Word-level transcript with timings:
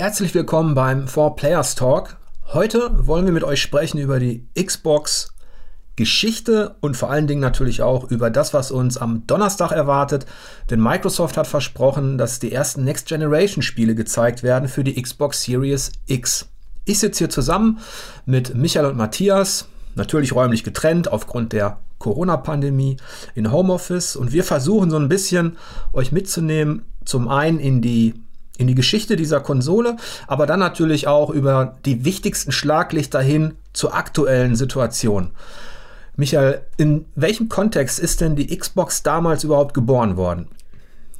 Herzlich 0.00 0.34
willkommen 0.34 0.74
beim 0.74 1.08
Four 1.08 1.36
Players 1.36 1.74
Talk. 1.74 2.16
Heute 2.54 3.06
wollen 3.06 3.26
wir 3.26 3.34
mit 3.34 3.44
euch 3.44 3.60
sprechen 3.60 3.98
über 3.98 4.18
die 4.18 4.46
Xbox 4.58 5.34
Geschichte 5.94 6.76
und 6.80 6.96
vor 6.96 7.10
allen 7.10 7.26
Dingen 7.26 7.42
natürlich 7.42 7.82
auch 7.82 8.10
über 8.10 8.30
das, 8.30 8.54
was 8.54 8.70
uns 8.70 8.96
am 8.96 9.26
Donnerstag 9.26 9.72
erwartet. 9.72 10.24
Denn 10.70 10.82
Microsoft 10.82 11.36
hat 11.36 11.46
versprochen, 11.46 12.16
dass 12.16 12.38
die 12.38 12.50
ersten 12.50 12.82
Next 12.82 13.08
Generation 13.08 13.60
Spiele 13.60 13.94
gezeigt 13.94 14.42
werden 14.42 14.70
für 14.70 14.84
die 14.84 14.94
Xbox 14.94 15.42
Series 15.42 15.92
X. 16.06 16.48
Ich 16.86 16.98
sitze 16.98 17.18
hier 17.18 17.28
zusammen 17.28 17.80
mit 18.24 18.54
Michael 18.54 18.86
und 18.86 18.96
Matthias, 18.96 19.68
natürlich 19.96 20.34
räumlich 20.34 20.64
getrennt 20.64 21.12
aufgrund 21.12 21.52
der 21.52 21.78
Corona-Pandemie 21.98 22.96
in 23.34 23.52
Homeoffice 23.52 24.16
und 24.16 24.32
wir 24.32 24.44
versuchen 24.44 24.88
so 24.88 24.96
ein 24.96 25.10
bisschen 25.10 25.58
euch 25.92 26.10
mitzunehmen, 26.10 26.86
zum 27.04 27.28
einen 27.28 27.60
in 27.60 27.82
die 27.82 28.14
in 28.60 28.66
die 28.66 28.74
Geschichte 28.74 29.16
dieser 29.16 29.40
Konsole, 29.40 29.96
aber 30.26 30.46
dann 30.46 30.60
natürlich 30.60 31.08
auch 31.08 31.30
über 31.30 31.78
die 31.86 32.04
wichtigsten 32.04 32.52
Schlaglichter 32.52 33.20
hin 33.20 33.54
zur 33.72 33.94
aktuellen 33.94 34.54
Situation. 34.54 35.30
Michael, 36.16 36.60
in 36.76 37.06
welchem 37.14 37.48
Kontext 37.48 37.98
ist 37.98 38.20
denn 38.20 38.36
die 38.36 38.54
Xbox 38.56 39.02
damals 39.02 39.44
überhaupt 39.44 39.72
geboren 39.72 40.18
worden? 40.18 40.48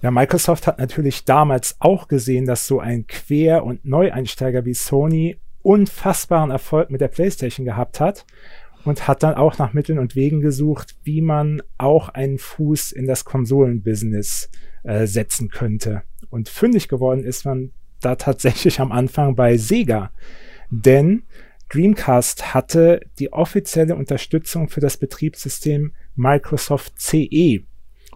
Ja, 0.03 0.11
Microsoft 0.11 0.67
hat 0.67 0.79
natürlich 0.79 1.25
damals 1.25 1.77
auch 1.79 2.09
gesehen, 2.09 2.45
dass 2.45 2.67
so 2.67 2.81
ein 2.81 3.07
Quer- 3.07 3.65
und 3.65 3.85
Neueinsteiger 3.85 4.65
wie 4.67 4.75
Sony 4.75 5.39
unfassbaren 5.63 6.51
Erfolg 6.51 6.91
mit 6.91 7.01
der 7.01 7.09
PlayStation 7.09 7.65
gehabt 7.65 8.01
hat 8.01 8.27
und 8.85 9.09
hat 9.09 9.23
dann 9.23 9.35
auch 9.35 9.59
nach 9.59 9.73
Mitteln 9.73 9.99
und 9.99 10.17
Wegen 10.17 10.41
gesucht, 10.41 10.97
wie 11.03 11.21
man 11.21 11.63
auch 11.79 12.11
einen 12.11 12.39
Fuß 12.39 12.93
in 12.93 13.07
das 13.07 13.25
Konsolenbusiness 13.25 14.51
äh, 14.83 15.07
setzen 15.07 15.49
könnte. 15.49 16.03
Und 16.31 16.49
fündig 16.49 16.89
geworden 16.89 17.25
ist 17.25 17.45
man 17.45 17.73
da 18.01 18.17
tatsächlich 18.17 18.81
am 18.81 18.93
Anfang 18.93 19.35
bei 19.35 19.57
Sega. 19.57 20.13
Denn 20.71 21.25
Dreamcast 21.71 22.55
hatte 22.55 23.01
die 23.19 23.33
offizielle 23.33 23.95
Unterstützung 23.95 24.69
für 24.69 24.81
das 24.81 24.97
Betriebssystem 24.97 25.93
Microsoft 26.17 26.99
CE. 26.99 27.65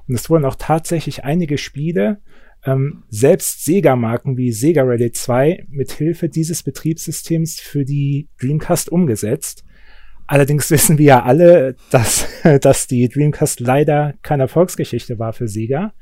Und 0.06 0.14
es 0.14 0.28
wurden 0.28 0.44
auch 0.44 0.56
tatsächlich 0.56 1.24
einige 1.24 1.58
Spiele, 1.58 2.20
ähm, 2.64 3.04
selbst 3.10 3.64
Sega-Marken 3.64 4.36
wie 4.36 4.52
Sega 4.52 4.82
Rally 4.82 5.12
2, 5.12 5.66
mit 5.70 5.92
Hilfe 5.92 6.28
dieses 6.28 6.62
Betriebssystems 6.62 7.60
für 7.60 7.84
die 7.84 8.28
Dreamcast 8.40 8.90
umgesetzt. 8.90 9.64
Allerdings 10.26 10.70
wissen 10.70 10.98
wir 10.98 11.04
ja 11.04 11.22
alle, 11.22 11.76
dass, 11.90 12.26
dass 12.60 12.86
die 12.86 13.08
Dreamcast 13.08 13.60
leider 13.60 14.14
keine 14.22 14.44
Erfolgsgeschichte 14.44 15.18
war 15.18 15.32
für 15.32 15.48
Sega. 15.48 15.92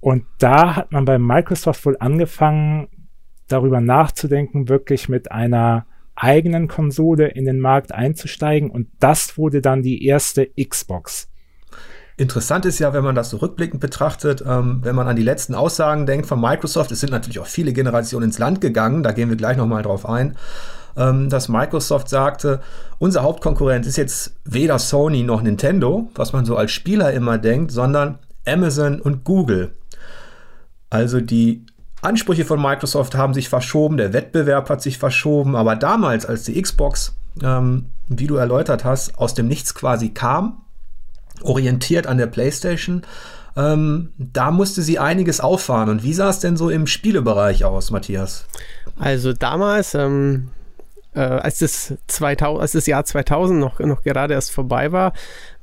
Und 0.00 0.24
da 0.38 0.76
hat 0.76 0.92
man 0.92 1.04
bei 1.04 1.18
Microsoft 1.18 1.84
wohl 1.86 1.96
angefangen, 1.98 2.88
darüber 3.48 3.80
nachzudenken, 3.80 4.68
wirklich 4.68 5.08
mit 5.08 5.30
einer 5.30 5.86
eigenen 6.14 6.68
Konsole 6.68 7.28
in 7.28 7.44
den 7.44 7.60
Markt 7.60 7.92
einzusteigen. 7.92 8.70
Und 8.70 8.88
das 8.98 9.36
wurde 9.36 9.60
dann 9.60 9.82
die 9.82 10.04
erste 10.04 10.48
Xbox. 10.58 11.28
Interessant 12.18 12.64
ist 12.64 12.78
ja, 12.78 12.94
wenn 12.94 13.04
man 13.04 13.14
das 13.14 13.28
so 13.28 13.36
rückblickend 13.36 13.80
betrachtet, 13.80 14.42
ähm, 14.46 14.80
wenn 14.82 14.94
man 14.94 15.06
an 15.06 15.16
die 15.16 15.22
letzten 15.22 15.54
Aussagen 15.54 16.06
denkt 16.06 16.26
von 16.26 16.40
Microsoft, 16.40 16.90
es 16.90 17.00
sind 17.00 17.10
natürlich 17.10 17.38
auch 17.38 17.46
viele 17.46 17.74
Generationen 17.74 18.28
ins 18.28 18.38
Land 18.38 18.62
gegangen, 18.62 19.02
da 19.02 19.12
gehen 19.12 19.28
wir 19.28 19.36
gleich 19.36 19.58
nochmal 19.58 19.82
drauf 19.82 20.08
ein, 20.08 20.38
ähm, 20.96 21.28
dass 21.28 21.50
Microsoft 21.50 22.08
sagte, 22.08 22.60
unser 22.98 23.22
Hauptkonkurrent 23.22 23.84
ist 23.84 23.96
jetzt 23.98 24.34
weder 24.46 24.78
Sony 24.78 25.24
noch 25.24 25.42
Nintendo, 25.42 26.08
was 26.14 26.32
man 26.32 26.46
so 26.46 26.56
als 26.56 26.72
Spieler 26.72 27.12
immer 27.12 27.36
denkt, 27.36 27.70
sondern 27.70 28.18
Amazon 28.46 28.98
und 28.98 29.24
Google. 29.24 29.72
Also 30.90 31.20
die 31.20 31.64
Ansprüche 32.02 32.44
von 32.44 32.60
Microsoft 32.60 33.14
haben 33.14 33.34
sich 33.34 33.48
verschoben, 33.48 33.96
der 33.96 34.12
Wettbewerb 34.12 34.70
hat 34.70 34.82
sich 34.82 34.98
verschoben, 34.98 35.56
aber 35.56 35.76
damals, 35.76 36.26
als 36.26 36.44
die 36.44 36.60
Xbox, 36.60 37.16
ähm, 37.42 37.86
wie 38.08 38.26
du 38.26 38.36
erläutert 38.36 38.84
hast, 38.84 39.18
aus 39.18 39.34
dem 39.34 39.48
Nichts 39.48 39.74
quasi 39.74 40.10
kam, 40.10 40.62
orientiert 41.42 42.06
an 42.06 42.18
der 42.18 42.26
PlayStation, 42.26 43.02
ähm, 43.56 44.12
da 44.18 44.50
musste 44.50 44.82
sie 44.82 44.98
einiges 44.98 45.40
auffahren. 45.40 45.88
Und 45.88 46.02
wie 46.02 46.12
sah 46.12 46.28
es 46.28 46.40
denn 46.40 46.56
so 46.56 46.68
im 46.68 46.86
Spielebereich 46.86 47.64
aus, 47.64 47.90
Matthias? 47.90 48.46
Also 48.98 49.32
damals, 49.32 49.94
ähm, 49.94 50.50
äh, 51.14 51.20
als, 51.20 51.58
das 51.58 51.94
2000, 52.06 52.60
als 52.60 52.72
das 52.72 52.86
Jahr 52.86 53.04
2000 53.04 53.58
noch, 53.58 53.80
noch 53.80 54.02
gerade 54.02 54.34
erst 54.34 54.52
vorbei 54.52 54.92
war, 54.92 55.14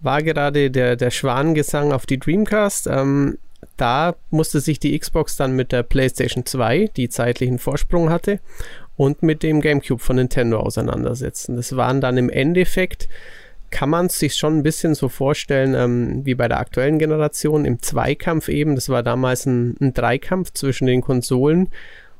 war 0.02 0.24
gerade 0.24 0.72
der, 0.72 0.96
der 0.96 1.12
Schwanengesang 1.12 1.94
auf 1.94 2.08
die 2.08 2.20
Dreamcast. 2.20 2.88
Ähm, 2.88 3.38
da 3.78 4.16
musste 4.30 4.60
sich 4.60 4.80
die 4.80 4.98
Xbox 4.98 5.36
dann 5.36 5.56
mit 5.56 5.72
der 5.72 5.84
PlayStation 5.84 6.46
2, 6.46 6.92
die 6.96 7.10
zeitlichen 7.10 7.60
Vorsprung 7.60 8.10
hatte, 8.10 8.40
und 8.96 9.24
mit 9.24 9.44
dem 9.44 9.62
GameCube 9.62 10.02
von 10.02 10.18
Nintendo 10.18 10.60
auseinandersetzen. 10.60 11.56
Das 11.56 11.76
waren 11.76 12.02
dann 12.02 12.18
im 12.18 12.30
Endeffekt, 12.30 13.10
kann 13.72 13.90
man 13.90 14.06
es 14.06 14.20
sich 14.20 14.36
schon 14.36 14.58
ein 14.58 14.64
bisschen 14.64 14.94
so 14.94 15.10
vorstellen, 15.10 15.74
ähm, 15.74 16.26
wie 16.26 16.36
bei 16.36 16.48
der 16.48 16.60
aktuellen 16.60 17.00
Generation 17.00 17.66
im 17.66 17.82
Zweikampf 17.82 18.50
eben. 18.50 18.76
Das 18.76 18.90
war 18.90 19.02
damals 19.02 19.46
ein, 19.48 19.76
ein 19.82 19.94
Dreikampf 19.94 20.52
zwischen 20.54 20.86
den 20.86 21.02
Konsolen, 21.02 21.70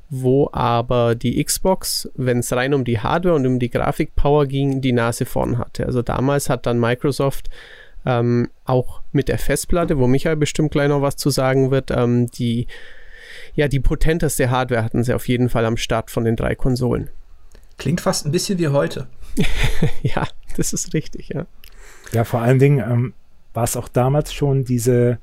wo 0.10 0.50
aber 0.52 1.14
die 1.14 1.44
Xbox, 1.44 2.10
wenn 2.16 2.40
es 2.40 2.52
rein 2.54 2.74
um 2.74 2.84
die 2.84 3.00
Hardware 3.00 3.36
und 3.36 3.46
um 3.46 3.60
die 3.60 3.70
Grafikpower 3.70 4.48
ging, 4.48 4.82
die 4.82 4.94
Nase 4.94 5.26
vorn 5.26 5.60
hatte. 5.60 5.86
Also 5.86 6.02
damals 6.02 6.50
hat 6.50 6.66
dann 6.66 6.80
Microsoft 6.80 7.50
ähm, 8.06 8.50
auch 8.66 9.02
mit 9.12 9.28
der 9.28 9.38
Festplatte, 9.38 9.98
wo 9.98 10.08
Michael 10.08 10.36
bestimmt 10.36 10.72
gleich 10.72 10.90
noch 10.90 11.02
was 11.02 11.16
zu 11.16 11.30
sagen 11.30 11.72
wird, 11.72 11.92
ähm, 11.92 12.30
die, 12.32 12.68
ja, 13.56 13.68
die 13.68 13.80
potenteste 13.80 14.50
Hardware 14.50 14.84
hatten 14.84 15.04
sie 15.04 15.14
auf 15.14 15.28
jeden 15.28 15.50
Fall 15.50 15.66
am 15.66 15.78
Start 15.78 16.12
von 16.12 16.26
den 16.26 16.36
drei 16.36 16.56
Konsolen. 16.56 17.10
Klingt 17.78 18.02
fast 18.02 18.26
ein 18.26 18.32
bisschen 18.32 18.60
wie 18.60 18.68
heute. 18.68 19.08
ja, 20.02 20.28
das 20.58 20.74
ist 20.74 20.94
richtig, 20.94 21.30
ja. 21.30 21.46
Ja, 22.12 22.24
vor 22.24 22.42
allen 22.42 22.60
Dingen 22.60 22.80
ähm, 22.80 23.14
war 23.54 23.64
es 23.64 23.76
auch 23.76 23.88
damals 23.88 24.34
schon 24.34 24.66
diese 24.66 25.18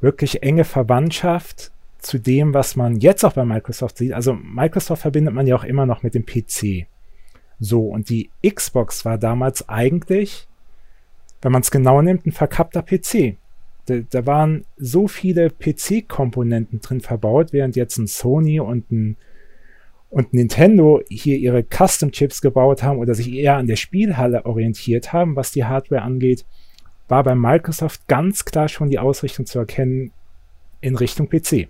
wirklich 0.00 0.42
enge 0.42 0.64
Verwandtschaft 0.64 1.72
zu 1.98 2.18
dem, 2.18 2.54
was 2.54 2.76
man 2.76 2.96
jetzt 2.96 3.24
auch 3.24 3.34
bei 3.34 3.44
Microsoft 3.44 3.98
sieht. 3.98 4.14
Also 4.14 4.32
Microsoft 4.32 5.02
verbindet 5.02 5.34
man 5.34 5.46
ja 5.46 5.56
auch 5.56 5.64
immer 5.64 5.84
noch 5.84 6.02
mit 6.02 6.14
dem 6.14 6.24
PC. 6.24 6.86
So, 7.58 7.86
und 7.88 8.08
die 8.08 8.30
Xbox 8.46 9.04
war 9.04 9.18
damals 9.18 9.68
eigentlich 9.68 10.48
wenn 11.42 11.52
man 11.52 11.62
es 11.62 11.70
genau 11.70 12.02
nimmt, 12.02 12.26
ein 12.26 12.32
verkappter 12.32 12.82
PC. 12.82 13.36
Da, 13.86 13.96
da 14.10 14.26
waren 14.26 14.64
so 14.76 15.08
viele 15.08 15.50
PC-Komponenten 15.50 16.80
drin 16.80 17.00
verbaut, 17.00 17.52
während 17.52 17.76
jetzt 17.76 17.98
ein 17.98 18.06
Sony 18.06 18.60
und 18.60 18.90
ein 18.90 19.16
und 20.10 20.34
Nintendo 20.34 21.00
hier 21.08 21.38
ihre 21.38 21.62
Custom-Chips 21.62 22.42
gebaut 22.42 22.82
haben 22.82 22.98
oder 22.98 23.14
sich 23.14 23.32
eher 23.32 23.56
an 23.56 23.68
der 23.68 23.76
Spielhalle 23.76 24.44
orientiert 24.44 25.12
haben, 25.12 25.36
was 25.36 25.52
die 25.52 25.64
Hardware 25.64 26.02
angeht, 26.02 26.44
war 27.06 27.22
bei 27.22 27.36
Microsoft 27.36 28.08
ganz 28.08 28.44
klar 28.44 28.68
schon 28.68 28.90
die 28.90 28.98
Ausrichtung 28.98 29.46
zu 29.46 29.60
erkennen 29.60 30.10
in 30.80 30.96
Richtung 30.96 31.28
PC. 31.28 31.68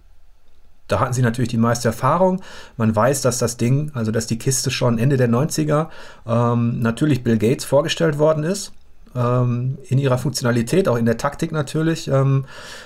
Da 0.88 1.00
hatten 1.00 1.12
sie 1.12 1.22
natürlich 1.22 1.50
die 1.50 1.58
meiste 1.58 1.88
Erfahrung. 1.88 2.40
Man 2.78 2.96
weiß, 2.96 3.20
dass 3.20 3.38
das 3.38 3.58
Ding, 3.58 3.90
also 3.94 4.10
dass 4.10 4.26
die 4.26 4.38
Kiste 4.38 4.70
schon 4.70 4.98
Ende 4.98 5.18
der 5.18 5.28
90er 5.28 5.88
ähm, 6.26 6.80
natürlich 6.80 7.22
Bill 7.22 7.38
Gates 7.38 7.66
vorgestellt 7.66 8.18
worden 8.18 8.42
ist 8.42 8.72
ähm, 9.14 9.78
in 9.88 9.98
ihrer 9.98 10.18
Funktionalität, 10.18 10.88
auch 10.88 10.96
in 10.96 11.06
der 11.06 11.16
Taktik 11.16 11.52
natürlich. 11.52 12.08
Ähm, 12.08 12.44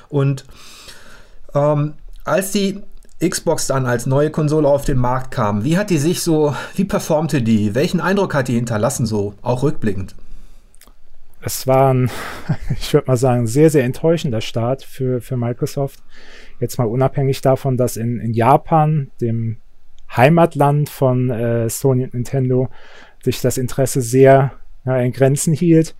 und 0.08 0.44
ähm, 1.54 1.94
als 2.24 2.52
die 2.52 2.82
Xbox 3.20 3.66
dann 3.66 3.86
als 3.86 4.06
neue 4.06 4.30
Konsole 4.30 4.68
auf 4.68 4.84
den 4.84 4.98
Markt 4.98 5.30
kam, 5.30 5.64
wie 5.64 5.78
hat 5.78 5.90
die 5.90 5.98
sich 5.98 6.22
so, 6.22 6.54
wie 6.74 6.84
performte 6.84 7.42
die? 7.42 7.74
Welchen 7.74 8.00
Eindruck 8.00 8.34
hat 8.34 8.48
die 8.48 8.54
hinterlassen, 8.54 9.06
so 9.06 9.34
auch 9.42 9.62
rückblickend? 9.62 10.14
Es 11.40 11.66
war 11.66 11.92
ein, 11.92 12.10
ich 12.78 12.92
würde 12.92 13.06
mal 13.06 13.16
sagen, 13.16 13.46
sehr, 13.46 13.70
sehr 13.70 13.84
enttäuschender 13.84 14.40
Start 14.40 14.82
für, 14.82 15.20
für 15.20 15.36
Microsoft. 15.36 16.02
Jetzt 16.58 16.78
mal 16.78 16.86
unabhängig 16.86 17.40
davon, 17.40 17.76
dass 17.76 17.96
in, 17.96 18.18
in 18.18 18.32
Japan, 18.32 19.10
dem 19.20 19.58
Heimatland 20.16 20.88
von 20.88 21.30
äh, 21.30 21.68
Sony 21.68 22.04
und 22.04 22.14
Nintendo, 22.14 22.68
sich 23.22 23.40
das 23.40 23.58
Interesse 23.58 24.00
sehr 24.00 24.52
ja, 24.84 24.98
in 24.98 25.12
Grenzen 25.12 25.54
hielt, 25.54 25.94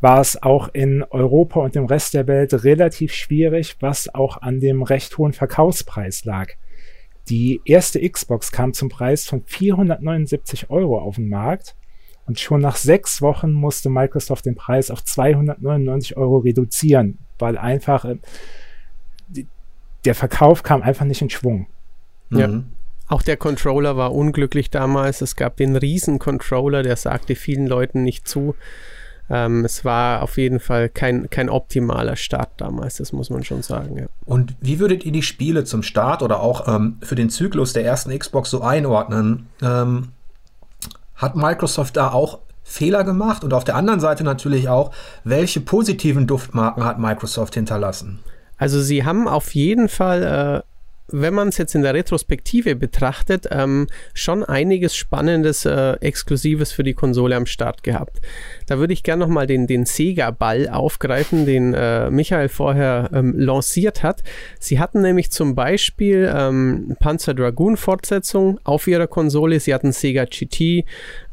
war 0.00 0.20
es 0.20 0.42
auch 0.42 0.68
in 0.72 1.02
Europa 1.02 1.60
und 1.60 1.74
dem 1.74 1.86
Rest 1.86 2.14
der 2.14 2.26
Welt 2.26 2.64
relativ 2.64 3.12
schwierig, 3.12 3.76
was 3.80 4.14
auch 4.14 4.40
an 4.40 4.60
dem 4.60 4.82
recht 4.82 5.16
hohen 5.18 5.32
Verkaufspreis 5.32 6.24
lag. 6.24 6.48
Die 7.28 7.60
erste 7.64 8.00
Xbox 8.08 8.50
kam 8.50 8.72
zum 8.72 8.88
Preis 8.88 9.26
von 9.26 9.42
479 9.44 10.70
Euro 10.70 10.98
auf 10.98 11.16
den 11.16 11.28
Markt 11.28 11.76
und 12.26 12.40
schon 12.40 12.60
nach 12.60 12.76
sechs 12.76 13.20
Wochen 13.22 13.52
musste 13.52 13.90
Microsoft 13.90 14.46
den 14.46 14.54
Preis 14.54 14.90
auf 14.90 15.04
299 15.04 16.16
Euro 16.16 16.38
reduzieren, 16.38 17.18
weil 17.38 17.58
einfach 17.58 18.04
äh, 18.04 18.16
die, 19.28 19.46
der 20.04 20.14
Verkauf 20.14 20.62
kam 20.62 20.82
einfach 20.82 21.04
nicht 21.04 21.22
in 21.22 21.30
Schwung. 21.30 21.66
Ja. 22.30 22.48
Mhm. 22.48 22.72
Auch 23.10 23.22
der 23.22 23.36
Controller 23.36 23.96
war 23.96 24.14
unglücklich 24.14 24.70
damals. 24.70 25.20
Es 25.20 25.34
gab 25.34 25.56
den 25.56 25.74
riesen 25.74 26.20
Controller, 26.20 26.84
der 26.84 26.94
sagte 26.94 27.34
vielen 27.34 27.66
Leuten 27.66 28.04
nicht 28.04 28.28
zu. 28.28 28.54
ähm, 29.28 29.64
es 29.64 29.84
war 29.84 30.22
auf 30.22 30.38
jeden 30.38 30.60
Fall 30.60 30.88
kein, 30.88 31.28
kein 31.28 31.48
optimaler 31.48 32.14
Start 32.14 32.50
damals, 32.58 32.98
das 32.98 33.12
muss 33.12 33.28
man 33.28 33.42
schon 33.42 33.62
sagen. 33.62 33.98
Ja. 33.98 34.06
Und 34.26 34.54
wie 34.60 34.78
würdet 34.78 35.04
ihr 35.04 35.10
die 35.10 35.24
Spiele 35.24 35.64
zum 35.64 35.82
Start 35.82 36.22
oder 36.22 36.40
auch 36.40 36.68
ähm, 36.68 36.98
für 37.02 37.16
den 37.16 37.30
Zyklus 37.30 37.72
der 37.72 37.84
ersten 37.84 38.16
Xbox 38.16 38.48
so 38.48 38.62
einordnen? 38.62 39.48
Ähm, 39.60 40.12
hat 41.16 41.34
Microsoft 41.34 41.96
da 41.96 42.12
auch 42.12 42.38
Fehler 42.62 43.02
gemacht? 43.02 43.42
Und 43.42 43.52
auf 43.54 43.64
der 43.64 43.74
anderen 43.74 43.98
Seite 43.98 44.22
natürlich 44.22 44.68
auch, 44.68 44.92
welche 45.24 45.60
positiven 45.60 46.28
Duftmarken 46.28 46.84
hat 46.84 47.00
Microsoft 47.00 47.54
hinterlassen? 47.54 48.20
Also 48.56 48.80
sie 48.80 49.04
haben 49.04 49.26
auf 49.26 49.54
jeden 49.54 49.88
Fall 49.88 50.62
äh, 50.64 50.69
wenn 51.12 51.34
man 51.34 51.48
es 51.48 51.58
jetzt 51.58 51.74
in 51.74 51.82
der 51.82 51.94
Retrospektive 51.94 52.76
betrachtet, 52.76 53.48
ähm, 53.50 53.86
schon 54.14 54.44
einiges 54.44 54.96
Spannendes, 54.96 55.64
äh, 55.64 55.92
Exklusives 56.00 56.72
für 56.72 56.82
die 56.82 56.94
Konsole 56.94 57.36
am 57.36 57.46
Start 57.46 57.82
gehabt. 57.82 58.20
Da 58.66 58.78
würde 58.78 58.92
ich 58.92 59.02
gerne 59.02 59.24
nochmal 59.24 59.46
den, 59.46 59.66
den 59.66 59.84
Sega-Ball 59.86 60.68
aufgreifen, 60.68 61.46
den 61.46 61.74
äh, 61.74 62.10
Michael 62.10 62.48
vorher 62.48 63.10
ähm, 63.12 63.34
lanciert 63.36 64.02
hat. 64.02 64.22
Sie 64.58 64.78
hatten 64.78 65.02
nämlich 65.02 65.30
zum 65.30 65.54
Beispiel 65.54 66.32
ähm, 66.34 66.96
Panzer 67.00 67.34
Dragoon-Fortsetzung 67.34 68.60
auf 68.64 68.86
ihrer 68.86 69.06
Konsole. 69.06 69.60
Sie 69.60 69.74
hatten 69.74 69.92
Sega 69.92 70.24
GT. 70.24 70.84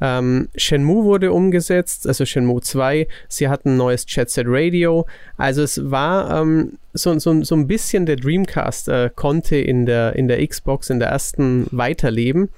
Ähm, 0.02 0.50
Shenmue 0.56 1.04
wurde 1.04 1.32
umgesetzt, 1.32 2.08
also 2.08 2.26
Shenmue 2.26 2.62
2. 2.62 3.08
Sie 3.28 3.48
hatten 3.48 3.72
ein 3.72 3.78
neues 3.78 4.06
Jet 4.08 4.30
Set 4.30 4.46
Radio. 4.48 5.06
Also 5.38 5.64
es 5.64 5.90
war 5.92 6.42
ähm, 6.42 6.78
so, 6.94 7.18
so, 7.20 7.44
so 7.44 7.56
ein 7.56 7.68
bisschen 7.68 8.06
der 8.06 8.16
Dreamcast 8.16 8.90
äh, 8.90 9.10
konnte 9.14 9.58
in 9.58 9.86
der, 9.86 10.16
in 10.16 10.28
der 10.28 10.46
Xbox 10.46 10.90
in 10.90 11.00
der 11.00 11.10
ersten 11.10 11.68
weiterleben. 11.72 12.50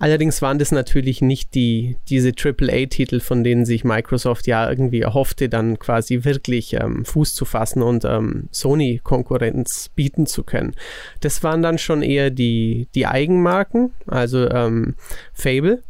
Allerdings 0.00 0.40
waren 0.40 0.58
das 0.58 0.72
natürlich 0.72 1.20
nicht 1.20 1.54
die, 1.54 1.98
diese 2.08 2.32
AAA-Titel, 2.32 3.20
von 3.20 3.44
denen 3.44 3.66
sich 3.66 3.84
Microsoft 3.84 4.46
ja 4.46 4.66
irgendwie 4.68 5.02
erhoffte, 5.02 5.50
dann 5.50 5.78
quasi 5.78 6.24
wirklich 6.24 6.72
ähm, 6.72 7.04
Fuß 7.04 7.34
zu 7.34 7.44
fassen 7.44 7.82
und 7.82 8.06
ähm, 8.06 8.48
Sony-Konkurrenz 8.50 9.90
bieten 9.94 10.24
zu 10.24 10.42
können. 10.42 10.74
Das 11.20 11.42
waren 11.42 11.60
dann 11.60 11.76
schon 11.76 12.00
eher 12.00 12.30
die, 12.30 12.88
die 12.94 13.06
Eigenmarken, 13.06 13.92
also 14.06 14.48
ähm, 14.48 14.94
Fable 15.34 15.82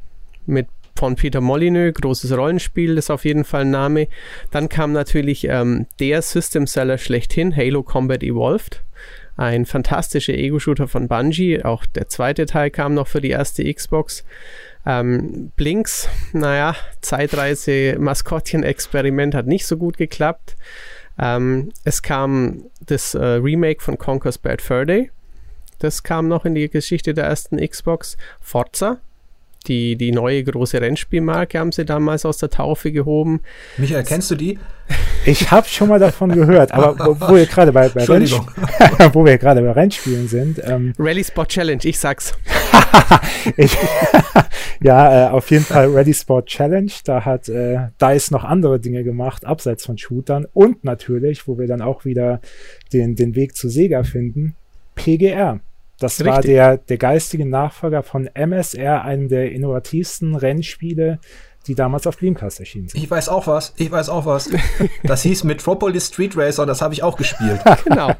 mit 0.44 0.66
von 1.00 1.16
Peter 1.16 1.40
Molyneux, 1.40 1.94
großes 1.94 2.36
Rollenspiel, 2.36 2.96
ist 2.98 3.10
auf 3.10 3.24
jeden 3.24 3.44
Fall 3.44 3.62
ein 3.62 3.70
Name. 3.70 4.08
Dann 4.50 4.68
kam 4.68 4.92
natürlich 4.92 5.48
ähm, 5.48 5.86
der 5.98 6.20
System 6.20 6.66
Seller 6.66 6.98
schlechthin, 6.98 7.56
Halo 7.56 7.82
Combat 7.82 8.22
Evolved. 8.22 8.82
Ein 9.38 9.64
fantastischer 9.64 10.34
Ego-Shooter 10.34 10.88
von 10.88 11.08
Bungie. 11.08 11.64
Auch 11.64 11.86
der 11.86 12.10
zweite 12.10 12.44
Teil 12.44 12.68
kam 12.68 12.92
noch 12.92 13.08
für 13.08 13.22
die 13.22 13.30
erste 13.30 13.64
Xbox. 13.72 14.26
Ähm, 14.84 15.52
Blinks, 15.56 16.10
naja, 16.34 16.76
Zeitreise-Maskottchen-Experiment 17.00 19.34
hat 19.34 19.46
nicht 19.46 19.64
so 19.64 19.78
gut 19.78 19.96
geklappt. 19.96 20.54
Ähm, 21.18 21.72
es 21.82 22.02
kam 22.02 22.64
das 22.84 23.14
äh, 23.14 23.24
Remake 23.24 23.82
von 23.82 23.96
Conker's 23.96 24.36
Bad 24.36 24.60
Fur 24.60 24.84
Day. 24.84 25.10
Das 25.78 26.02
kam 26.02 26.28
noch 26.28 26.44
in 26.44 26.54
die 26.54 26.68
Geschichte 26.68 27.14
der 27.14 27.24
ersten 27.24 27.56
Xbox. 27.56 28.18
Forza, 28.42 29.00
die, 29.66 29.96
die 29.96 30.12
neue 30.12 30.42
große 30.42 30.80
Rennspielmarke 30.80 31.58
haben 31.58 31.72
sie 31.72 31.84
damals 31.84 32.24
aus 32.24 32.38
der 32.38 32.50
Taufe 32.50 32.92
gehoben. 32.92 33.40
Michael, 33.76 34.04
kennst 34.04 34.30
du 34.30 34.34
die? 34.34 34.58
Ich 35.24 35.50
habe 35.50 35.68
schon 35.68 35.88
mal 35.88 35.98
davon 35.98 36.32
gehört, 36.32 36.72
aber 36.72 36.98
wo, 36.98 37.20
wo 37.20 37.34
wir 37.34 37.46
gerade 37.46 37.72
bei, 37.72 37.88
bei 37.90 38.06
wo 39.12 39.24
wir 39.24 39.38
gerade 39.38 39.60
bei 39.60 39.70
Rennspielen 39.70 40.28
sind. 40.28 40.60
Ähm, 40.64 40.94
Rally 40.98 41.22
Sport 41.22 41.50
Challenge, 41.50 41.80
ich 41.84 41.98
sag's. 41.98 42.32
ich, 43.56 43.76
ja, 44.82 45.28
äh, 45.28 45.30
auf 45.30 45.50
jeden 45.50 45.64
Fall 45.64 45.90
Rally 45.92 46.14
Sport 46.14 46.46
Challenge. 46.46 46.90
Da 47.04 47.24
hat 47.24 47.48
äh, 47.48 47.88
DICE 48.00 48.30
noch 48.30 48.44
andere 48.44 48.80
Dinge 48.80 49.04
gemacht, 49.04 49.44
abseits 49.44 49.84
von 49.84 49.98
Shootern. 49.98 50.46
Und 50.52 50.84
natürlich, 50.84 51.46
wo 51.46 51.58
wir 51.58 51.66
dann 51.66 51.82
auch 51.82 52.04
wieder 52.04 52.40
den, 52.92 53.14
den 53.14 53.34
Weg 53.34 53.56
zu 53.56 53.68
Sega 53.68 54.02
finden, 54.02 54.56
PGR. 54.94 55.60
Das 56.00 56.14
Richtig. 56.14 56.26
war 56.26 56.40
der, 56.40 56.76
der 56.78 56.96
geistige 56.96 57.46
Nachfolger 57.46 58.02
von 58.02 58.26
MSR, 58.26 59.04
einem 59.04 59.28
der 59.28 59.52
innovativsten 59.52 60.34
Rennspiele, 60.34 61.20
die 61.66 61.74
damals 61.74 62.06
auf 62.06 62.16
Dreamcast 62.16 62.58
erschienen 62.58 62.88
sind. 62.88 63.02
Ich 63.02 63.10
weiß 63.10 63.28
auch 63.28 63.46
was, 63.46 63.74
ich 63.76 63.92
weiß 63.92 64.08
auch 64.08 64.24
was. 64.24 64.50
Das 65.04 65.22
hieß 65.22 65.44
Metropolis 65.44 66.08
Street 66.08 66.36
Racer, 66.36 66.64
das 66.64 66.80
habe 66.80 66.94
ich 66.94 67.02
auch 67.02 67.16
gespielt. 67.16 67.60
genau, 67.84 68.12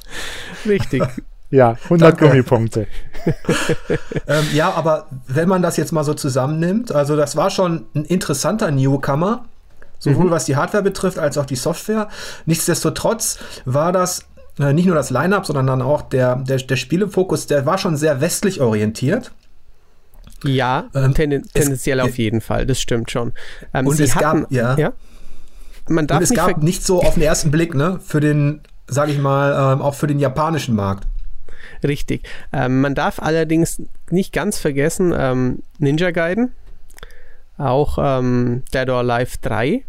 richtig. 0.67 1.03
Ja, 1.53 1.77
100 1.83 2.17
Gummipunkte. 2.17 2.87
ähm, 4.29 4.45
ja, 4.55 4.71
aber 4.71 5.09
wenn 5.27 5.49
man 5.49 5.63
das 5.63 5.77
jetzt 5.79 5.91
mal 5.91 6.05
so 6.05 6.15
zusammennimmt, 6.15 6.93
also 6.93 7.17
das 7.17 7.35
war 7.35 7.51
schon 7.51 7.87
ein 7.93 8.05
interessanter 8.05 8.71
Newcomer, 8.71 9.47
sowohl 9.99 10.27
mhm. 10.27 10.31
was 10.31 10.45
die 10.45 10.55
Hardware 10.55 10.85
betrifft 10.85 11.19
als 11.19 11.39
auch 11.39 11.47
die 11.47 11.57
Software. 11.57 12.09
Nichtsdestotrotz 12.47 13.41
war 13.65 13.91
das 13.91 14.30
äh, 14.59 14.73
nicht 14.73 14.87
nur 14.87 14.95
das 14.95 15.11
Line-Up, 15.11 15.47
sondern 15.47 15.67
dann 15.67 15.83
auch 15.83 16.03
der, 16.03 16.37
der, 16.37 16.59
der 16.59 16.77
Spielefokus, 16.77 17.47
der 17.47 17.67
war 17.67 17.79
schon 17.79 17.97
sehr 17.97 18.21
westlich 18.21 18.61
orientiert. 18.61 19.33
Ja, 20.45 20.89
ähm, 20.95 21.15
ten, 21.15 21.43
tendenziell 21.53 22.01
es, 22.01 22.05
auf 22.05 22.19
jeden 22.19 22.41
Fall, 22.41 22.67
das 22.67 22.81
stimmt 22.81 23.11
schon. 23.11 23.33
Ähm, 23.75 23.87
und 23.87 24.01
es 24.01 24.15
hatten, 24.15 24.43
gab, 24.43 24.53
ja, 24.53 24.77
ja? 24.77 24.93
Man 25.89 26.07
darf 26.07 26.19
und 26.19 26.25
es 26.25 26.35
gab 26.35 26.63
nicht 26.63 26.85
so 26.85 27.03
auf 27.03 27.15
den 27.15 27.23
ersten 27.23 27.51
Blick, 27.51 27.75
ne, 27.75 28.01
für 28.03 28.21
den, 28.21 28.61
sage 28.87 29.13
ich 29.13 29.19
mal, 29.19 29.75
ähm, 29.75 29.83
auch 29.83 29.95
für 29.95 30.07
den 30.07 30.19
japanischen 30.19 30.75
Markt. 30.75 31.07
Richtig. 31.83 32.23
Ähm, 32.53 32.81
man 32.81 32.95
darf 32.95 33.21
allerdings 33.21 33.83
nicht 34.11 34.33
ganz 34.33 34.59
vergessen, 34.59 35.15
ähm, 35.17 35.63
Ninja 35.79 36.11
Gaiden, 36.11 36.53
auch 37.59 37.99
ähm, 38.01 38.63
Dead 38.73 38.89
or 38.89 38.99
Alive 38.99 39.37
3 39.43 39.85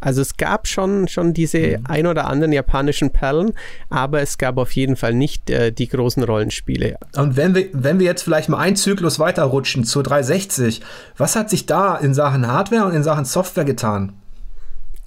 also 0.00 0.22
es 0.22 0.36
gab 0.36 0.68
schon, 0.68 1.08
schon 1.08 1.34
diese 1.34 1.58
mhm. 1.58 1.84
ein 1.84 2.06
oder 2.06 2.26
anderen 2.26 2.52
japanischen 2.52 3.10
Perlen, 3.10 3.52
aber 3.88 4.20
es 4.20 4.38
gab 4.38 4.56
auf 4.58 4.72
jeden 4.72 4.96
Fall 4.96 5.14
nicht 5.14 5.50
äh, 5.50 5.72
die 5.72 5.88
großen 5.88 6.22
Rollenspiele. 6.22 6.96
Und 7.16 7.36
wenn 7.36 7.54
wir, 7.54 7.68
wenn 7.72 7.98
wir 7.98 8.06
jetzt 8.06 8.22
vielleicht 8.22 8.48
mal 8.48 8.58
einen 8.58 8.76
Zyklus 8.76 9.18
weiterrutschen 9.18 9.84
zur 9.84 10.02
360, 10.02 10.80
was 11.16 11.36
hat 11.36 11.50
sich 11.50 11.66
da 11.66 11.96
in 11.96 12.14
Sachen 12.14 12.46
Hardware 12.46 12.84
und 12.84 12.94
in 12.94 13.02
Sachen 13.02 13.24
Software 13.24 13.64
getan? 13.64 14.12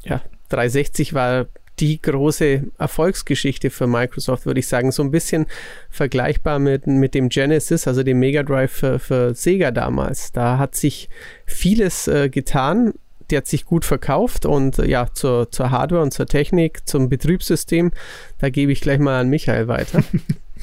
Ja, 0.04 0.22
360 0.50 1.14
war 1.14 1.46
die 1.80 2.02
große 2.02 2.64
Erfolgsgeschichte 2.78 3.70
für 3.70 3.88
Microsoft, 3.88 4.46
würde 4.46 4.60
ich 4.60 4.68
sagen. 4.68 4.92
So 4.92 5.04
ein 5.04 5.12
bisschen 5.12 5.48
vergleichbar 5.90 6.60
mit, 6.60 6.86
mit 6.86 7.16
dem 7.16 7.30
Genesis, 7.30 7.88
also 7.88 8.04
dem 8.04 8.20
Mega 8.20 8.44
Drive 8.44 8.72
für, 8.72 9.00
für 9.00 9.34
Sega 9.34 9.72
damals. 9.72 10.32
Da 10.32 10.58
hat 10.58 10.76
sich 10.76 11.10
vieles 11.46 12.08
äh, 12.08 12.30
getan, 12.30 12.94
die 13.32 13.38
hat 13.38 13.48
sich 13.48 13.66
gut 13.66 13.86
verkauft 13.86 14.46
und 14.46 14.78
ja, 14.78 15.08
zur, 15.14 15.52
zur 15.52 15.72
Hardware 15.72 16.04
und 16.04 16.12
zur 16.12 16.26
Technik, 16.26 16.88
zum 16.88 17.10
Betriebssystem, 17.10 17.92
da 18.40 18.50
gebe 18.50 18.72
ich 18.72 18.82
gleich 18.82 19.00
mal 19.00 19.20
an 19.20 19.30
Michael 19.30 19.68
weiter. 19.68 20.04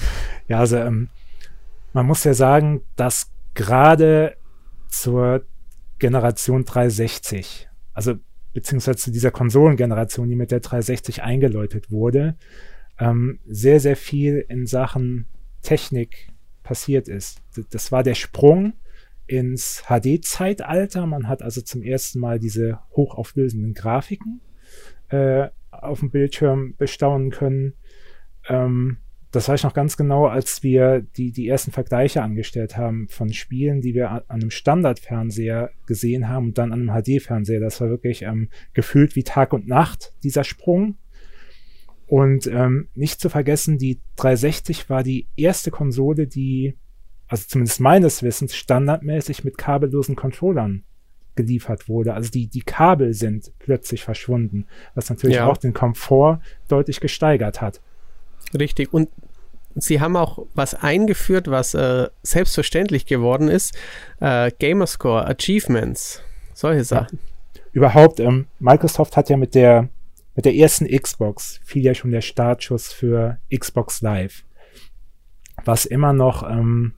ja, 0.48 0.58
also 0.58 0.76
ähm, 0.76 1.08
man 1.92 2.06
muss 2.06 2.24
ja 2.24 2.34
sagen, 2.34 2.82
dass 2.96 3.30
gerade 3.54 4.36
zur 4.88 5.44
Generation 5.98 6.64
360, 6.64 7.68
also 7.92 8.14
beziehungsweise 8.52 8.98
zu 8.98 9.10
dieser 9.10 9.30
Konsolengeneration, 9.30 10.28
die 10.28 10.36
mit 10.36 10.50
der 10.50 10.60
360 10.60 11.22
eingeläutet 11.22 11.90
wurde, 11.90 12.36
ähm, 12.98 13.40
sehr, 13.46 13.80
sehr 13.80 13.96
viel 13.96 14.44
in 14.48 14.66
Sachen 14.66 15.26
Technik 15.62 16.28
passiert 16.62 17.08
ist. 17.08 17.40
Das 17.70 17.92
war 17.92 18.02
der 18.02 18.14
Sprung 18.14 18.74
ins 19.28 19.84
HD-Zeitalter. 19.86 21.06
Man 21.06 21.28
hat 21.28 21.42
also 21.42 21.60
zum 21.60 21.82
ersten 21.82 22.18
Mal 22.18 22.40
diese 22.40 22.80
hochauflösenden 22.96 23.74
Grafiken 23.74 24.40
äh, 25.10 25.48
auf 25.70 26.00
dem 26.00 26.10
Bildschirm 26.10 26.74
bestaunen 26.76 27.30
können. 27.30 27.74
Ähm, 28.48 28.98
das 29.30 29.48
weiß 29.48 29.60
ich 29.60 29.64
noch 29.64 29.74
ganz 29.74 29.98
genau, 29.98 30.26
als 30.26 30.62
wir 30.62 31.02
die, 31.02 31.32
die 31.32 31.48
ersten 31.48 31.70
Vergleiche 31.70 32.22
angestellt 32.22 32.78
haben 32.78 33.08
von 33.08 33.32
Spielen, 33.32 33.82
die 33.82 33.94
wir 33.94 34.10
an, 34.10 34.22
einem 34.28 34.50
Standardfernseher 34.50 35.70
gesehen 35.86 36.28
haben 36.28 36.48
und 36.48 36.58
dann 36.58 36.72
an 36.72 36.88
einem 36.88 37.02
HD-Fernseher. 37.02 37.60
Das 37.60 37.80
war 37.80 37.90
wirklich 37.90 38.22
ähm, 38.22 38.48
gefühlt 38.72 39.16
wie 39.16 39.24
Tag 39.24 39.52
und 39.52 39.68
Nacht, 39.68 40.14
dieser 40.22 40.44
Sprung. 40.44 40.96
Und 42.06 42.46
ähm, 42.46 42.88
nicht 42.94 43.20
zu 43.20 43.28
vergessen, 43.28 43.76
die 43.76 44.00
360 44.16 44.88
war 44.88 45.02
die 45.02 45.28
erste 45.36 45.70
Konsole, 45.70 46.26
die 46.26 46.78
also 47.28 47.44
zumindest 47.46 47.80
meines 47.80 48.22
Wissens, 48.22 48.56
standardmäßig 48.56 49.44
mit 49.44 49.58
kabellosen 49.58 50.16
Controllern 50.16 50.82
geliefert 51.36 51.88
wurde. 51.88 52.14
Also 52.14 52.30
die, 52.30 52.48
die 52.48 52.62
Kabel 52.62 53.14
sind 53.14 53.52
plötzlich 53.60 54.02
verschwunden, 54.02 54.66
was 54.94 55.08
natürlich 55.08 55.36
ja. 55.36 55.46
auch 55.46 55.56
den 55.56 55.72
Komfort 55.72 56.40
deutlich 56.66 57.00
gesteigert 57.00 57.60
hat. 57.60 57.80
Richtig. 58.58 58.92
Und 58.92 59.08
sie 59.76 60.00
haben 60.00 60.16
auch 60.16 60.46
was 60.54 60.74
eingeführt, 60.74 61.48
was 61.48 61.74
äh, 61.74 62.08
selbstverständlich 62.22 63.06
geworden 63.06 63.48
ist. 63.48 63.76
Äh, 64.20 64.50
Gamerscore, 64.58 65.26
Achievements, 65.26 66.22
solche 66.54 66.84
Sachen. 66.84 67.20
Ja. 67.54 67.60
Überhaupt, 67.72 68.18
ähm, 68.18 68.46
Microsoft 68.58 69.16
hat 69.16 69.28
ja 69.28 69.36
mit 69.36 69.54
der, 69.54 69.88
mit 70.34 70.44
der 70.44 70.54
ersten 70.54 70.88
Xbox 70.88 71.60
fiel 71.64 71.84
ja 71.84 71.94
schon 71.94 72.10
der 72.10 72.22
Startschuss 72.22 72.92
für 72.92 73.38
Xbox 73.56 74.00
Live. 74.00 74.42
Was 75.64 75.84
immer 75.84 76.12
noch 76.12 76.48
ähm, 76.48 76.94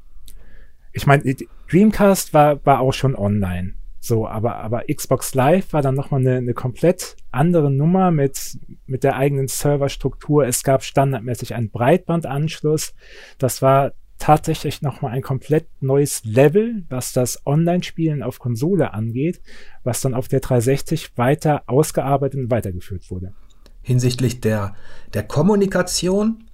ich 0.92 1.06
meine, 1.06 1.22
Dreamcast 1.70 2.34
war, 2.34 2.64
war 2.64 2.80
auch 2.80 2.92
schon 2.92 3.14
online. 3.14 3.74
So, 4.00 4.26
aber, 4.26 4.56
aber 4.56 4.84
Xbox 4.92 5.34
Live 5.34 5.72
war 5.74 5.82
dann 5.82 5.94
nochmal 5.94 6.20
eine, 6.20 6.36
eine 6.36 6.54
komplett 6.54 7.16
andere 7.30 7.70
Nummer 7.70 8.10
mit, 8.10 8.58
mit 8.86 9.04
der 9.04 9.16
eigenen 9.16 9.46
Serverstruktur. 9.46 10.46
Es 10.46 10.62
gab 10.62 10.82
standardmäßig 10.82 11.54
einen 11.54 11.70
Breitbandanschluss. 11.70 12.94
Das 13.36 13.60
war 13.60 13.92
tatsächlich 14.18 14.80
nochmal 14.80 15.12
ein 15.12 15.22
komplett 15.22 15.66
neues 15.80 16.24
Level, 16.24 16.84
was 16.88 17.12
das 17.12 17.44
Online-Spielen 17.46 18.22
auf 18.22 18.38
Konsole 18.38 18.94
angeht, 18.94 19.40
was 19.84 20.00
dann 20.00 20.14
auf 20.14 20.28
der 20.28 20.40
360 20.40 21.16
weiter 21.16 21.64
ausgearbeitet 21.66 22.40
und 22.40 22.50
weitergeführt 22.50 23.10
wurde. 23.10 23.34
Hinsichtlich 23.82 24.40
der, 24.40 24.74
der 25.14 25.24
Kommunikation 25.24 26.49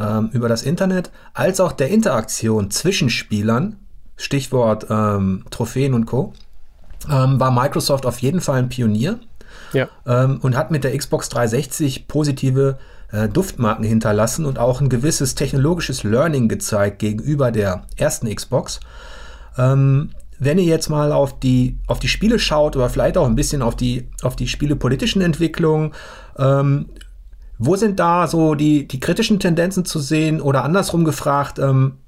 ähm, 0.00 0.30
über 0.32 0.48
das 0.48 0.62
Internet, 0.62 1.10
als 1.34 1.60
auch 1.60 1.72
der 1.72 1.88
Interaktion 1.88 2.70
zwischen 2.70 3.10
Spielern, 3.10 3.76
Stichwort 4.16 4.86
ähm, 4.90 5.44
Trophäen 5.50 5.94
und 5.94 6.06
Co 6.06 6.32
ähm, 7.10 7.38
war 7.38 7.50
Microsoft 7.50 8.06
auf 8.06 8.18
jeden 8.20 8.40
Fall 8.40 8.58
ein 8.58 8.68
Pionier 8.68 9.20
ja. 9.72 9.88
ähm, 10.06 10.38
und 10.42 10.56
hat 10.56 10.70
mit 10.70 10.84
der 10.84 10.96
Xbox 10.96 11.28
360 11.28 12.08
positive 12.08 12.78
äh, 13.12 13.28
Duftmarken 13.28 13.84
hinterlassen 13.84 14.44
und 14.44 14.58
auch 14.58 14.80
ein 14.80 14.88
gewisses 14.88 15.34
technologisches 15.34 16.02
Learning 16.02 16.48
gezeigt 16.48 16.98
gegenüber 16.98 17.50
der 17.50 17.84
ersten 17.96 18.34
Xbox. 18.34 18.80
Ähm, 19.56 20.10
wenn 20.40 20.58
ihr 20.58 20.64
jetzt 20.64 20.88
mal 20.88 21.10
auf 21.12 21.40
die, 21.40 21.78
auf 21.86 21.98
die 21.98 22.08
Spiele 22.08 22.38
schaut 22.38 22.76
oder 22.76 22.88
vielleicht 22.88 23.18
auch 23.18 23.26
ein 23.26 23.34
bisschen 23.34 23.60
auf 23.60 23.74
die, 23.74 24.08
auf 24.22 24.36
die 24.36 24.46
spielepolitischen 24.46 25.20
Entwicklungen, 25.20 25.92
ähm, 26.38 26.86
wo 27.58 27.76
sind 27.76 27.98
da 27.98 28.26
so 28.28 28.54
die, 28.54 28.86
die 28.86 29.00
kritischen 29.00 29.40
Tendenzen 29.40 29.84
zu 29.84 29.98
sehen 29.98 30.40
oder 30.40 30.64
andersrum 30.64 31.04
gefragt, 31.04 31.58
ähm, 31.58 31.98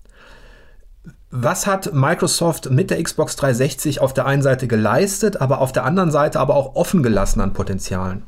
was 1.31 1.67
hat 1.67 1.93
Microsoft 1.93 2.71
mit 2.71 2.91
der 2.91 3.03
Xbox 3.03 3.37
360 3.37 4.01
auf 4.01 4.13
der 4.13 4.27
einen 4.27 4.43
Seite 4.43 4.67
geleistet, 4.67 5.41
aber 5.41 5.61
auf 5.61 5.73
der 5.73 5.85
anderen 5.85 6.11
Seite 6.11 6.41
aber 6.41 6.57
auch 6.57 6.75
offen 6.75 7.03
gelassen 7.03 7.41
an 7.41 7.53
Potenzialen? 7.53 8.25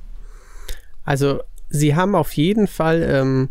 Also, 1.04 1.40
sie 1.68 1.96
haben 1.96 2.14
auf 2.14 2.32
jeden 2.34 2.68
Fall, 2.68 3.02
ähm, 3.02 3.50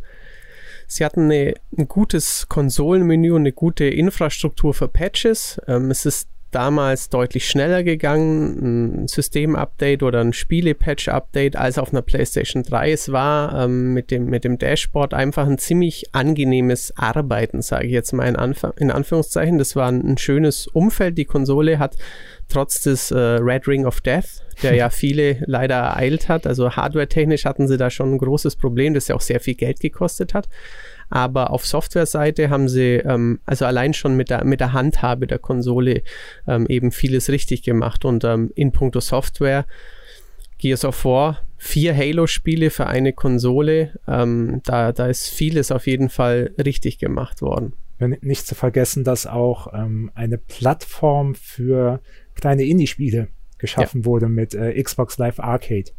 sie 0.87 1.03
hatten 1.03 1.25
eine, 1.25 1.55
ein 1.77 1.89
gutes 1.89 2.47
Konsolenmenü 2.47 3.31
und 3.31 3.41
eine 3.41 3.51
gute 3.51 3.85
Infrastruktur 3.85 4.73
für 4.73 4.87
Patches. 4.87 5.59
Ähm, 5.67 5.91
es 5.91 6.05
ist 6.05 6.29
damals 6.51 7.10
deutlich 7.10 7.48
schneller 7.48 7.84
gegangen, 7.84 9.01
ein 9.03 9.08
System-Update 9.08 10.03
oder 10.03 10.22
ein 10.22 10.34
Spiele-Patch-Update 10.34 11.55
als 11.55 11.77
auf 11.77 11.91
einer 11.91 12.01
PlayStation 12.01 12.63
3. 12.63 12.91
Es 12.91 13.12
war 13.12 13.65
ähm, 13.65 13.93
mit, 13.93 14.12
dem, 14.12 14.25
mit 14.25 14.43
dem 14.43 14.58
Dashboard 14.58 15.13
einfach 15.13 15.48
ein 15.48 15.58
ziemlich 15.58 16.13
angenehmes 16.13 16.93
Arbeiten, 16.98 17.62
sage 17.62 17.88
ich 17.88 17.93
jetzt 17.93 18.12
mal 18.13 18.27
in, 18.27 18.36
Anf 18.36 18.65
in 18.77 18.91
Anführungszeichen. 18.91 19.58
Das 19.58 19.75
war 19.75 19.88
ein, 19.88 20.01
ein, 20.05 20.17
schönes 20.17 20.67
Umfeld. 20.67 21.17
Die 21.17 21.25
Konsole 21.25 21.79
hat 21.79 21.96
trotz 22.51 22.81
des 22.81 23.12
äh, 23.12 23.17
Red 23.17 23.67
Ring 23.67 23.86
of 23.86 24.01
Death, 24.01 24.43
der 24.62 24.75
ja 24.75 24.89
viele 24.91 25.43
leider 25.46 25.75
ereilt 25.75 26.29
hat, 26.29 26.46
also 26.46 26.72
hardware-technisch 26.72 27.46
hatten 27.46 27.67
sie 27.67 27.77
da 27.77 27.89
schon 27.89 28.13
ein 28.13 28.17
großes 28.17 28.55
Problem, 28.55 28.93
das 28.93 29.08
ja 29.08 29.15
auch 29.15 29.22
sehr 29.22 29.39
viel 29.39 29.55
Geld 29.55 29.79
gekostet 29.79 30.34
hat. 30.34 30.48
Aber 31.10 31.51
auf 31.51 31.67
Software-Seite 31.67 32.50
haben 32.50 32.70
sie 32.70 32.96
ähm, 32.96 33.41
also 33.46 33.65
allein 33.65 33.93
schon 33.93 34.15
mit 34.15 34.29
der, 34.29 34.46
mit 34.46 34.62
der 34.62 34.72
Handhabe 34.72 35.27
der 35.27 35.39
Konsole 35.39 36.03
ähm, 36.48 36.65
eben 36.67 36.91
vieles 36.91 37.29
richtig 37.29 37.63
gemacht. 37.63 38.05
Und 38.05 38.24
ähm, 38.24 38.51
in 38.55 38.72
puncto 38.72 39.01
Software, 39.01 39.65
Gears 40.58 40.86
of 40.86 41.03
War, 41.03 41.41
vier 41.58 41.96
Halo-Spiele 41.96 42.70
für 42.70 42.88
eine 42.88 43.12
Konsole, 43.12 44.00
ähm, 44.08 44.62
da, 44.63 44.93
da 44.93 45.08
ist 45.08 45.27
vieles 45.27 45.72
auf 45.72 45.86
jeden 45.86 46.10
Fall 46.10 46.51
richtig 46.63 46.98
gemacht 46.98 47.41
worden. 47.41 47.74
Nicht 48.00 48.48
zu 48.48 48.55
vergessen, 48.55 49.03
dass 49.03 49.27
auch 49.27 49.72
ähm, 49.74 50.12
eine 50.15 50.39
Plattform 50.39 51.36
für 51.36 52.00
kleine 52.41 52.63
Indie-Spiele 52.63 53.29
geschaffen 53.57 54.01
ja. 54.01 54.05
wurde 54.05 54.27
mit 54.27 54.53
äh, 54.53 54.81
Xbox 54.81 55.17
Live 55.17 55.39
Arcade. 55.39 55.91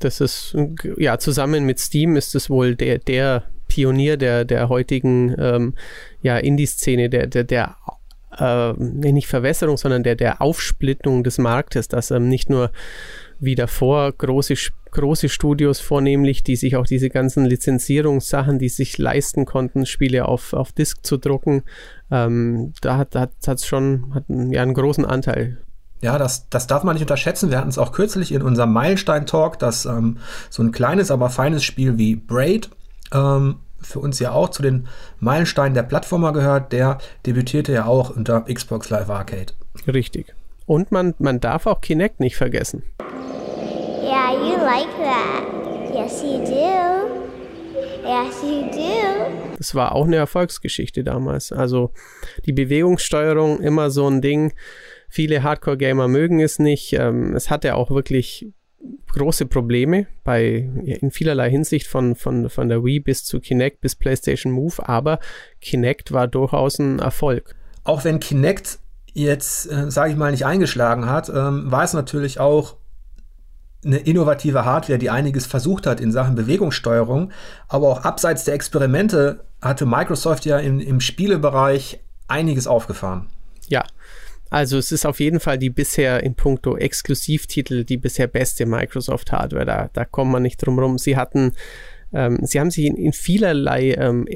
Das 0.00 0.20
ist, 0.20 0.56
ja, 0.96 1.18
zusammen 1.18 1.64
mit 1.64 1.78
Steam 1.78 2.16
ist 2.16 2.34
es 2.34 2.50
wohl 2.50 2.74
der, 2.74 2.98
der 2.98 3.44
Pionier 3.68 4.16
der, 4.16 4.44
der 4.44 4.68
heutigen 4.68 5.34
ähm, 5.38 5.74
ja, 6.22 6.36
Indie-Szene, 6.38 7.08
der, 7.08 7.26
der, 7.26 7.44
der 7.44 7.76
äh, 8.40 8.72
nicht 8.78 9.28
Verwässerung, 9.28 9.76
sondern 9.76 10.02
der, 10.02 10.16
der 10.16 10.40
Aufsplittung 10.40 11.22
des 11.22 11.38
Marktes, 11.38 11.88
dass 11.88 12.10
ähm, 12.10 12.28
nicht 12.28 12.50
nur 12.50 12.70
wie 13.38 13.54
davor 13.54 14.12
große, 14.12 14.54
große 14.90 15.28
Studios 15.28 15.80
vornehmlich, 15.80 16.42
die 16.42 16.56
sich 16.56 16.76
auch 16.76 16.86
diese 16.86 17.08
ganzen 17.08 17.46
Lizenzierungssachen, 17.46 18.58
die 18.58 18.68
sich 18.68 18.98
leisten 18.98 19.46
konnten, 19.46 19.86
Spiele 19.86 20.26
auf, 20.26 20.52
auf 20.52 20.72
Disk 20.72 21.04
zu 21.04 21.16
drucken, 21.16 21.62
ähm, 22.10 22.72
da 22.82 22.98
hat 22.98 23.14
es 23.14 23.48
hat, 23.48 23.60
schon 23.62 24.12
hat, 24.14 24.24
ja, 24.28 24.62
einen 24.62 24.74
großen 24.74 25.04
Anteil 25.04 25.58
ja, 26.02 26.16
das, 26.16 26.48
das 26.48 26.66
darf 26.66 26.82
man 26.82 26.94
nicht 26.94 27.02
unterschätzen. 27.02 27.50
Wir 27.50 27.58
hatten 27.58 27.68
es 27.68 27.76
auch 27.76 27.92
kürzlich 27.92 28.32
in 28.32 28.42
unserem 28.42 28.72
Meilenstein-Talk, 28.72 29.58
dass 29.58 29.84
ähm, 29.84 30.16
so 30.48 30.62
ein 30.62 30.72
kleines, 30.72 31.10
aber 31.10 31.28
feines 31.28 31.62
Spiel 31.62 31.98
wie 31.98 32.16
Braid 32.16 32.70
ähm, 33.12 33.56
für 33.80 34.00
uns 34.00 34.18
ja 34.18 34.32
auch 34.32 34.50
zu 34.50 34.62
den 34.62 34.88
Meilensteinen 35.18 35.74
der 35.74 35.82
Plattformer 35.82 36.32
gehört. 36.32 36.72
Der 36.72 36.98
debütierte 37.26 37.72
ja 37.72 37.86
auch 37.86 38.10
unter 38.10 38.42
Xbox 38.42 38.90
Live 38.90 39.10
Arcade. 39.10 39.52
Richtig. 39.86 40.34
Und 40.66 40.92
man, 40.92 41.14
man 41.18 41.40
darf 41.40 41.66
auch 41.66 41.80
Kinect 41.80 42.20
nicht 42.20 42.36
vergessen. 42.36 42.82
Yeah, 44.02 44.32
you 44.32 44.56
like 44.58 44.88
that. 44.98 45.94
Yes, 45.94 46.22
you 46.22 46.38
do. 46.38 47.10
Yes, 48.06 48.42
you 48.42 48.70
do. 48.70 49.56
Das 49.56 49.74
war 49.74 49.94
auch 49.94 50.06
eine 50.06 50.16
Erfolgsgeschichte 50.16 51.04
damals. 51.04 51.52
Also 51.52 51.92
die 52.46 52.52
Bewegungssteuerung 52.52 53.60
immer 53.60 53.90
so 53.90 54.08
ein 54.08 54.22
Ding 54.22 54.52
Viele 55.12 55.42
Hardcore-Gamer 55.42 56.06
mögen 56.06 56.38
es 56.38 56.60
nicht. 56.60 56.92
Ähm, 56.92 57.34
es 57.34 57.50
hatte 57.50 57.74
auch 57.74 57.90
wirklich 57.90 58.46
große 59.12 59.46
Probleme 59.46 60.06
bei 60.24 60.68
in 60.84 61.10
vielerlei 61.10 61.50
Hinsicht 61.50 61.86
von, 61.86 62.14
von, 62.14 62.48
von 62.48 62.68
der 62.68 62.84
Wii 62.84 63.00
bis 63.00 63.24
zu 63.24 63.40
Kinect 63.40 63.80
bis 63.80 63.94
PlayStation 63.94 64.52
Move, 64.52 64.88
aber 64.88 65.18
Kinect 65.60 66.12
war 66.12 66.28
durchaus 66.28 66.78
ein 66.78 66.98
Erfolg. 66.98 67.54
Auch 67.84 68.04
wenn 68.04 68.20
Kinect 68.20 68.78
jetzt, 69.12 69.70
äh, 69.70 69.90
sage 69.90 70.12
ich 70.12 70.16
mal, 70.16 70.30
nicht 70.30 70.46
eingeschlagen 70.46 71.06
hat, 71.06 71.28
ähm, 71.28 71.70
war 71.70 71.84
es 71.84 71.92
natürlich 71.92 72.40
auch 72.40 72.76
eine 73.84 73.98
innovative 73.98 74.64
Hardware, 74.64 74.98
die 74.98 75.10
einiges 75.10 75.46
versucht 75.46 75.86
hat 75.86 76.00
in 76.00 76.12
Sachen 76.12 76.34
Bewegungssteuerung. 76.34 77.32
Aber 77.68 77.88
auch 77.88 78.04
abseits 78.04 78.44
der 78.44 78.54
Experimente 78.54 79.44
hatte 79.62 79.86
Microsoft 79.86 80.44
ja 80.44 80.58
im, 80.58 80.80
im 80.80 81.00
Spielebereich 81.00 82.00
einiges 82.28 82.66
aufgefahren. 82.66 83.28
Ja, 83.68 83.84
also 84.50 84.78
es 84.78 84.92
ist 84.92 85.06
auf 85.06 85.20
jeden 85.20 85.40
Fall 85.40 85.58
die 85.58 85.70
bisher 85.70 86.22
in 86.22 86.34
puncto 86.34 86.76
Exklusivtitel 86.76 87.84
die 87.84 87.96
bisher 87.96 88.26
beste 88.26 88.66
Microsoft-Hardware. 88.66 89.64
Da, 89.64 89.90
da 89.92 90.04
kommt 90.04 90.32
man 90.32 90.42
nicht 90.42 90.58
drum 90.58 90.78
rum. 90.78 90.98
Sie 90.98 91.16
hatten, 91.16 91.52
ähm, 92.12 92.40
sie 92.42 92.58
haben 92.58 92.70
sich 92.70 92.86
in, 92.86 92.96
in 92.96 93.12
vielerlei 93.12 93.94
ähm, 93.94 94.26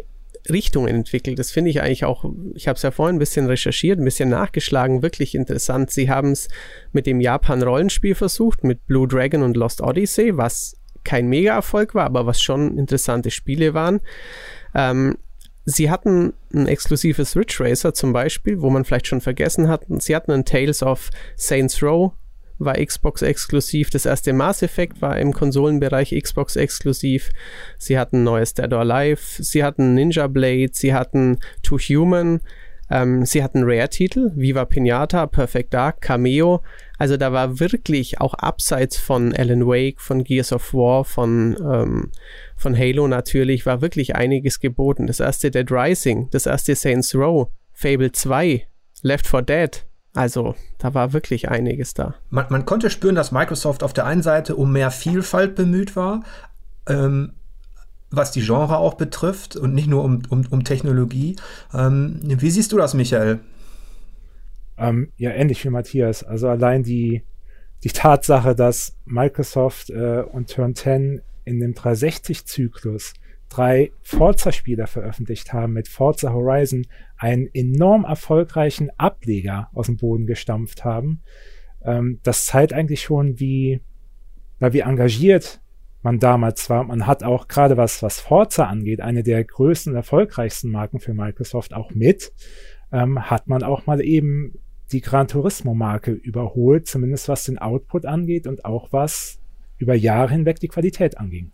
Richtungen 0.49 0.88
entwickelt. 0.88 1.38
Das 1.38 1.50
finde 1.50 1.71
ich 1.71 1.80
eigentlich 1.80 2.04
auch, 2.04 2.25
ich 2.54 2.68
habe 2.68 2.76
es 2.76 2.83
ja 2.83 2.90
vorhin 2.90 3.16
ein 3.16 3.18
bisschen 3.18 3.47
recherchiert, 3.47 3.99
ein 3.99 4.04
bisschen 4.04 4.28
nachgeschlagen, 4.28 5.02
wirklich 5.02 5.35
interessant. 5.35 5.90
Sie 5.90 6.11
haben 6.11 6.33
es 6.33 6.49
mit 6.92 7.06
dem 7.06 7.21
Japan-Rollenspiel 7.21 8.14
versucht, 8.14 8.62
mit 8.62 8.87
Blue 8.87 9.09
Dragon 9.09 9.42
und 9.42 9.56
Lost 9.56 9.80
Odyssey, 9.80 10.37
was 10.37 10.76
kein 11.02 11.28
Mega-Erfolg 11.28 11.94
war, 11.94 12.04
aber 12.04 12.26
was 12.26 12.40
schon 12.40 12.78
interessante 12.78 13.30
Spiele 13.30 13.75
waren. 13.75 14.00
Ähm, 14.75 15.18
Sie 15.64 15.90
hatten 15.90 16.35
ein 16.52 16.66
exklusives 16.66 17.37
Ridge 17.37 17.56
Racer 17.61 17.94
zum 17.94 18.12
Beispiel, 18.12 18.61
wo 18.61 18.71
man 18.71 18.85
vielleicht 18.85 19.06
schon 19.06 19.21
vergessen 19.21 19.68
hat. 19.68 19.87
Sie 19.99 20.14
hatten 20.14 20.33
ein 20.33 20.44
Tales 20.44 20.83
of 20.83 21.11
Saints 21.37 21.83
Row, 21.83 22.12
war 22.59 22.75
Xbox 22.75 23.23
exklusiv. 23.23 23.90
Das 23.90 24.06
erste 24.06 24.33
Mass 24.33 24.62
Effect 24.62 25.00
war 25.00 25.18
im 25.18 25.33
Konsolenbereich 25.33 26.14
Xbox 26.21 26.56
exklusiv. 26.56 27.30
Sie 27.78 27.99
hatten 27.99 28.25
neues 28.25 28.54
Dead 28.54 28.73
or 28.73 28.80
Alive. 28.80 29.21
Sie 29.42 29.64
hatten 29.64 29.94
Ninja 29.94 30.26
Blade. 30.26 30.71
Sie 30.73 30.94
hatten 30.94 31.38
Two 31.62 31.78
Human. 31.78 32.40
Ähm, 32.90 33.24
sie 33.24 33.42
hatten 33.42 33.62
Rare-Titel, 33.64 34.32
Viva 34.34 34.64
Pinata, 34.64 35.26
Perfect 35.26 35.72
Dark, 35.72 36.00
Cameo. 36.00 36.62
Also 36.98 37.16
da 37.16 37.32
war 37.32 37.58
wirklich 37.60 38.20
auch 38.20 38.34
abseits 38.34 38.98
von 38.98 39.34
Alan 39.34 39.66
Wake, 39.66 40.00
von 40.00 40.24
Gears 40.24 40.52
of 40.52 40.74
War, 40.74 41.04
von, 41.04 41.56
ähm, 41.60 42.10
von 42.56 42.76
Halo 42.76 43.08
natürlich, 43.08 43.66
war 43.66 43.80
wirklich 43.80 44.14
einiges 44.14 44.60
geboten. 44.60 45.06
Das 45.06 45.20
erste 45.20 45.50
Dead 45.50 45.70
Rising, 45.70 46.28
das 46.30 46.46
erste 46.46 46.74
Saints 46.74 47.14
Row, 47.14 47.48
Fable 47.72 48.12
2, 48.12 48.66
Left 49.02 49.26
4 49.26 49.42
Dead. 49.42 49.86
Also, 50.14 50.54
da 50.78 50.94
war 50.94 51.12
wirklich 51.12 51.48
einiges 51.48 51.92
da. 51.94 52.14
Man, 52.30 52.46
man 52.48 52.64
konnte 52.64 52.88
spüren, 52.88 53.16
dass 53.16 53.32
Microsoft 53.32 53.82
auf 53.82 53.92
der 53.92 54.06
einen 54.06 54.22
Seite 54.22 54.54
um 54.54 54.72
mehr 54.72 54.92
Vielfalt 54.92 55.56
bemüht 55.56 55.96
war, 55.96 56.22
ähm, 56.88 57.32
was 58.16 58.33
die 58.33 58.42
Genre 58.42 58.78
auch 58.78 58.94
betrifft 58.94 59.56
und 59.56 59.75
nicht 59.75 59.88
nur 59.88 60.04
um, 60.04 60.23
um, 60.28 60.47
um 60.50 60.64
Technologie. 60.64 61.37
Ähm, 61.73 62.21
wie 62.23 62.50
siehst 62.50 62.73
du 62.73 62.76
das, 62.76 62.94
Michael? 62.94 63.40
Ähm, 64.76 65.12
ja, 65.16 65.30
ähnlich 65.30 65.64
wie 65.64 65.71
Matthias. 65.71 66.23
Also 66.23 66.49
allein 66.49 66.83
die, 66.83 67.23
die 67.85 67.90
Tatsache, 67.90 68.54
dass 68.54 68.97
Microsoft 69.04 69.90
äh, 69.90 70.23
und 70.23 70.50
Turn 70.50 70.75
10 70.75 71.23
in 71.44 71.61
dem 71.61 71.75
360-Zyklus 71.75 73.14
drei 73.49 73.92
Forza-Spiele 74.02 74.87
veröffentlicht 74.87 75.52
haben, 75.52 75.75
mit 75.75 75.88
Forza 75.88 76.33
Horizon 76.33 76.87
einen 77.16 77.49
enorm 77.52 78.04
erfolgreichen 78.04 78.90
Ableger 78.97 79.68
aus 79.75 79.87
dem 79.87 79.97
Boden 79.97 80.26
gestampft 80.26 80.85
haben. 80.85 81.23
Ähm, 81.85 82.18
das 82.23 82.47
zeigt 82.47 82.73
eigentlich 82.73 83.02
schon, 83.02 83.38
wie, 83.38 83.80
na, 84.59 84.73
wie 84.73 84.80
engagiert 84.80 85.61
man 86.04 86.18
damals 86.18 86.70
war. 86.70 86.84
Man 86.84 87.06
hat 87.06 87.25
auch 87.25 87.49
gerade 87.49 87.76
was, 87.76 88.02
was 88.02 88.20
Forza 88.20 88.66
angeht, 88.66 89.00
eine 89.00 89.23
der 89.23 89.42
größten 89.42 89.92
und 89.92 89.96
erfolgreichsten 89.96 90.70
Marken 90.70 91.00
für 91.00 91.14
Microsoft 91.14 91.75
auch 91.75 91.90
mit, 91.90 92.32
ähm, 92.92 93.30
hat 93.30 93.49
man 93.49 93.62
auch 93.62 93.87
mal 93.87 94.00
eben 94.00 94.52
die 94.92 95.00
Gran 95.00 95.26
Turismo 95.26 95.75
Marke 95.75 96.12
überholt, 96.12 96.87
zumindest 96.87 97.28
was 97.28 97.44
den 97.44 97.58
Output 97.58 98.04
angeht 98.04 98.46
und 98.46 98.64
auch 98.64 98.92
was 98.92 99.38
über 99.78 99.94
Jahre 99.94 100.30
hinweg 100.30 100.61
die 100.61 100.68
Qualität 100.68 101.18
anging. 101.18 101.50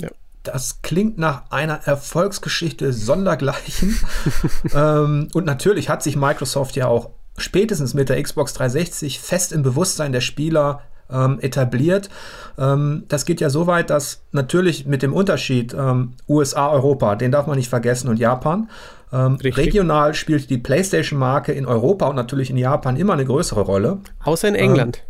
Ja. 0.00 0.08
Das 0.44 0.80
klingt 0.80 1.18
nach 1.18 1.50
einer 1.50 1.86
Erfolgsgeschichte 1.86 2.92
sondergleichen. 2.92 3.98
ähm, 4.74 5.28
und 5.34 5.44
natürlich 5.44 5.88
hat 5.88 6.02
sich 6.02 6.16
Microsoft 6.16 6.76
ja 6.76 6.86
auch 6.86 7.10
spätestens 7.36 7.94
mit 7.94 8.08
der 8.08 8.22
Xbox 8.22 8.54
360 8.54 9.18
fest 9.18 9.52
im 9.52 9.62
Bewusstsein 9.62 10.12
der 10.12 10.20
Spieler 10.20 10.82
ähm, 11.10 11.38
etabliert. 11.40 12.10
Ähm, 12.58 13.04
das 13.08 13.24
geht 13.24 13.40
ja 13.40 13.50
so 13.50 13.66
weit, 13.66 13.90
dass 13.90 14.22
natürlich 14.32 14.86
mit 14.86 15.02
dem 15.02 15.12
Unterschied 15.12 15.74
ähm, 15.74 16.14
USA, 16.28 16.68
Europa, 16.70 17.16
den 17.16 17.32
darf 17.32 17.46
man 17.46 17.56
nicht 17.56 17.68
vergessen, 17.68 18.08
und 18.08 18.18
Japan. 18.18 18.68
Ähm, 19.12 19.36
regional 19.42 20.14
spielt 20.14 20.50
die 20.50 20.58
PlayStation-Marke 20.58 21.52
in 21.52 21.66
Europa 21.66 22.06
und 22.06 22.16
natürlich 22.16 22.50
in 22.50 22.58
Japan 22.58 22.96
immer 22.96 23.14
eine 23.14 23.24
größere 23.24 23.60
Rolle. 23.60 23.98
Außer 24.22 24.48
in 24.48 24.54
England. 24.54 24.98
Ähm, 24.98 25.02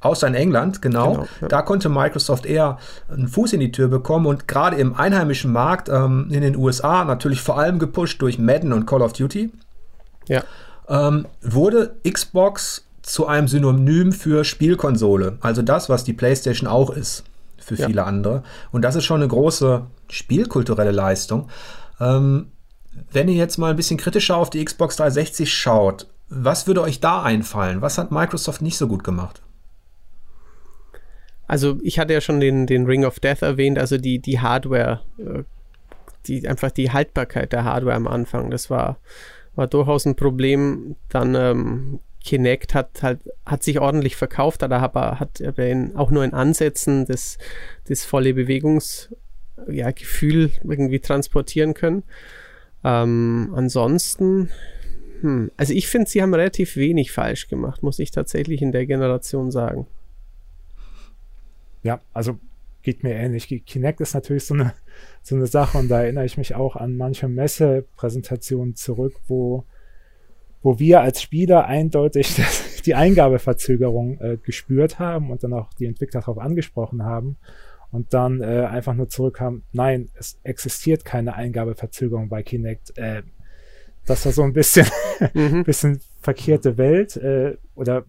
außer 0.00 0.26
in 0.26 0.34
England, 0.34 0.80
genau. 0.80 1.12
genau 1.12 1.26
ja. 1.42 1.48
Da 1.48 1.62
konnte 1.62 1.88
Microsoft 1.88 2.46
eher 2.46 2.78
einen 3.10 3.28
Fuß 3.28 3.52
in 3.52 3.60
die 3.60 3.70
Tür 3.70 3.88
bekommen 3.88 4.26
und 4.26 4.48
gerade 4.48 4.76
im 4.76 4.94
einheimischen 4.94 5.52
Markt 5.52 5.88
ähm, 5.90 6.28
in 6.30 6.40
den 6.40 6.56
USA 6.56 7.04
natürlich 7.04 7.42
vor 7.42 7.58
allem 7.58 7.78
gepusht 7.78 8.22
durch 8.22 8.38
Madden 8.38 8.72
und 8.72 8.86
Call 8.86 9.02
of 9.02 9.12
Duty. 9.12 9.52
Ja. 10.28 10.42
Ähm, 10.88 11.26
wurde 11.42 11.96
Xbox 12.08 12.84
zu 13.02 13.26
einem 13.26 13.48
Synonym 13.48 14.12
für 14.12 14.44
Spielkonsole. 14.44 15.38
Also 15.40 15.62
das, 15.62 15.88
was 15.88 16.04
die 16.04 16.12
PlayStation 16.12 16.68
auch 16.68 16.90
ist 16.90 17.24
für 17.58 17.74
ja. 17.74 17.86
viele 17.86 18.04
andere. 18.04 18.42
Und 18.70 18.82
das 18.82 18.94
ist 18.94 19.04
schon 19.04 19.20
eine 19.20 19.28
große 19.28 19.86
spielkulturelle 20.08 20.92
Leistung. 20.92 21.48
Ähm, 22.00 22.52
wenn 23.10 23.28
ihr 23.28 23.34
jetzt 23.34 23.58
mal 23.58 23.70
ein 23.70 23.76
bisschen 23.76 23.98
kritischer 23.98 24.36
auf 24.36 24.50
die 24.50 24.64
Xbox 24.64 24.96
360 24.96 25.52
schaut, 25.52 26.06
was 26.28 26.66
würde 26.66 26.82
euch 26.82 27.00
da 27.00 27.22
einfallen? 27.22 27.82
Was 27.82 27.98
hat 27.98 28.10
Microsoft 28.10 28.62
nicht 28.62 28.76
so 28.76 28.86
gut 28.86 29.04
gemacht? 29.04 29.42
Also 31.46 31.78
ich 31.82 31.98
hatte 31.98 32.14
ja 32.14 32.20
schon 32.20 32.40
den, 32.40 32.66
den 32.66 32.86
Ring 32.86 33.04
of 33.04 33.20
Death 33.20 33.42
erwähnt, 33.42 33.78
also 33.78 33.98
die, 33.98 34.20
die 34.20 34.40
Hardware, 34.40 35.00
äh, 35.18 35.42
die, 36.26 36.48
einfach 36.48 36.70
die 36.70 36.92
Haltbarkeit 36.92 37.52
der 37.52 37.64
Hardware 37.64 37.96
am 37.96 38.06
Anfang, 38.06 38.50
das 38.50 38.70
war, 38.70 38.98
war 39.54 39.66
durchaus 39.66 40.06
ein 40.06 40.16
Problem. 40.16 40.96
Dann 41.10 41.34
ähm, 41.34 42.00
Kinect 42.24 42.74
hat 42.74 43.02
halt 43.02 43.20
hat 43.44 43.62
sich 43.62 43.80
ordentlich 43.80 44.16
verkauft, 44.16 44.62
aber 44.62 44.80
hat 44.80 45.42
aber 45.42 45.66
in, 45.66 45.96
auch 45.96 46.10
nur 46.10 46.24
in 46.24 46.34
Ansätzen 46.34 47.06
das, 47.06 47.38
das 47.88 48.04
volle 48.04 48.34
Bewegungsgefühl 48.34 50.46
ja, 50.46 50.50
irgendwie 50.62 51.00
transportieren 51.00 51.74
können. 51.74 52.02
Ähm, 52.84 53.52
ansonsten, 53.54 54.50
hm, 55.20 55.50
also 55.56 55.72
ich 55.72 55.88
finde, 55.88 56.10
sie 56.10 56.22
haben 56.22 56.34
relativ 56.34 56.76
wenig 56.76 57.12
falsch 57.12 57.48
gemacht, 57.48 57.82
muss 57.82 57.98
ich 57.98 58.10
tatsächlich 58.10 58.62
in 58.62 58.72
der 58.72 58.86
Generation 58.86 59.50
sagen. 59.50 59.86
Ja, 61.82 62.00
also 62.12 62.38
geht 62.82 63.02
mir 63.02 63.14
ähnlich. 63.14 63.48
Kinect 63.66 64.00
ist 64.00 64.14
natürlich 64.14 64.44
so 64.44 64.54
eine, 64.54 64.74
so 65.22 65.36
eine 65.36 65.46
Sache 65.46 65.78
und 65.78 65.88
da 65.88 66.02
erinnere 66.02 66.24
ich 66.24 66.36
mich 66.36 66.54
auch 66.54 66.76
an 66.76 66.96
manche 66.96 67.28
Messepräsentationen 67.28 68.74
zurück, 68.74 69.14
wo 69.28 69.64
wo 70.62 70.78
wir 70.78 71.00
als 71.00 71.20
Spieler 71.20 71.66
eindeutig 71.66 72.40
die 72.86 72.94
Eingabeverzögerung 72.94 74.20
äh, 74.20 74.36
gespürt 74.42 74.98
haben 74.98 75.30
und 75.30 75.42
dann 75.44 75.52
auch 75.52 75.72
die 75.74 75.86
Entwickler 75.86 76.20
darauf 76.20 76.38
angesprochen 76.38 77.04
haben 77.04 77.36
und 77.90 78.14
dann 78.14 78.40
äh, 78.40 78.64
einfach 78.64 78.94
nur 78.94 79.08
zurückkam, 79.08 79.62
nein, 79.72 80.08
es 80.14 80.38
existiert 80.42 81.04
keine 81.04 81.34
Eingabeverzögerung 81.34 82.28
bei 82.28 82.42
Kinect. 82.42 82.96
Äh, 82.96 83.22
das 84.06 84.24
war 84.24 84.32
so 84.32 84.42
ein 84.42 84.52
bisschen, 84.52 84.86
mhm. 85.34 85.64
bisschen 85.64 86.00
verkehrte 86.20 86.78
Welt 86.78 87.16
äh, 87.16 87.56
oder 87.74 88.04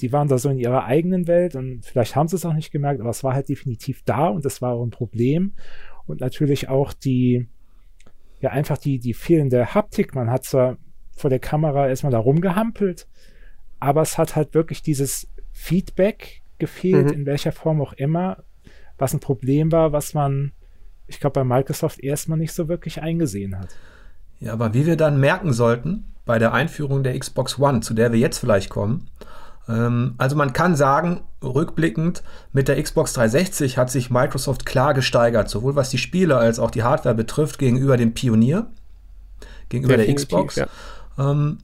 die 0.00 0.12
waren 0.12 0.28
da 0.28 0.38
so 0.38 0.48
in 0.48 0.58
ihrer 0.58 0.84
eigenen 0.84 1.26
Welt 1.26 1.56
und 1.56 1.84
vielleicht 1.84 2.14
haben 2.14 2.28
sie 2.28 2.36
es 2.36 2.44
auch 2.44 2.52
nicht 2.52 2.70
gemerkt, 2.70 3.00
aber 3.00 3.10
es 3.10 3.24
war 3.24 3.34
halt 3.34 3.48
definitiv 3.48 4.02
da 4.04 4.28
und 4.28 4.44
es 4.46 4.62
war 4.62 4.74
auch 4.74 4.84
ein 4.84 4.90
Problem 4.90 5.54
und 6.06 6.20
natürlich 6.20 6.68
auch 6.68 6.92
die 6.92 7.48
ja 8.40 8.50
einfach 8.50 8.78
die 8.78 8.98
die 8.98 9.14
fehlende 9.14 9.74
Haptik. 9.74 10.14
Man 10.14 10.30
hat 10.30 10.44
zwar 10.44 10.78
vor 11.20 11.30
der 11.30 11.38
Kamera 11.38 11.88
erstmal 11.88 12.12
da 12.12 12.18
rumgehampelt. 12.18 13.06
Aber 13.80 14.02
es 14.02 14.18
hat 14.18 14.36
halt 14.36 14.54
wirklich 14.54 14.82
dieses 14.82 15.28
Feedback 15.52 16.42
gefehlt, 16.58 17.06
mhm. 17.06 17.12
in 17.12 17.26
welcher 17.26 17.52
Form 17.52 17.80
auch 17.80 17.92
immer, 17.92 18.38
was 18.96 19.14
ein 19.14 19.20
Problem 19.20 19.70
war, 19.70 19.92
was 19.92 20.14
man, 20.14 20.52
ich 21.06 21.20
glaube, 21.20 21.34
bei 21.34 21.44
Microsoft 21.44 22.00
erstmal 22.00 22.38
nicht 22.38 22.52
so 22.52 22.68
wirklich 22.68 23.00
eingesehen 23.02 23.58
hat. 23.58 23.68
Ja, 24.40 24.52
aber 24.52 24.74
wie 24.74 24.86
wir 24.86 24.96
dann 24.96 25.20
merken 25.20 25.52
sollten 25.52 26.12
bei 26.24 26.38
der 26.38 26.52
Einführung 26.52 27.02
der 27.02 27.18
Xbox 27.18 27.58
One, 27.58 27.80
zu 27.80 27.94
der 27.94 28.12
wir 28.12 28.18
jetzt 28.18 28.38
vielleicht 28.38 28.70
kommen, 28.70 29.08
ähm, 29.68 30.14
also 30.18 30.34
man 30.36 30.52
kann 30.52 30.76
sagen, 30.76 31.20
rückblickend, 31.42 32.22
mit 32.52 32.68
der 32.68 32.82
Xbox 32.82 33.12
360 33.12 33.78
hat 33.78 33.90
sich 33.90 34.10
Microsoft 34.10 34.66
klar 34.66 34.94
gesteigert, 34.94 35.48
sowohl 35.48 35.76
was 35.76 35.90
die 35.90 35.98
Spiele 35.98 36.38
als 36.38 36.58
auch 36.58 36.70
die 36.70 36.82
Hardware 36.82 37.14
betrifft, 37.14 37.58
gegenüber 37.58 37.96
dem 37.96 38.14
Pionier, 38.14 38.66
gegenüber 39.68 39.96
Definitiv, 39.96 40.28
der 40.28 40.38
Xbox. 40.38 40.56
Ja. 40.56 40.66
Ähm, 41.18 41.58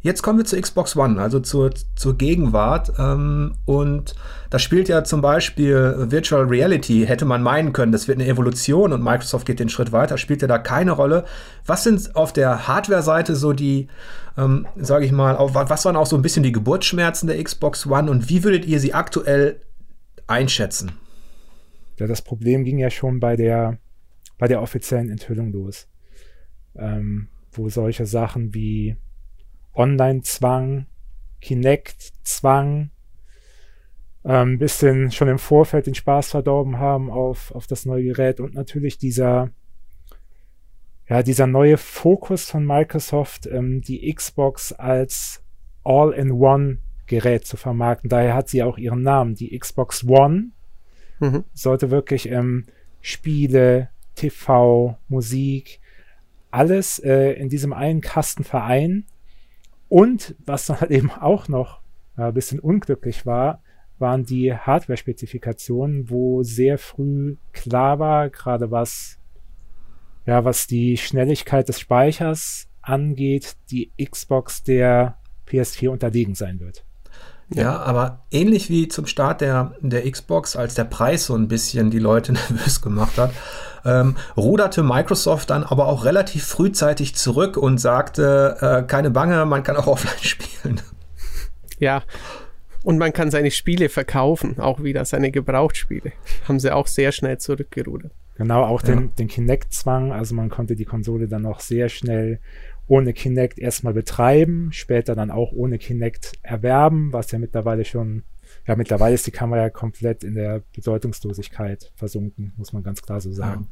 jetzt 0.00 0.22
kommen 0.22 0.38
wir 0.38 0.44
zur 0.44 0.60
Xbox 0.60 0.96
One, 0.96 1.20
also 1.20 1.40
zur, 1.40 1.72
zur 1.96 2.16
Gegenwart. 2.16 2.92
Ähm, 2.98 3.54
und 3.64 4.14
da 4.50 4.58
spielt 4.58 4.88
ja 4.88 5.04
zum 5.04 5.20
Beispiel 5.20 6.06
Virtual 6.10 6.44
Reality, 6.44 7.06
hätte 7.06 7.24
man 7.24 7.42
meinen 7.42 7.72
können, 7.72 7.92
das 7.92 8.08
wird 8.08 8.18
eine 8.18 8.28
Evolution 8.28 8.92
und 8.92 9.02
Microsoft 9.02 9.46
geht 9.46 9.60
den 9.60 9.68
Schritt 9.68 9.92
weiter, 9.92 10.18
spielt 10.18 10.42
ja 10.42 10.48
da 10.48 10.58
keine 10.58 10.92
Rolle. 10.92 11.24
Was 11.66 11.84
sind 11.84 12.14
auf 12.14 12.32
der 12.32 12.68
Hardware-Seite 12.68 13.34
so 13.34 13.52
die, 13.52 13.88
ähm, 14.36 14.66
sage 14.76 15.04
ich 15.04 15.12
mal, 15.12 15.36
was 15.38 15.84
waren 15.84 15.96
auch 15.96 16.06
so 16.06 16.16
ein 16.16 16.22
bisschen 16.22 16.42
die 16.42 16.52
Geburtsschmerzen 16.52 17.26
der 17.26 17.42
Xbox 17.42 17.86
One 17.86 18.10
und 18.10 18.28
wie 18.28 18.44
würdet 18.44 18.64
ihr 18.64 18.80
sie 18.80 18.94
aktuell 18.94 19.60
einschätzen? 20.26 20.92
Ja, 21.98 22.06
das 22.06 22.22
Problem 22.22 22.64
ging 22.64 22.78
ja 22.78 22.90
schon 22.90 23.20
bei 23.20 23.36
der, 23.36 23.78
bei 24.38 24.48
der 24.48 24.62
offiziellen 24.62 25.08
Enthüllung 25.08 25.50
los. 25.50 25.88
Ähm, 26.76 27.28
wo 27.56 27.68
solche 27.68 28.06
Sachen 28.06 28.54
wie 28.54 28.96
Online-Zwang, 29.74 30.86
Kinect-Zwang, 31.40 32.90
ein 34.26 34.48
ähm, 34.48 34.58
bisschen 34.58 35.12
schon 35.12 35.28
im 35.28 35.38
Vorfeld 35.38 35.86
den 35.86 35.94
Spaß 35.94 36.30
verdorben 36.30 36.78
haben 36.78 37.10
auf, 37.10 37.52
auf 37.52 37.68
das 37.68 37.86
neue 37.86 38.04
Gerät 38.04 38.40
und 38.40 38.54
natürlich 38.54 38.98
dieser, 38.98 39.50
ja, 41.08 41.22
dieser 41.22 41.46
neue 41.46 41.76
Fokus 41.76 42.50
von 42.50 42.66
Microsoft, 42.66 43.46
ähm, 43.46 43.82
die 43.82 44.12
Xbox 44.12 44.72
als 44.72 45.44
All-in-One-Gerät 45.84 47.46
zu 47.46 47.56
vermarkten. 47.56 48.10
Daher 48.10 48.34
hat 48.34 48.48
sie 48.48 48.64
auch 48.64 48.78
ihren 48.78 49.02
Namen. 49.02 49.36
Die 49.36 49.56
Xbox 49.56 50.02
One 50.04 50.50
mhm. 51.20 51.44
sollte 51.52 51.92
wirklich 51.92 52.28
ähm, 52.28 52.66
Spiele, 53.00 53.90
TV, 54.16 54.98
Musik, 55.06 55.78
alles 56.50 56.98
äh, 56.98 57.32
in 57.32 57.48
diesem 57.48 57.72
einen 57.72 58.00
Kasten 58.00 58.44
vereinen. 58.44 59.06
Und 59.88 60.34
was 60.44 60.66
dann 60.66 60.80
halt 60.80 60.90
eben 60.92 61.10
auch 61.10 61.48
noch 61.48 61.80
äh, 62.16 62.22
ein 62.22 62.34
bisschen 62.34 62.60
unglücklich 62.60 63.26
war, 63.26 63.62
waren 63.98 64.24
die 64.24 64.54
Hardware-Spezifikationen, 64.54 66.10
wo 66.10 66.42
sehr 66.42 66.78
früh 66.78 67.36
klar 67.52 67.98
war, 67.98 68.30
gerade 68.30 68.70
was, 68.70 69.18
ja, 70.26 70.44
was 70.44 70.66
die 70.66 70.96
Schnelligkeit 70.96 71.68
des 71.68 71.80
Speichers 71.80 72.68
angeht, 72.82 73.56
die 73.70 73.90
Xbox 74.02 74.62
der 74.62 75.18
PS4 75.48 75.88
unterlegen 75.88 76.34
sein 76.34 76.60
wird. 76.60 76.85
Ja, 77.48 77.78
aber 77.78 78.24
ähnlich 78.30 78.70
wie 78.70 78.88
zum 78.88 79.06
Start 79.06 79.40
der, 79.40 79.74
der 79.80 80.10
Xbox, 80.10 80.56
als 80.56 80.74
der 80.74 80.84
Preis 80.84 81.26
so 81.26 81.34
ein 81.34 81.48
bisschen 81.48 81.90
die 81.90 82.00
Leute 82.00 82.32
nervös 82.50 82.80
gemacht 82.80 83.18
hat, 83.18 83.32
ähm, 83.84 84.16
ruderte 84.36 84.82
Microsoft 84.82 85.50
dann 85.50 85.62
aber 85.62 85.86
auch 85.86 86.04
relativ 86.04 86.44
frühzeitig 86.44 87.14
zurück 87.14 87.56
und 87.56 87.78
sagte, 87.78 88.56
äh, 88.60 88.86
keine 88.86 89.10
Bange, 89.10 89.44
man 89.46 89.62
kann 89.62 89.76
auch 89.76 89.86
offline 89.86 90.18
spielen. 90.20 90.80
Ja, 91.78 92.02
und 92.82 92.98
man 92.98 93.12
kann 93.12 93.30
seine 93.30 93.50
Spiele 93.50 93.88
verkaufen, 93.88 94.58
auch 94.58 94.82
wieder 94.82 95.04
seine 95.04 95.30
Gebrauchtspiele. 95.30 96.12
Haben 96.48 96.60
sie 96.60 96.72
auch 96.72 96.86
sehr 96.86 97.12
schnell 97.12 97.38
zurückgerudert. 97.38 98.12
Genau, 98.36 98.64
auch 98.64 98.82
ja. 98.82 98.94
den, 98.94 99.14
den 99.14 99.28
Kinect-Zwang, 99.28 100.12
also 100.12 100.34
man 100.34 100.50
konnte 100.50 100.76
die 100.76 100.84
Konsole 100.84 101.26
dann 101.26 101.46
auch 101.46 101.60
sehr 101.60 101.88
schnell 101.88 102.38
ohne 102.86 103.12
Kinect 103.12 103.58
erstmal 103.58 103.94
betreiben, 103.94 104.68
später 104.72 105.14
dann 105.14 105.30
auch 105.30 105.52
ohne 105.52 105.78
Kinect 105.78 106.32
erwerben, 106.42 107.12
was 107.12 107.30
ja 107.30 107.38
mittlerweile 107.38 107.84
schon, 107.84 108.22
ja, 108.66 108.76
mittlerweile 108.76 109.14
ist 109.14 109.26
die 109.26 109.32
Kamera 109.32 109.62
ja 109.62 109.70
komplett 109.70 110.22
in 110.22 110.34
der 110.34 110.62
Bedeutungslosigkeit 110.74 111.92
versunken, 111.96 112.52
muss 112.56 112.72
man 112.72 112.82
ganz 112.82 113.02
klar 113.02 113.20
so 113.20 113.32
sagen. 113.32 113.68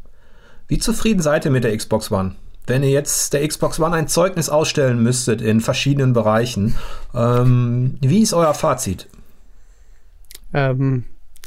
Wie 0.67 0.79
zufrieden 0.79 1.21
seid 1.21 1.45
ihr 1.45 1.51
mit 1.51 1.65
der 1.65 1.77
Xbox 1.77 2.11
One? 2.11 2.37
Wenn 2.67 2.83
ihr 2.83 2.91
jetzt 2.91 3.35
der 3.35 3.47
Xbox 3.47 3.79
One 3.79 3.95
ein 3.95 4.09
Zeugnis 4.09 4.49
ausstellen 4.49 5.03
müsstet 5.03 5.43
in 5.43 5.61
verschiedenen 5.61 6.15
Bereichen, 6.15 6.75
ähm, 7.15 7.99
wie 8.01 8.23
ist 8.23 8.33
euer 8.33 8.55
Fazit? 8.55 9.09
Ähm, 10.55 11.05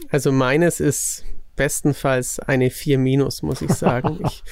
also 0.10 0.32
meines 0.32 0.80
ist 0.80 1.25
bestenfalls 1.57 2.39
eine 2.39 2.69
4 2.69 2.97
minus, 2.97 3.41
muss 3.41 3.61
ich 3.61 3.71
sagen. 3.71 4.19
ich, 4.25 4.43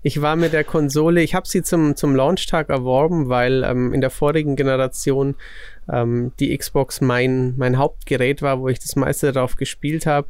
ich 0.00 0.22
war 0.22 0.36
mit 0.36 0.54
der 0.54 0.64
Konsole, 0.64 1.22
ich 1.22 1.34
habe 1.34 1.46
sie 1.46 1.62
zum, 1.62 1.94
zum 1.96 2.16
Launchtag 2.16 2.70
erworben, 2.70 3.28
weil 3.28 3.62
ähm, 3.64 3.92
in 3.92 4.00
der 4.00 4.10
vorigen 4.10 4.56
Generation 4.56 5.34
ähm, 5.92 6.32
die 6.40 6.56
Xbox 6.56 7.02
mein, 7.02 7.54
mein 7.58 7.76
Hauptgerät 7.76 8.40
war, 8.40 8.60
wo 8.60 8.68
ich 8.68 8.78
das 8.78 8.96
meiste 8.96 9.32
darauf 9.32 9.56
gespielt 9.56 10.06
habe. 10.06 10.28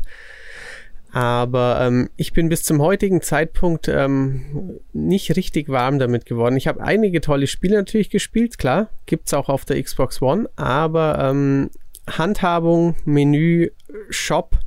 Aber 1.13 1.79
ähm, 1.83 2.09
ich 2.17 2.33
bin 2.33 2.49
bis 2.49 2.63
zum 2.63 2.81
heutigen 2.81 3.21
Zeitpunkt 3.21 3.87
ähm, 3.87 4.81
nicht 4.95 5.37
richtig 5.37 5.69
warm 5.69 5.99
damit 5.99 6.25
geworden. 6.25 6.57
Ich 6.57 6.67
habe 6.67 6.83
einige 6.83 7.21
tolle 7.21 7.47
Spiele 7.47 7.77
natürlich 7.77 8.09
gespielt, 8.09 8.57
klar, 8.57 8.89
gibt 9.05 9.27
es 9.27 9.35
auch 9.35 9.51
auf 9.51 9.67
der 9.67 9.81
Xbox 9.83 10.23
One, 10.23 10.49
aber 10.57 11.19
ähm, 11.21 11.71
Handhabung, 12.09 12.97
Menü, 13.05 13.71
Shop, 14.09 14.59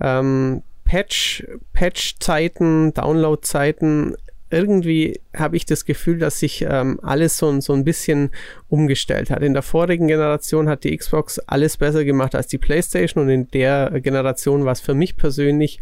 ähm, 0.00 0.62
Patch, 0.86 1.44
Patch-Zeiten, 1.74 2.94
Download-Zeiten, 2.94 4.14
irgendwie 4.48 5.20
habe 5.36 5.56
ich 5.56 5.66
das 5.66 5.84
Gefühl, 5.84 6.18
dass 6.18 6.38
sich 6.38 6.62
ähm, 6.62 7.00
alles 7.02 7.36
so, 7.36 7.60
so 7.60 7.72
ein 7.72 7.84
bisschen 7.84 8.30
umgestellt 8.68 9.30
hat. 9.30 9.42
In 9.42 9.54
der 9.54 9.62
vorigen 9.62 10.06
Generation 10.06 10.68
hat 10.68 10.84
die 10.84 10.96
Xbox 10.96 11.40
alles 11.40 11.76
besser 11.76 12.04
gemacht 12.04 12.34
als 12.34 12.46
die 12.46 12.58
PlayStation 12.58 13.24
und 13.24 13.30
in 13.30 13.48
der 13.48 14.00
Generation 14.00 14.64
war 14.64 14.72
es 14.72 14.80
für 14.80 14.94
mich 14.94 15.16
persönlich 15.16 15.80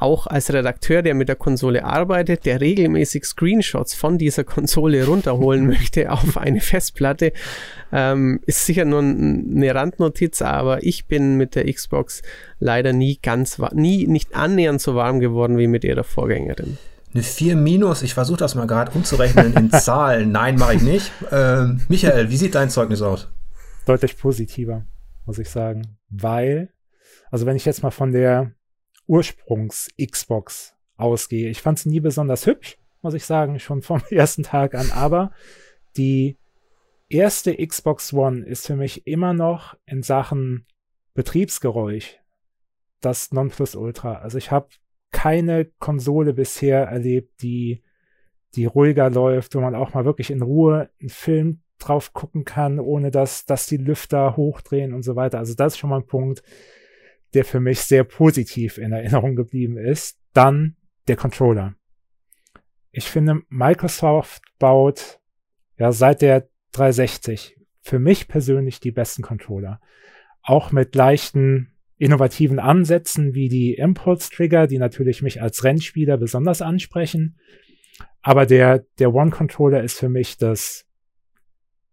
auch 0.00 0.26
als 0.26 0.52
Redakteur, 0.52 1.02
der 1.02 1.14
mit 1.14 1.28
der 1.28 1.36
Konsole 1.36 1.84
arbeitet, 1.84 2.46
der 2.46 2.60
regelmäßig 2.60 3.24
Screenshots 3.24 3.94
von 3.94 4.18
dieser 4.18 4.44
Konsole 4.44 5.04
runterholen 5.04 5.66
möchte 5.68 6.10
auf 6.10 6.38
eine 6.38 6.60
Festplatte, 6.60 7.32
ähm, 7.92 8.40
ist 8.46 8.64
sicher 8.66 8.84
nur 8.84 9.00
eine 9.00 9.74
Randnotiz, 9.74 10.42
aber 10.42 10.82
ich 10.82 11.06
bin 11.06 11.36
mit 11.36 11.54
der 11.54 11.72
Xbox 11.72 12.22
leider 12.58 12.92
nie 12.92 13.18
ganz, 13.22 13.58
nie, 13.72 14.06
nicht 14.06 14.34
annähernd 14.34 14.80
so 14.80 14.94
warm 14.94 15.20
geworden 15.20 15.58
wie 15.58 15.66
mit 15.66 15.84
ihrer 15.84 16.04
Vorgängerin. 16.04 16.78
Eine 17.12 17.24
4 17.24 17.56
minus, 17.56 18.02
ich 18.02 18.14
versuche 18.14 18.38
das 18.38 18.54
mal 18.54 18.66
gerade 18.66 18.92
umzurechnen 18.92 19.54
in 19.54 19.70
Zahlen. 19.72 20.30
Nein, 20.30 20.56
mache 20.56 20.76
ich 20.76 20.82
nicht. 20.82 21.10
Ähm, 21.32 21.80
Michael, 21.88 22.30
wie 22.30 22.36
sieht 22.36 22.54
dein 22.54 22.70
Zeugnis 22.70 23.02
aus? 23.02 23.28
Deutlich 23.84 24.16
positiver, 24.16 24.84
muss 25.26 25.38
ich 25.38 25.48
sagen. 25.48 25.98
Weil, 26.08 26.70
also 27.30 27.46
wenn 27.46 27.56
ich 27.56 27.64
jetzt 27.64 27.82
mal 27.82 27.90
von 27.90 28.12
der 28.12 28.52
Ursprungs-Xbox 29.10 30.76
ausgehe, 30.96 31.50
ich 31.50 31.60
fand 31.60 31.78
sie 31.78 31.88
nie 31.88 32.00
besonders 32.00 32.46
hübsch, 32.46 32.78
muss 33.02 33.14
ich 33.14 33.26
sagen, 33.26 33.58
schon 33.58 33.82
vom 33.82 34.00
ersten 34.10 34.44
Tag 34.44 34.74
an, 34.74 34.90
aber 34.92 35.32
die 35.96 36.38
erste 37.08 37.54
Xbox 37.66 38.12
One 38.12 38.46
ist 38.46 38.68
für 38.68 38.76
mich 38.76 39.06
immer 39.06 39.34
noch 39.34 39.76
in 39.84 40.02
Sachen 40.02 40.64
Betriebsgeräusch 41.14 42.18
das 43.00 43.32
Nonplusultra. 43.32 44.16
Also 44.16 44.38
ich 44.38 44.50
habe 44.50 44.68
keine 45.10 45.64
Konsole 45.64 46.32
bisher 46.32 46.84
erlebt, 46.84 47.42
die, 47.42 47.82
die 48.54 48.66
ruhiger 48.66 49.10
läuft, 49.10 49.56
wo 49.56 49.60
man 49.60 49.74
auch 49.74 49.92
mal 49.92 50.04
wirklich 50.04 50.30
in 50.30 50.42
Ruhe 50.42 50.90
einen 51.00 51.08
Film 51.08 51.62
drauf 51.78 52.12
gucken 52.12 52.44
kann, 52.44 52.78
ohne 52.78 53.10
dass, 53.10 53.44
dass 53.44 53.66
die 53.66 53.78
Lüfter 53.78 54.36
hochdrehen 54.36 54.94
und 54.94 55.02
so 55.02 55.16
weiter. 55.16 55.38
Also 55.38 55.54
das 55.54 55.72
ist 55.72 55.78
schon 55.78 55.90
mal 55.90 55.96
ein 55.96 56.06
Punkt, 56.06 56.42
der 57.34 57.44
für 57.44 57.60
mich 57.60 57.80
sehr 57.80 58.04
positiv 58.04 58.78
in 58.78 58.92
Erinnerung 58.92 59.36
geblieben 59.36 59.76
ist. 59.76 60.18
Dann 60.32 60.76
der 61.08 61.16
Controller. 61.16 61.74
Ich 62.92 63.04
finde, 63.04 63.42
Microsoft 63.48 64.42
baut 64.58 65.20
ja 65.76 65.92
seit 65.92 66.22
der 66.22 66.48
360 66.72 67.56
für 67.82 67.98
mich 67.98 68.28
persönlich 68.28 68.80
die 68.80 68.92
besten 68.92 69.22
Controller. 69.22 69.80
Auch 70.42 70.72
mit 70.72 70.94
leichten 70.94 71.72
innovativen 71.96 72.58
Ansätzen 72.58 73.34
wie 73.34 73.48
die 73.48 73.74
Impulse-Trigger, 73.74 74.66
die 74.66 74.78
natürlich 74.78 75.22
mich 75.22 75.42
als 75.42 75.64
Rennspieler 75.64 76.16
besonders 76.16 76.62
ansprechen. 76.62 77.38
Aber 78.22 78.46
der, 78.46 78.84
der 78.98 79.14
One-Controller 79.14 79.82
ist 79.82 79.98
für 79.98 80.08
mich 80.08 80.38
das 80.38 80.86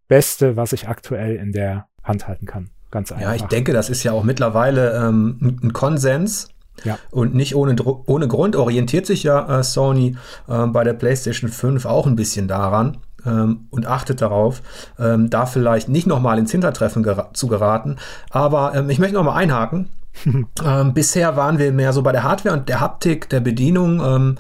Beste, 0.08 0.56
was 0.56 0.73
ich 0.73 0.88
aktuell 0.88 1.36
in 1.36 1.52
der 1.52 1.89
Hand 2.04 2.28
halten 2.28 2.45
kann. 2.45 2.71
Ganz 2.91 3.12
einfach. 3.12 3.28
Ja, 3.28 3.36
ich 3.36 3.43
denke, 3.43 3.73
das 3.73 3.89
ist 3.89 4.04
ja 4.04 4.13
auch 4.13 4.23
mittlerweile 4.23 4.93
ähm, 4.93 5.60
ein 5.62 5.73
Konsens. 5.73 6.50
Ja. 6.84 7.00
Und 7.10 7.34
nicht 7.34 7.56
ohne, 7.56 7.76
ohne 7.82 8.28
Grund 8.28 8.56
orientiert 8.56 9.08
sich 9.08 9.23
ja 9.23 9.60
äh, 9.60 9.63
Sony 9.63 10.15
äh, 10.47 10.67
bei 10.67 10.84
der 10.84 10.93
PlayStation 10.93 11.50
5 11.50 11.86
auch 11.86 12.06
ein 12.06 12.15
bisschen 12.15 12.47
daran 12.47 12.97
ähm, 13.26 13.67
und 13.71 13.88
achtet 13.88 14.21
darauf, 14.21 14.62
ähm, 15.00 15.30
da 15.30 15.45
vielleicht 15.45 15.89
nicht 15.89 16.08
nochmal 16.08 16.38
ins 16.38 16.52
Hintertreffen 16.52 17.04
gera 17.04 17.34
zu 17.34 17.47
geraten. 17.47 17.97
Aber 18.30 18.76
ähm, 18.76 18.89
ich 18.89 19.00
möchte 19.00 19.15
nochmal 19.15 19.38
einhaken. 19.38 19.89
ähm, 20.63 20.93
bisher 20.93 21.36
waren 21.36 21.58
wir 21.58 21.71
mehr 21.71 21.93
so 21.93 22.02
bei 22.02 22.12
der 22.12 22.23
Hardware 22.23 22.56
und 22.56 22.69
der 22.69 22.80
Haptik, 22.80 23.30
der 23.30 23.39
Bedienung. 23.39 24.02
Ähm, 24.04 24.36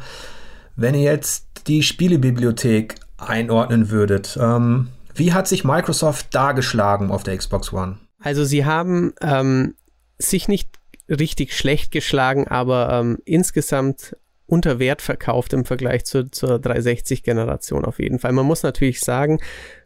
wenn 0.75 0.95
ihr 0.95 1.11
jetzt 1.11 1.67
die 1.67 1.83
Spielebibliothek 1.83 2.95
einordnen 3.17 3.89
würdet, 3.89 4.37
ähm, 4.41 4.89
wie 5.15 5.33
hat 5.33 5.47
sich 5.47 5.63
Microsoft 5.63 6.33
dargeschlagen 6.35 7.09
auf 7.09 7.23
der 7.23 7.35
Xbox 7.37 7.73
One? 7.73 7.97
Also 8.27 8.43
sie 8.43 8.65
haben 8.65 9.13
ähm, 9.21 9.75
sich 10.17 10.49
nicht 10.49 10.67
richtig 11.07 11.55
schlecht 11.55 11.93
geschlagen, 11.93 12.45
aber 12.45 12.89
ähm, 12.91 13.19
insgesamt 13.23 14.17
unter 14.47 14.79
Wert 14.79 15.01
verkauft 15.01 15.53
im 15.53 15.63
Vergleich 15.63 16.03
zu, 16.03 16.29
zur 16.29 16.57
360-Generation 16.57 17.85
auf 17.85 17.99
jeden 17.99 18.19
Fall. 18.19 18.33
Man 18.33 18.45
muss 18.45 18.63
natürlich 18.63 18.99
sagen, 18.99 19.39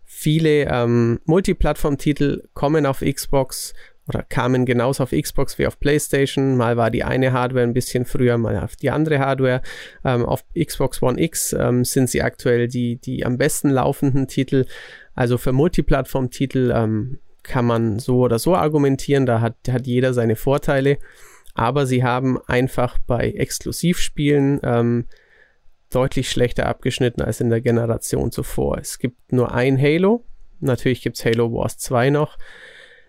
viele 0.06 0.64
ähm, 0.64 1.20
Multiplattform-Titel 1.26 2.42
kommen 2.56 2.88
auf 2.88 3.02
Xbox 3.02 3.76
oder 4.08 4.24
kamen 4.24 4.66
genauso 4.66 5.04
auf 5.04 5.12
Xbox 5.12 5.60
wie 5.60 5.68
auf 5.68 5.80
PlayStation. 5.80 6.58
Mal 6.58 6.78
war 6.78 6.90
die 6.90 7.04
eine 7.04 7.34
Hardware 7.34 7.64
ein 7.64 7.76
bisschen 7.76 8.06
früher, 8.06 8.40
mal 8.40 8.58
auf 8.58 8.76
die 8.76 8.90
andere 8.90 9.20
Hardware. 9.20 9.62
Ähm, 10.04 10.26
auf 10.26 10.44
Xbox 10.60 11.04
One 11.04 11.22
X 11.22 11.54
ähm, 11.54 11.86
sind 11.86 12.10
sie 12.10 12.24
aktuell 12.24 12.68
die, 12.68 12.96
die 12.96 13.24
am 13.24 13.38
besten 13.38 13.70
laufenden 13.70 14.28
Titel. 14.28 14.66
Also 15.14 15.38
für 15.38 15.52
Multiplattform-Titel 15.52 16.74
ähm, 16.76 17.20
kann 17.44 17.66
man 17.66 18.00
so 18.00 18.20
oder 18.20 18.40
so 18.40 18.56
argumentieren. 18.56 19.26
Da 19.26 19.42
hat, 19.42 19.56
hat 19.70 19.88
jeder 19.88 20.14
seine 20.14 20.36
Vorteile. 20.36 20.98
Aber 21.54 21.86
sie 21.86 22.04
haben 22.04 22.40
einfach 22.48 22.98
bei 23.00 23.32
Exklusivspielen 23.32 24.62
ähm, 24.64 25.06
deutlich 25.90 26.30
schlechter 26.30 26.68
abgeschnitten 26.68 27.22
als 27.22 27.42
in 27.42 27.50
der 27.50 27.62
Generation 27.62 28.32
zuvor. 28.32 28.78
Es 28.78 29.00
gibt 29.00 29.34
nur 29.34 29.54
ein 29.54 29.80
Halo. 29.80 30.24
Natürlich 30.60 31.02
gibt 31.02 31.18
es 31.18 31.26
Halo 31.26 31.52
Wars 31.52 31.78
2 31.78 32.12
noch. 32.12 32.38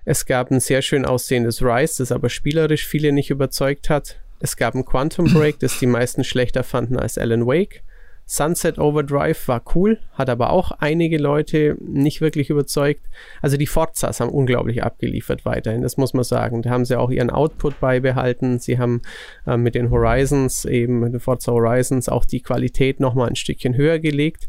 Es 0.05 0.27
gab 0.27 0.51
ein 0.51 0.59
sehr 0.59 0.83
schön 0.83 1.05
aussehendes 1.05 1.63
Rise, 1.63 1.99
das 1.99 2.11
aber 2.11 2.29
spielerisch 2.29 2.87
viele 2.87 3.13
nicht 3.13 3.31
überzeugt 3.31 3.89
hat. 3.89 4.21
Es 4.41 4.57
gab 4.57 4.75
ein 4.75 4.85
Quantum 4.85 5.33
Break, 5.33 5.61
das 5.61 5.79
die 5.79 5.87
meisten 5.87 6.25
schlechter 6.25 6.65
fanden 6.65 6.99
als 6.99 7.19
Alan 7.19 7.47
Wake. 7.47 7.85
Sunset 8.25 8.79
Overdrive 8.79 9.49
war 9.49 9.63
cool, 9.75 9.99
hat 10.13 10.31
aber 10.31 10.51
auch 10.51 10.71
einige 10.71 11.19
Leute 11.19 11.77
nicht 11.81 12.21
wirklich 12.21 12.51
überzeugt. 12.51 13.07
Also 13.43 13.57
die 13.57 13.67
Forzas 13.67 14.21
haben 14.21 14.31
unglaublich 14.31 14.83
abgeliefert 14.83 15.45
weiterhin, 15.45 15.83
das 15.83 15.97
muss 15.97 16.15
man 16.15 16.25
sagen. 16.25 16.63
Da 16.63 16.71
haben 16.71 16.85
sie 16.85 16.99
auch 16.99 17.11
ihren 17.11 17.31
Output 17.31 17.81
beibehalten. 17.81 18.59
Sie 18.59 18.79
haben 18.79 19.03
äh, 19.47 19.57
mit 19.57 19.75
den 19.75 19.91
Horizons, 19.91 20.65
eben 20.65 21.01
mit 21.01 21.13
den 21.13 21.21
Forza 21.21 21.53
Horizons, 21.53 22.09
auch 22.09 22.25
die 22.25 22.41
Qualität 22.41 23.01
nochmal 23.01 23.29
ein 23.29 23.37
Stückchen 23.37 23.77
höher 23.77 23.99
gelegt. 23.99 24.49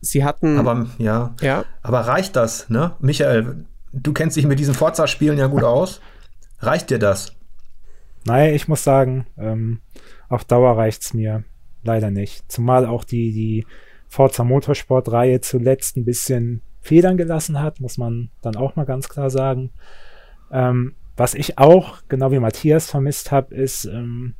Sie 0.00 0.24
hatten. 0.24 0.58
Aber 0.58 0.86
ja, 0.98 1.34
ja. 1.40 1.64
Aber 1.82 2.00
reicht 2.00 2.36
das, 2.36 2.70
ne? 2.70 2.92
Michael, 3.00 3.66
du 3.92 4.12
kennst 4.12 4.36
dich 4.36 4.46
mit 4.46 4.58
diesen 4.58 4.74
Forza-Spielen 4.74 5.38
ja 5.38 5.48
gut 5.48 5.64
aus. 5.64 6.00
Reicht 6.60 6.90
dir 6.90 6.98
das? 6.98 7.32
Naja, 8.24 8.54
ich 8.54 8.68
muss 8.68 8.82
sagen, 8.82 9.26
ähm, 9.36 9.80
auf 10.28 10.44
Dauer 10.44 10.76
reicht 10.76 11.02
es 11.02 11.14
mir 11.14 11.44
leider 11.86 12.10
nicht. 12.10 12.50
Zumal 12.50 12.86
auch 12.86 13.04
die, 13.04 13.32
die 13.32 13.66
Forza 14.08 14.44
Motorsport-Reihe 14.44 15.40
zuletzt 15.40 15.96
ein 15.96 16.04
bisschen 16.04 16.62
Federn 16.80 17.16
gelassen 17.16 17.60
hat, 17.60 17.80
muss 17.80 17.98
man 17.98 18.30
dann 18.42 18.56
auch 18.56 18.76
mal 18.76 18.84
ganz 18.84 19.08
klar 19.08 19.30
sagen. 19.30 19.70
Ähm, 20.52 20.94
was 21.16 21.34
ich 21.34 21.58
auch, 21.58 21.98
genau 22.08 22.30
wie 22.30 22.38
Matthias 22.38 22.90
vermisst 22.90 23.32
habe, 23.32 23.54
ist, 23.54 23.86
ähm, 23.86 24.34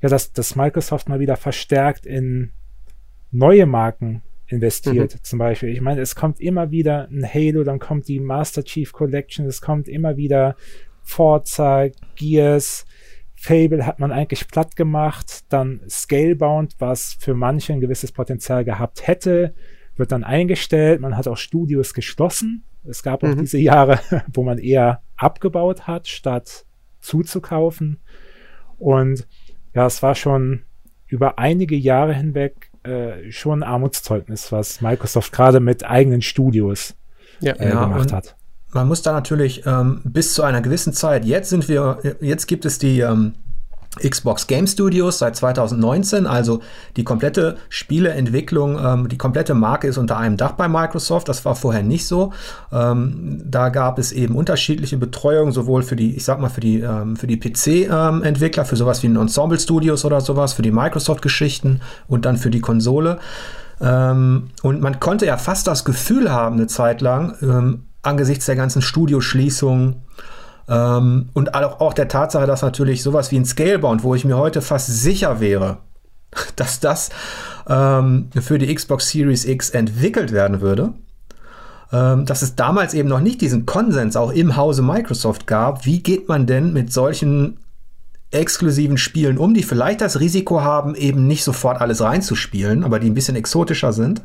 ja, 0.00 0.08
dass, 0.08 0.32
dass 0.32 0.56
Microsoft 0.56 1.08
mal 1.08 1.20
wieder 1.20 1.36
verstärkt 1.36 2.06
in 2.06 2.52
neue 3.30 3.66
Marken 3.66 4.22
investiert, 4.46 5.14
mhm. 5.14 5.18
zum 5.22 5.38
Beispiel. 5.38 5.70
Ich 5.70 5.80
meine, 5.80 6.00
es 6.00 6.14
kommt 6.14 6.40
immer 6.40 6.70
wieder 6.70 7.08
ein 7.10 7.24
Halo, 7.24 7.64
dann 7.64 7.78
kommt 7.78 8.08
die 8.08 8.20
Master 8.20 8.62
Chief 8.62 8.92
Collection, 8.92 9.46
es 9.46 9.60
kommt 9.60 9.88
immer 9.88 10.16
wieder 10.16 10.56
Forza, 11.02 11.88
Gears, 12.14 12.84
Fable 13.42 13.84
hat 13.84 13.98
man 13.98 14.12
eigentlich 14.12 14.46
platt 14.46 14.76
gemacht, 14.76 15.42
dann 15.48 15.80
Scalebound, 15.88 16.76
was 16.78 17.16
für 17.18 17.34
manche 17.34 17.72
ein 17.72 17.80
gewisses 17.80 18.12
Potenzial 18.12 18.64
gehabt 18.64 19.08
hätte, 19.08 19.52
wird 19.96 20.12
dann 20.12 20.22
eingestellt. 20.22 21.00
Man 21.00 21.16
hat 21.16 21.26
auch 21.26 21.36
Studios 21.36 21.92
geschlossen. 21.92 22.62
Es 22.84 23.02
gab 23.02 23.24
mhm. 23.24 23.30
auch 23.30 23.34
diese 23.34 23.58
Jahre, 23.58 23.98
wo 24.32 24.44
man 24.44 24.58
eher 24.58 25.02
abgebaut 25.16 25.88
hat, 25.88 26.06
statt 26.06 26.66
zuzukaufen. 27.00 27.98
Und 28.78 29.26
ja, 29.74 29.86
es 29.86 30.04
war 30.04 30.14
schon 30.14 30.62
über 31.08 31.40
einige 31.40 31.74
Jahre 31.74 32.14
hinweg 32.14 32.70
äh, 32.84 33.32
schon 33.32 33.64
ein 33.64 33.68
Armutszeugnis, 33.68 34.52
was 34.52 34.80
Microsoft 34.80 35.32
gerade 35.32 35.58
mit 35.58 35.84
eigenen 35.84 36.22
Studios 36.22 36.94
ja, 37.40 37.54
äh, 37.54 37.70
ja, 37.70 37.86
gemacht 37.86 38.12
hat. 38.12 38.36
Man 38.72 38.88
muss 38.88 39.02
da 39.02 39.12
natürlich 39.12 39.66
ähm, 39.66 40.00
bis 40.04 40.34
zu 40.34 40.42
einer 40.42 40.62
gewissen 40.62 40.92
Zeit, 40.92 41.24
jetzt 41.24 41.50
sind 41.50 41.68
wir, 41.68 41.98
jetzt 42.20 42.46
gibt 42.46 42.64
es 42.64 42.78
die 42.78 43.00
ähm, 43.00 43.34
Xbox 44.00 44.46
Game 44.46 44.66
Studios 44.66 45.18
seit 45.18 45.36
2019, 45.36 46.26
also 46.26 46.60
die 46.96 47.04
komplette 47.04 47.58
Spieleentwicklung, 47.68 48.78
ähm, 48.82 49.08
die 49.10 49.18
komplette 49.18 49.52
Marke 49.52 49.86
ist 49.88 49.98
unter 49.98 50.16
einem 50.16 50.38
Dach 50.38 50.52
bei 50.52 50.66
Microsoft. 50.66 51.28
Das 51.28 51.44
war 51.44 51.54
vorher 51.54 51.82
nicht 51.82 52.06
so. 52.06 52.32
Ähm, 52.72 53.42
da 53.44 53.68
gab 53.68 53.98
es 53.98 54.12
eben 54.12 54.34
unterschiedliche 54.34 54.96
Betreuung, 54.96 55.52
sowohl 55.52 55.82
für 55.82 55.96
die, 55.96 56.16
ich 56.16 56.24
sag 56.24 56.40
mal, 56.40 56.48
für 56.48 56.60
die, 56.60 56.80
ähm, 56.80 57.16
für 57.16 57.26
die 57.26 57.38
PC-Entwickler, 57.38 58.64
für 58.64 58.76
sowas 58.76 59.02
wie 59.02 59.08
ein 59.08 59.16
Ensemble 59.16 59.60
Studios 59.60 60.06
oder 60.06 60.22
sowas, 60.22 60.54
für 60.54 60.62
die 60.62 60.72
Microsoft-Geschichten 60.72 61.82
und 62.08 62.24
dann 62.24 62.38
für 62.38 62.50
die 62.50 62.60
Konsole. 62.60 63.18
Ähm, 63.82 64.48
und 64.62 64.80
man 64.80 65.00
konnte 65.00 65.26
ja 65.26 65.36
fast 65.36 65.66
das 65.66 65.84
Gefühl 65.84 66.32
haben, 66.32 66.56
eine 66.56 66.66
Zeit 66.66 67.02
lang, 67.02 67.36
ähm, 67.42 67.82
angesichts 68.02 68.46
der 68.46 68.56
ganzen 68.56 68.82
Studioschließungen, 68.82 70.02
ähm, 70.68 71.28
und 71.32 71.54
auch, 71.54 71.80
auch 71.80 71.92
der 71.92 72.08
Tatsache, 72.08 72.46
dass 72.46 72.62
natürlich 72.62 73.02
sowas 73.02 73.30
wie 73.30 73.36
ein 73.36 73.44
Scalebound, 73.44 74.02
wo 74.02 74.14
ich 74.14 74.24
mir 74.24 74.36
heute 74.36 74.62
fast 74.62 74.86
sicher 74.86 75.40
wäre, 75.40 75.78
dass 76.56 76.80
das 76.80 77.10
ähm, 77.68 78.30
für 78.40 78.58
die 78.58 78.72
Xbox 78.74 79.10
Series 79.10 79.44
X 79.44 79.70
entwickelt 79.70 80.32
werden 80.32 80.60
würde, 80.60 80.92
ähm, 81.92 82.26
dass 82.26 82.42
es 82.42 82.54
damals 82.54 82.94
eben 82.94 83.08
noch 83.08 83.20
nicht 83.20 83.40
diesen 83.40 83.66
Konsens 83.66 84.16
auch 84.16 84.32
im 84.32 84.56
Hause 84.56 84.82
Microsoft 84.82 85.46
gab, 85.46 85.84
wie 85.84 86.02
geht 86.02 86.28
man 86.28 86.46
denn 86.46 86.72
mit 86.72 86.92
solchen 86.92 87.58
exklusiven 88.30 88.96
Spielen 88.96 89.36
um, 89.36 89.52
die 89.52 89.62
vielleicht 89.62 90.00
das 90.00 90.18
Risiko 90.18 90.62
haben, 90.62 90.94
eben 90.94 91.26
nicht 91.26 91.44
sofort 91.44 91.82
alles 91.82 92.00
reinzuspielen, 92.00 92.82
aber 92.82 92.98
die 92.98 93.10
ein 93.10 93.14
bisschen 93.14 93.36
exotischer 93.36 93.92
sind. 93.92 94.22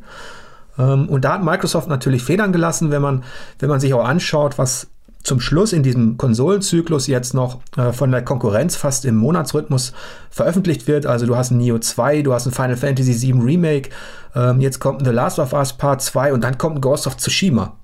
Ähm, 0.77 1.09
und 1.09 1.25
da 1.25 1.33
hat 1.33 1.43
Microsoft 1.43 1.87
natürlich 1.87 2.23
Federn 2.23 2.51
gelassen, 2.51 2.91
wenn 2.91 3.01
man, 3.01 3.23
wenn 3.59 3.69
man 3.69 3.79
sich 3.79 3.93
auch 3.93 4.05
anschaut, 4.05 4.57
was 4.57 4.87
zum 5.23 5.41
Schluss 5.41 5.73
in 5.73 5.83
diesem 5.83 6.17
Konsolenzyklus 6.17 7.07
jetzt 7.07 7.33
noch 7.33 7.59
äh, 7.75 7.91
von 7.91 8.11
der 8.11 8.23
Konkurrenz 8.23 8.77
fast 8.77 9.03
im 9.03 9.17
Monatsrhythmus 9.17 9.91
veröffentlicht 10.29 10.87
wird. 10.87 11.05
Also 11.05 11.25
du 11.25 11.35
hast 11.35 11.51
ein 11.51 11.57
Neo 11.57 11.79
2, 11.79 12.21
du 12.21 12.33
hast 12.33 12.45
ein 12.45 12.53
Final 12.53 12.77
Fantasy 12.77 13.13
7 13.13 13.41
Remake, 13.41 13.89
ähm, 14.35 14.61
jetzt 14.61 14.79
kommt 14.79 15.03
The 15.03 15.11
Last 15.11 15.39
of 15.39 15.51
Us 15.51 15.73
Part 15.73 16.01
2 16.01 16.31
und 16.33 16.43
dann 16.43 16.57
kommt 16.57 16.81
Ghost 16.81 17.07
of 17.07 17.17
Tsushima. 17.17 17.75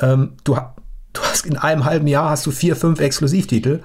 Ähm, 0.00 0.34
du, 0.44 0.56
du 1.12 1.20
hast 1.22 1.44
in 1.44 1.56
einem 1.56 1.84
halben 1.84 2.06
Jahr 2.06 2.30
hast 2.30 2.46
du 2.46 2.52
vier, 2.52 2.76
fünf 2.76 3.00
Exklusivtitel 3.00 3.80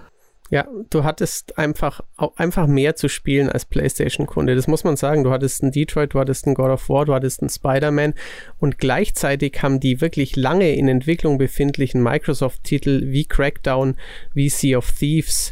ja, 0.49 0.67
du 0.89 1.03
hattest 1.03 1.57
einfach, 1.59 2.01
einfach 2.35 2.65
mehr 2.65 2.95
zu 2.95 3.07
spielen 3.07 3.49
als 3.49 3.65
PlayStation-Kunde. 3.65 4.55
Das 4.55 4.67
muss 4.67 4.83
man 4.83 4.97
sagen. 4.97 5.23
Du 5.23 5.31
hattest 5.31 5.61
einen 5.61 5.71
Detroit, 5.71 6.13
du 6.13 6.19
hattest 6.19 6.45
einen 6.45 6.55
God 6.55 6.71
of 6.71 6.89
War, 6.89 7.05
du 7.05 7.13
hattest 7.13 7.41
einen 7.41 7.49
Spider-Man 7.49 8.15
und 8.57 8.79
gleichzeitig 8.79 9.61
haben 9.61 9.79
die 9.79 10.01
wirklich 10.01 10.35
lange 10.35 10.73
in 10.73 10.87
Entwicklung 10.87 11.37
befindlichen 11.37 12.01
Microsoft-Titel 12.01 13.11
wie 13.11 13.25
Crackdown, 13.25 13.95
wie 14.33 14.49
Sea 14.49 14.79
of 14.79 14.91
Thieves, 14.91 15.51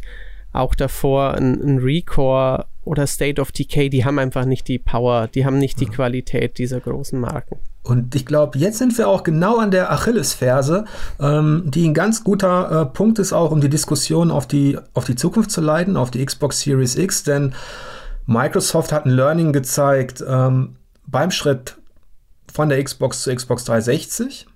auch 0.58 0.74
davor 0.74 1.34
ein, 1.34 1.60
ein 1.62 1.78
Recore 1.78 2.66
oder 2.84 3.06
State 3.06 3.40
of 3.40 3.52
Decay, 3.52 3.90
die 3.90 4.04
haben 4.04 4.18
einfach 4.18 4.44
nicht 4.44 4.66
die 4.66 4.78
Power, 4.78 5.28
die 5.28 5.44
haben 5.44 5.58
nicht 5.58 5.80
die 5.80 5.86
Qualität 5.86 6.58
dieser 6.58 6.80
großen 6.80 7.20
Marken. 7.20 7.58
Und 7.82 8.14
ich 8.14 8.26
glaube, 8.26 8.58
jetzt 8.58 8.78
sind 8.78 8.96
wir 8.98 9.08
auch 9.08 9.22
genau 9.22 9.58
an 9.58 9.70
der 9.70 9.92
Achillesferse, 9.92 10.84
ähm, 11.20 11.64
die 11.66 11.86
ein 11.86 11.94
ganz 11.94 12.24
guter 12.24 12.82
äh, 12.82 12.86
Punkt 12.86 13.18
ist, 13.18 13.32
auch 13.32 13.50
um 13.50 13.60
die 13.60 13.68
Diskussion 13.68 14.30
auf 14.30 14.46
die, 14.46 14.78
auf 14.94 15.04
die 15.04 15.16
Zukunft 15.16 15.50
zu 15.50 15.60
leiten, 15.60 15.96
auf 15.96 16.10
die 16.10 16.24
Xbox 16.24 16.60
Series 16.60 16.96
X, 16.96 17.22
denn 17.22 17.54
Microsoft 18.26 18.92
hat 18.92 19.06
ein 19.06 19.10
Learning 19.10 19.52
gezeigt 19.52 20.22
ähm, 20.26 20.76
beim 21.06 21.30
Schritt 21.30 21.76
von 22.52 22.68
der 22.68 22.82
Xbox 22.82 23.22
zu 23.22 23.34
Xbox 23.34 23.64
360 23.64 24.46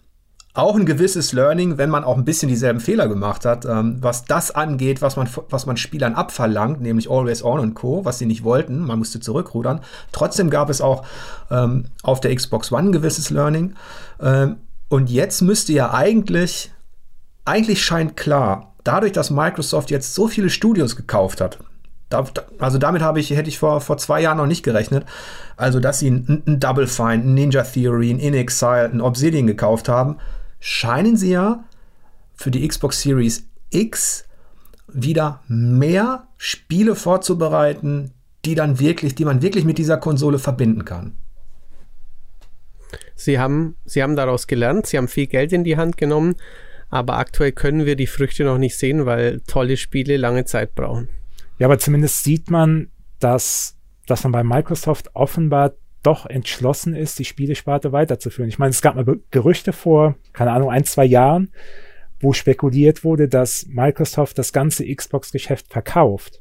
auch 0.54 0.76
ein 0.76 0.84
gewisses 0.84 1.32
Learning, 1.32 1.78
wenn 1.78 1.88
man 1.88 2.04
auch 2.04 2.18
ein 2.18 2.26
bisschen 2.26 2.48
dieselben 2.48 2.80
Fehler 2.80 3.08
gemacht 3.08 3.46
hat, 3.46 3.64
ähm, 3.64 3.96
was 4.00 4.24
das 4.24 4.50
angeht, 4.50 5.00
was 5.00 5.16
man, 5.16 5.26
was 5.48 5.64
man 5.64 5.78
Spielern 5.78 6.14
abverlangt, 6.14 6.82
nämlich 6.82 7.10
Always 7.10 7.42
On 7.42 7.58
und 7.58 7.74
Co., 7.74 8.04
was 8.04 8.18
sie 8.18 8.26
nicht 8.26 8.44
wollten, 8.44 8.80
man 8.80 8.98
musste 8.98 9.18
zurückrudern. 9.18 9.80
Trotzdem 10.12 10.50
gab 10.50 10.68
es 10.68 10.82
auch 10.82 11.04
ähm, 11.50 11.86
auf 12.02 12.20
der 12.20 12.34
Xbox 12.34 12.70
One 12.70 12.88
ein 12.88 12.92
gewisses 12.92 13.30
Learning. 13.30 13.74
Ähm, 14.20 14.56
und 14.90 15.08
jetzt 15.08 15.40
müsste 15.40 15.72
ja 15.72 15.94
eigentlich, 15.94 16.70
eigentlich 17.46 17.82
scheint 17.82 18.18
klar, 18.18 18.74
dadurch, 18.84 19.12
dass 19.12 19.30
Microsoft 19.30 19.90
jetzt 19.90 20.14
so 20.14 20.28
viele 20.28 20.50
Studios 20.50 20.96
gekauft 20.96 21.40
hat, 21.40 21.60
da, 22.10 22.24
also 22.58 22.76
damit 22.76 23.00
habe 23.00 23.20
ich, 23.20 23.30
hätte 23.30 23.48
ich 23.48 23.58
vor, 23.58 23.80
vor 23.80 23.96
zwei 23.96 24.20
Jahren 24.20 24.36
noch 24.36 24.46
nicht 24.46 24.62
gerechnet. 24.62 25.06
Also, 25.56 25.80
dass 25.80 25.98
sie 25.98 26.10
ein, 26.10 26.42
ein 26.46 26.60
Double 26.60 26.86
Fine, 26.86 27.22
ein 27.24 27.32
Ninja 27.32 27.62
Theory, 27.62 28.10
ein 28.10 28.18
In 28.18 28.34
Exile, 28.34 28.90
ein 28.92 29.00
Obsidian 29.00 29.46
gekauft 29.46 29.88
haben, 29.88 30.18
scheinen 30.62 31.16
sie 31.16 31.32
ja 31.32 31.64
für 32.34 32.52
die 32.52 32.66
Xbox 32.66 33.02
Series 33.02 33.48
X 33.70 34.24
wieder 34.86 35.42
mehr 35.48 36.28
Spiele 36.36 36.94
vorzubereiten, 36.94 38.12
die 38.44 38.54
dann 38.54 38.78
wirklich, 38.78 39.16
die 39.16 39.24
man 39.24 39.42
wirklich 39.42 39.64
mit 39.64 39.78
dieser 39.78 39.96
Konsole 39.96 40.38
verbinden 40.38 40.84
kann. 40.84 41.16
Sie 43.16 43.40
haben, 43.40 43.76
sie 43.84 44.02
haben 44.02 44.14
daraus 44.14 44.46
gelernt, 44.46 44.86
sie 44.86 44.98
haben 44.98 45.08
viel 45.08 45.26
Geld 45.26 45.52
in 45.52 45.64
die 45.64 45.76
Hand 45.76 45.96
genommen, 45.96 46.36
aber 46.90 47.18
aktuell 47.18 47.52
können 47.52 47.84
wir 47.84 47.96
die 47.96 48.06
Früchte 48.06 48.44
noch 48.44 48.58
nicht 48.58 48.76
sehen, 48.76 49.04
weil 49.04 49.40
tolle 49.48 49.76
Spiele 49.76 50.16
lange 50.16 50.44
Zeit 50.44 50.76
brauchen. 50.76 51.08
Ja, 51.58 51.66
aber 51.66 51.78
zumindest 51.78 52.22
sieht 52.22 52.50
man, 52.50 52.90
dass, 53.18 53.76
dass 54.06 54.22
man 54.22 54.32
bei 54.32 54.44
Microsoft 54.44 55.10
offenbar 55.14 55.72
doch 56.02 56.26
entschlossen 56.26 56.94
ist, 56.94 57.18
die 57.18 57.24
Spielesparte 57.24 57.92
weiterzuführen. 57.92 58.48
Ich 58.48 58.58
meine, 58.58 58.70
es 58.70 58.82
gab 58.82 58.96
mal 58.96 59.20
Gerüchte 59.30 59.72
vor, 59.72 60.16
keine 60.32 60.52
Ahnung, 60.52 60.70
ein, 60.70 60.84
zwei 60.84 61.04
Jahren, 61.04 61.50
wo 62.20 62.32
spekuliert 62.32 63.04
wurde, 63.04 63.28
dass 63.28 63.66
Microsoft 63.68 64.38
das 64.38 64.52
ganze 64.52 64.86
Xbox-Geschäft 64.86 65.72
verkauft. 65.72 66.40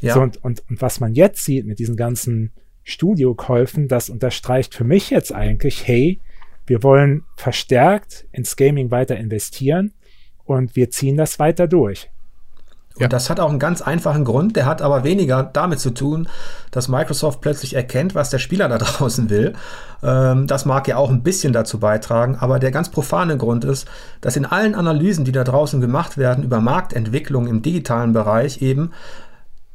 Ja. 0.00 0.14
So, 0.14 0.22
und, 0.22 0.42
und, 0.44 0.62
und 0.68 0.80
was 0.82 1.00
man 1.00 1.14
jetzt 1.14 1.44
sieht 1.44 1.66
mit 1.66 1.78
diesen 1.78 1.96
ganzen 1.96 2.52
Studiokäufen, 2.84 3.88
das 3.88 4.08
unterstreicht 4.08 4.74
für 4.74 4.84
mich 4.84 5.10
jetzt 5.10 5.32
eigentlich, 5.32 5.86
hey, 5.86 6.20
wir 6.66 6.82
wollen 6.82 7.24
verstärkt 7.36 8.26
ins 8.32 8.56
Gaming 8.56 8.90
weiter 8.90 9.16
investieren 9.16 9.92
und 10.44 10.76
wir 10.76 10.90
ziehen 10.90 11.16
das 11.16 11.38
weiter 11.38 11.66
durch. 11.66 12.10
Und 12.94 13.02
ja. 13.02 13.08
das 13.08 13.30
hat 13.30 13.40
auch 13.40 13.50
einen 13.50 13.58
ganz 13.58 13.82
einfachen 13.82 14.24
Grund, 14.24 14.56
der 14.56 14.66
hat 14.66 14.82
aber 14.82 15.04
weniger 15.04 15.42
damit 15.42 15.78
zu 15.78 15.90
tun, 15.90 16.28
dass 16.70 16.88
Microsoft 16.88 17.40
plötzlich 17.40 17.74
erkennt, 17.74 18.14
was 18.14 18.30
der 18.30 18.38
Spieler 18.38 18.68
da 18.68 18.78
draußen 18.78 19.30
will. 19.30 19.54
Ähm, 20.02 20.46
das 20.46 20.64
mag 20.64 20.88
ja 20.88 20.96
auch 20.96 21.10
ein 21.10 21.22
bisschen 21.22 21.52
dazu 21.52 21.78
beitragen, 21.78 22.36
aber 22.38 22.58
der 22.58 22.72
ganz 22.72 22.90
profane 22.90 23.36
Grund 23.36 23.64
ist, 23.64 23.86
dass 24.20 24.36
in 24.36 24.44
allen 24.44 24.74
Analysen, 24.74 25.24
die 25.24 25.32
da 25.32 25.44
draußen 25.44 25.80
gemacht 25.80 26.18
werden 26.18 26.44
über 26.44 26.60
Marktentwicklung 26.60 27.46
im 27.46 27.62
digitalen 27.62 28.12
Bereich 28.12 28.60
eben 28.60 28.90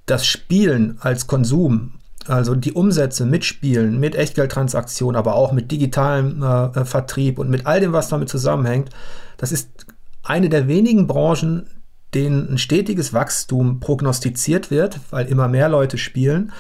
das 0.06 0.26
Spielen 0.26 0.98
als 1.02 1.26
Konsum 1.26 1.94
also 2.28 2.56
die 2.56 2.74
Umsätze 2.74 3.26
mit 3.26 3.46
Spielen, 3.46 4.00
mit 4.00 4.16
Echtgeldtransaktionen, 4.16 5.16
aber 5.16 5.36
auch 5.36 5.52
mit 5.52 5.72
digitalem 5.72 6.42
äh, 6.42 6.86
Vertrieb 6.86 7.38
und 7.38 7.50
mit 7.50 7.66
all 7.66 7.80
dem, 7.80 7.94
was 7.94 8.10
damit 8.10 8.30
zusammenhängt, 8.30 8.90
das 9.38 9.52
ist 9.52 9.86
eine 10.24 10.50
der 10.50 10.68
wenigen 10.68 11.06
Branchen, 11.08 11.68
denen 12.16 12.54
ein 12.54 12.58
stetiges 12.58 13.14
Wachstum 13.14 13.80
prognostiziert 13.80 14.72
wird, 14.72 15.00
weil 15.12 15.28
immer 15.28 15.48
mehr 15.48 15.70
Leute 15.70 15.98
spielen. 15.98 16.52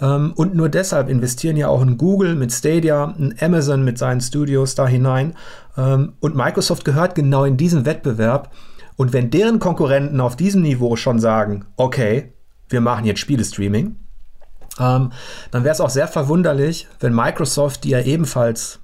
Ähm, 0.00 0.32
und 0.34 0.54
nur 0.54 0.68
deshalb 0.68 1.08
investieren 1.08 1.56
ja 1.56 1.68
auch 1.68 1.82
in 1.82 1.96
Google 1.96 2.34
mit 2.34 2.52
Stadia, 2.52 3.14
in 3.18 3.34
Amazon 3.40 3.84
mit 3.84 3.98
seinen 3.98 4.20
Studios 4.20 4.74
da 4.74 4.86
hinein. 4.86 5.34
Ähm, 5.76 6.14
und 6.20 6.34
Microsoft 6.34 6.84
gehört 6.84 7.14
genau 7.14 7.44
in 7.44 7.56
diesen 7.56 7.86
Wettbewerb. 7.86 8.52
Und 8.96 9.12
wenn 9.12 9.30
deren 9.30 9.58
Konkurrenten 9.58 10.20
auf 10.20 10.36
diesem 10.36 10.62
Niveau 10.62 10.96
schon 10.96 11.18
sagen, 11.18 11.64
okay, 11.76 12.32
wir 12.68 12.80
machen 12.80 13.04
jetzt 13.04 13.20
Spielestreaming, 13.20 13.96
ähm, 14.80 15.12
dann 15.50 15.64
wäre 15.64 15.72
es 15.72 15.80
auch 15.80 15.90
sehr 15.90 16.08
verwunderlich, 16.08 16.88
wenn 17.00 17.14
Microsoft, 17.14 17.84
die 17.84 17.90
ja 17.90 18.00
ebenfalls 18.00 18.80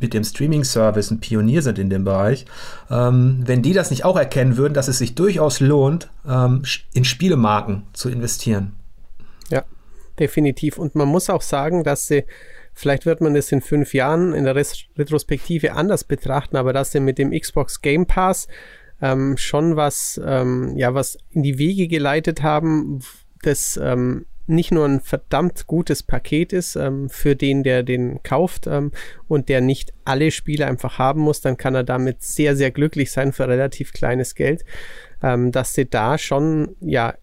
mit 0.00 0.14
dem 0.14 0.24
Streaming-Service 0.24 1.10
ein 1.10 1.20
Pionier 1.20 1.62
sind 1.62 1.78
in 1.78 1.90
dem 1.90 2.04
Bereich, 2.04 2.46
ähm, 2.90 3.42
wenn 3.44 3.62
die 3.62 3.72
das 3.72 3.90
nicht 3.90 4.04
auch 4.04 4.16
erkennen 4.16 4.56
würden, 4.56 4.74
dass 4.74 4.88
es 4.88 4.98
sich 4.98 5.14
durchaus 5.14 5.60
lohnt, 5.60 6.10
ähm, 6.28 6.62
in 6.94 7.04
Spielemarken 7.04 7.84
zu 7.92 8.08
investieren. 8.08 8.76
Ja, 9.50 9.64
definitiv. 10.18 10.78
Und 10.78 10.94
man 10.94 11.08
muss 11.08 11.30
auch 11.30 11.42
sagen, 11.42 11.84
dass 11.84 12.06
sie, 12.06 12.24
vielleicht 12.72 13.06
wird 13.06 13.20
man 13.20 13.34
das 13.34 13.52
in 13.52 13.60
fünf 13.60 13.94
Jahren 13.94 14.32
in 14.32 14.44
der 14.44 14.54
Retrospektive 14.54 15.72
anders 15.74 16.04
betrachten, 16.04 16.56
aber 16.56 16.72
dass 16.72 16.92
sie 16.92 17.00
mit 17.00 17.18
dem 17.18 17.30
Xbox 17.32 17.80
Game 17.82 18.06
Pass 18.06 18.48
ähm, 19.02 19.36
schon 19.36 19.76
was, 19.76 20.20
ähm, 20.24 20.76
ja, 20.76 20.94
was 20.94 21.18
in 21.30 21.42
die 21.42 21.58
Wege 21.58 21.88
geleitet 21.88 22.42
haben, 22.42 23.00
das 23.42 23.78
ähm, 23.82 24.26
nicht 24.50 24.72
nur 24.72 24.84
ein 24.84 25.00
verdammt 25.00 25.66
gutes 25.66 26.02
Paket 26.02 26.52
ist 26.52 26.76
ähm, 26.76 27.08
für 27.08 27.36
den, 27.36 27.62
der 27.62 27.82
den 27.82 28.22
kauft 28.22 28.66
ähm, 28.66 28.92
und 29.28 29.48
der 29.48 29.60
nicht 29.60 29.92
alle 30.04 30.30
Spiele 30.30 30.66
einfach 30.66 30.98
haben 30.98 31.20
muss, 31.20 31.40
dann 31.40 31.56
kann 31.56 31.74
er 31.74 31.84
damit 31.84 32.22
sehr, 32.22 32.56
sehr 32.56 32.70
glücklich 32.70 33.12
sein 33.12 33.32
für 33.32 33.48
relativ 33.48 33.92
kleines 33.92 34.34
Geld, 34.34 34.64
ähm, 35.22 35.52
dass 35.52 35.74
sie 35.74 35.86
da 35.86 36.18
schon, 36.18 36.76
ja, 36.80 37.14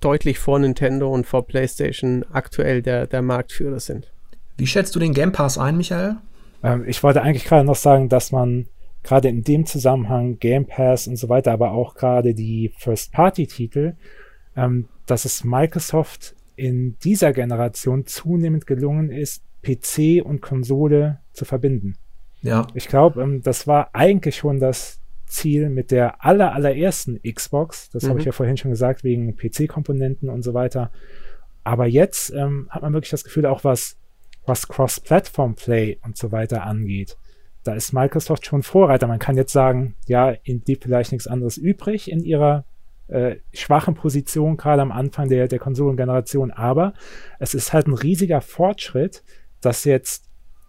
deutlich 0.00 0.38
vor 0.38 0.58
Nintendo 0.58 1.12
und 1.12 1.26
vor 1.26 1.46
PlayStation 1.46 2.24
aktuell 2.32 2.82
der, 2.82 3.06
der 3.06 3.22
Marktführer 3.22 3.80
sind. 3.80 4.12
Wie 4.56 4.66
schätzt 4.66 4.94
du 4.94 5.00
den 5.00 5.14
Game 5.14 5.32
Pass 5.32 5.58
ein, 5.58 5.76
Michael? 5.76 6.16
Ähm, 6.62 6.84
ich 6.86 7.02
wollte 7.02 7.22
eigentlich 7.22 7.44
gerade 7.44 7.64
noch 7.64 7.76
sagen, 7.76 8.08
dass 8.08 8.32
man 8.32 8.66
gerade 9.02 9.28
in 9.28 9.42
dem 9.42 9.66
Zusammenhang 9.66 10.38
Game 10.38 10.66
Pass 10.66 11.06
und 11.06 11.16
so 11.16 11.28
weiter, 11.28 11.52
aber 11.52 11.72
auch 11.72 11.94
gerade 11.94 12.34
die 12.34 12.72
First-Party-Titel, 12.76 13.94
ähm, 14.56 14.88
dass 15.06 15.24
es 15.24 15.44
Microsoft 15.44 16.34
in 16.58 16.98
dieser 16.98 17.32
Generation 17.32 18.06
zunehmend 18.06 18.66
gelungen 18.66 19.10
ist, 19.10 19.42
PC 19.62 20.24
und 20.24 20.40
Konsole 20.40 21.20
zu 21.32 21.44
verbinden. 21.44 21.96
Ja. 22.42 22.66
Ich 22.74 22.88
glaube, 22.88 23.22
ähm, 23.22 23.42
das 23.42 23.66
war 23.66 23.90
eigentlich 23.94 24.36
schon 24.36 24.60
das 24.60 25.00
Ziel 25.26 25.68
mit 25.68 25.90
der 25.90 26.24
aller, 26.24 26.52
allerersten 26.52 27.20
Xbox. 27.22 27.90
Das 27.90 28.04
mhm. 28.04 28.08
habe 28.08 28.20
ich 28.20 28.26
ja 28.26 28.32
vorhin 28.32 28.56
schon 28.56 28.70
gesagt, 28.70 29.04
wegen 29.04 29.36
PC-Komponenten 29.36 30.28
und 30.28 30.42
so 30.42 30.54
weiter. 30.54 30.90
Aber 31.64 31.86
jetzt 31.86 32.30
ähm, 32.30 32.66
hat 32.70 32.82
man 32.82 32.92
wirklich 32.92 33.10
das 33.10 33.24
Gefühl, 33.24 33.46
auch 33.46 33.64
was, 33.64 33.96
was 34.46 34.68
Cross-Platform-Play 34.68 35.98
und 36.02 36.16
so 36.16 36.32
weiter 36.32 36.64
angeht, 36.64 37.16
da 37.64 37.74
ist 37.74 37.92
Microsoft 37.92 38.46
schon 38.46 38.62
Vorreiter. 38.62 39.06
Man 39.06 39.18
kann 39.18 39.36
jetzt 39.36 39.52
sagen, 39.52 39.94
ja, 40.06 40.34
ihnen 40.44 40.60
blieb 40.60 40.82
vielleicht 40.82 41.12
nichts 41.12 41.26
anderes 41.26 41.58
übrig 41.58 42.10
in 42.10 42.20
ihrer 42.20 42.64
äh, 43.08 43.36
schwachen 43.52 43.94
Position, 43.94 44.56
gerade 44.56 44.82
am 44.82 44.92
Anfang 44.92 45.28
der, 45.28 45.48
der 45.48 45.58
Konsolengeneration. 45.58 46.50
Aber 46.50 46.94
es 47.38 47.54
ist 47.54 47.72
halt 47.72 47.86
ein 47.86 47.94
riesiger 47.94 48.40
Fortschritt, 48.40 49.22
dass 49.60 49.84
jetzt 49.84 50.26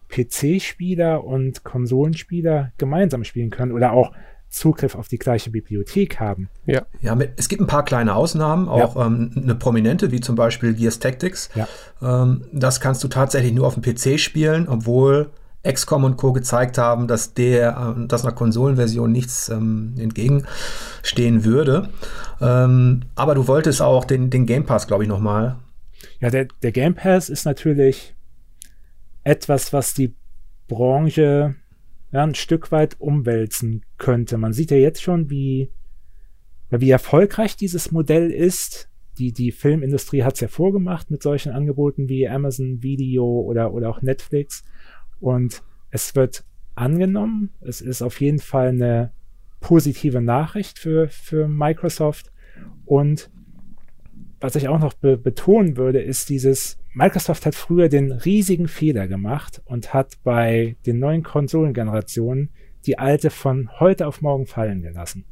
PC-Spieler 0.09 1.23
und 1.23 1.63
Konsolenspieler 1.63 2.71
gemeinsam 2.77 3.23
spielen 3.23 3.51
können 3.51 3.71
oder 3.71 3.91
auch 3.91 4.11
Zugriff 4.49 4.95
auf 4.95 5.07
die 5.07 5.19
gleiche 5.19 5.51
Bibliothek 5.51 6.19
haben. 6.19 6.49
Ja, 6.65 6.81
ja 7.01 7.13
mit, 7.13 7.33
es 7.37 7.49
gibt 7.49 7.61
ein 7.61 7.67
paar 7.67 7.85
kleine 7.85 8.15
Ausnahmen, 8.15 8.67
auch 8.67 8.95
ja. 8.95 9.05
ähm, 9.05 9.31
eine 9.35 9.53
prominente, 9.53 10.11
wie 10.11 10.21
zum 10.21 10.35
Beispiel 10.35 10.73
Gears 10.73 10.97
Tactics. 10.97 11.49
Ja. 11.53 11.67
Ähm, 12.01 12.45
das 12.51 12.81
kannst 12.81 13.03
du 13.03 13.07
tatsächlich 13.07 13.53
nur 13.53 13.67
auf 13.67 13.75
dem 13.75 13.83
PC 13.83 14.19
spielen, 14.19 14.67
obwohl 14.67 15.29
XCOM 15.67 16.05
und 16.05 16.17
Co. 16.17 16.31
gezeigt 16.33 16.77
haben, 16.77 17.07
dass 17.07 17.33
der, 17.33 17.95
äh, 17.97 18.07
dass 18.07 18.23
einer 18.23 18.33
Konsolenversion 18.33 19.11
nichts 19.11 19.49
ähm, 19.49 19.93
entgegenstehen 19.97 21.43
würde. 21.43 21.89
Ähm, 22.41 23.01
aber 23.15 23.35
du 23.35 23.47
wolltest 23.47 23.81
auch 23.81 24.05
den, 24.05 24.29
den 24.29 24.45
Game 24.45 24.65
Pass, 24.65 24.87
glaube 24.87 25.03
ich, 25.03 25.09
nochmal. 25.09 25.57
Ja, 26.21 26.29
der, 26.29 26.47
der 26.61 26.71
Game 26.71 26.95
Pass 26.95 27.29
ist 27.29 27.45
natürlich 27.45 28.15
etwas, 29.23 29.73
was 29.73 29.93
die 29.93 30.15
Branche 30.67 31.55
ja, 32.11 32.23
ein 32.23 32.35
Stück 32.35 32.71
weit 32.71 32.99
umwälzen 32.99 33.83
könnte. 33.97 34.37
Man 34.37 34.53
sieht 34.53 34.71
ja 34.71 34.77
jetzt 34.77 35.01
schon, 35.01 35.29
wie, 35.29 35.71
wie 36.69 36.89
erfolgreich 36.89 37.55
dieses 37.55 37.91
Modell 37.91 38.31
ist. 38.31 38.89
Die, 39.17 39.33
die 39.33 39.51
Filmindustrie 39.51 40.23
hat 40.23 40.35
es 40.35 40.39
ja 40.39 40.47
vorgemacht 40.47 41.11
mit 41.11 41.21
solchen 41.21 41.51
Angeboten 41.51 42.07
wie 42.07 42.27
Amazon 42.29 42.81
Video 42.81 43.25
oder, 43.25 43.73
oder 43.73 43.89
auch 43.89 44.01
Netflix. 44.01 44.63
Und 45.19 45.63
es 45.91 46.15
wird 46.15 46.43
angenommen. 46.75 47.51
Es 47.61 47.81
ist 47.81 48.01
auf 48.01 48.21
jeden 48.21 48.39
Fall 48.39 48.69
eine 48.69 49.11
positive 49.59 50.21
Nachricht 50.21 50.79
für, 50.79 51.09
für 51.09 51.47
Microsoft. 51.47 52.31
Und 52.85 53.29
was 54.39 54.55
ich 54.55 54.69
auch 54.69 54.79
noch 54.79 54.93
be 54.93 55.17
betonen 55.17 55.75
würde, 55.75 56.01
ist 56.01 56.29
dieses, 56.29 56.77
Microsoft 56.93 57.45
hat 57.45 57.55
früher 57.55 57.87
den 57.87 58.11
riesigen 58.11 58.67
Fehler 58.67 59.07
gemacht 59.07 59.61
und 59.65 59.93
hat 59.93 60.17
bei 60.23 60.75
den 60.85 60.99
neuen 60.99 61.23
Konsolengenerationen 61.23 62.49
die 62.85 62.97
alte 62.97 63.29
von 63.29 63.69
heute 63.79 64.07
auf 64.07 64.21
morgen 64.21 64.45
fallen 64.45 64.81
gelassen. 64.81 65.25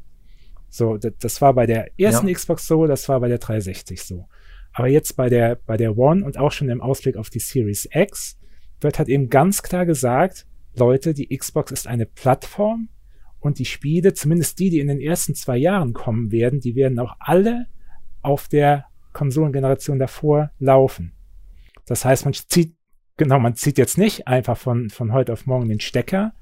So, 0.70 0.98
das 0.98 1.42
war 1.42 1.54
bei 1.54 1.66
der 1.66 1.90
ersten 1.98 2.28
ja. 2.28 2.34
Xbox 2.34 2.68
so, 2.68 2.86
das 2.88 3.08
war 3.10 3.20
bei 3.20 3.30
der 3.30 3.40
360 3.40 4.04
so. 4.04 4.28
Aber 4.74 4.88
jetzt 4.88 5.16
bei 5.16 5.30
der, 5.30 5.58
bei 5.66 5.78
der 5.78 5.98
One 5.98 6.24
und 6.24 6.38
auch 6.38 6.52
schon 6.52 6.70
im 6.70 6.82
Ausblick 6.82 7.18
auf 7.18 7.30
die 7.30 7.40
Series 7.40 7.88
X 7.92 8.38
wird 8.82 9.00
halt 9.00 9.10
eben 9.10 9.30
ganz 9.30 9.64
klar 9.64 9.86
gesagt, 9.86 10.46
Leute, 10.76 11.14
die 11.14 11.36
Xbox 11.36 11.72
ist 11.72 11.88
eine 11.88 12.06
Plattform 12.06 12.90
und 13.40 13.60
die 13.60 13.66
Spiele, 13.66 14.14
zumindest 14.14 14.60
die, 14.60 14.70
die 14.70 14.80
in 14.80 14.88
den 14.88 15.00
ersten 15.00 15.36
zwei 15.36 15.58
Jahren 15.58 15.94
kommen 15.94 16.32
werden, 16.32 16.60
die 16.60 16.76
werden 16.76 17.00
auch 17.00 17.16
alle 17.20 17.68
auf 18.22 18.48
der 18.48 18.86
Konsolengeneration 19.14 20.00
davor 20.00 20.52
laufen. 20.60 21.14
Das 21.86 22.06
heißt, 22.06 22.26
man 22.26 22.34
zieht, 22.34 22.76
genau, 23.16 23.40
man 23.40 23.56
zieht 23.56 23.78
jetzt 23.78 23.98
nicht 23.98 24.28
einfach 24.28 24.58
von, 24.58 24.90
von 24.90 25.14
heute 25.14 25.34
auf 25.34 25.46
morgen 25.46 25.70
den 25.70 25.80
Stecker 25.80 26.34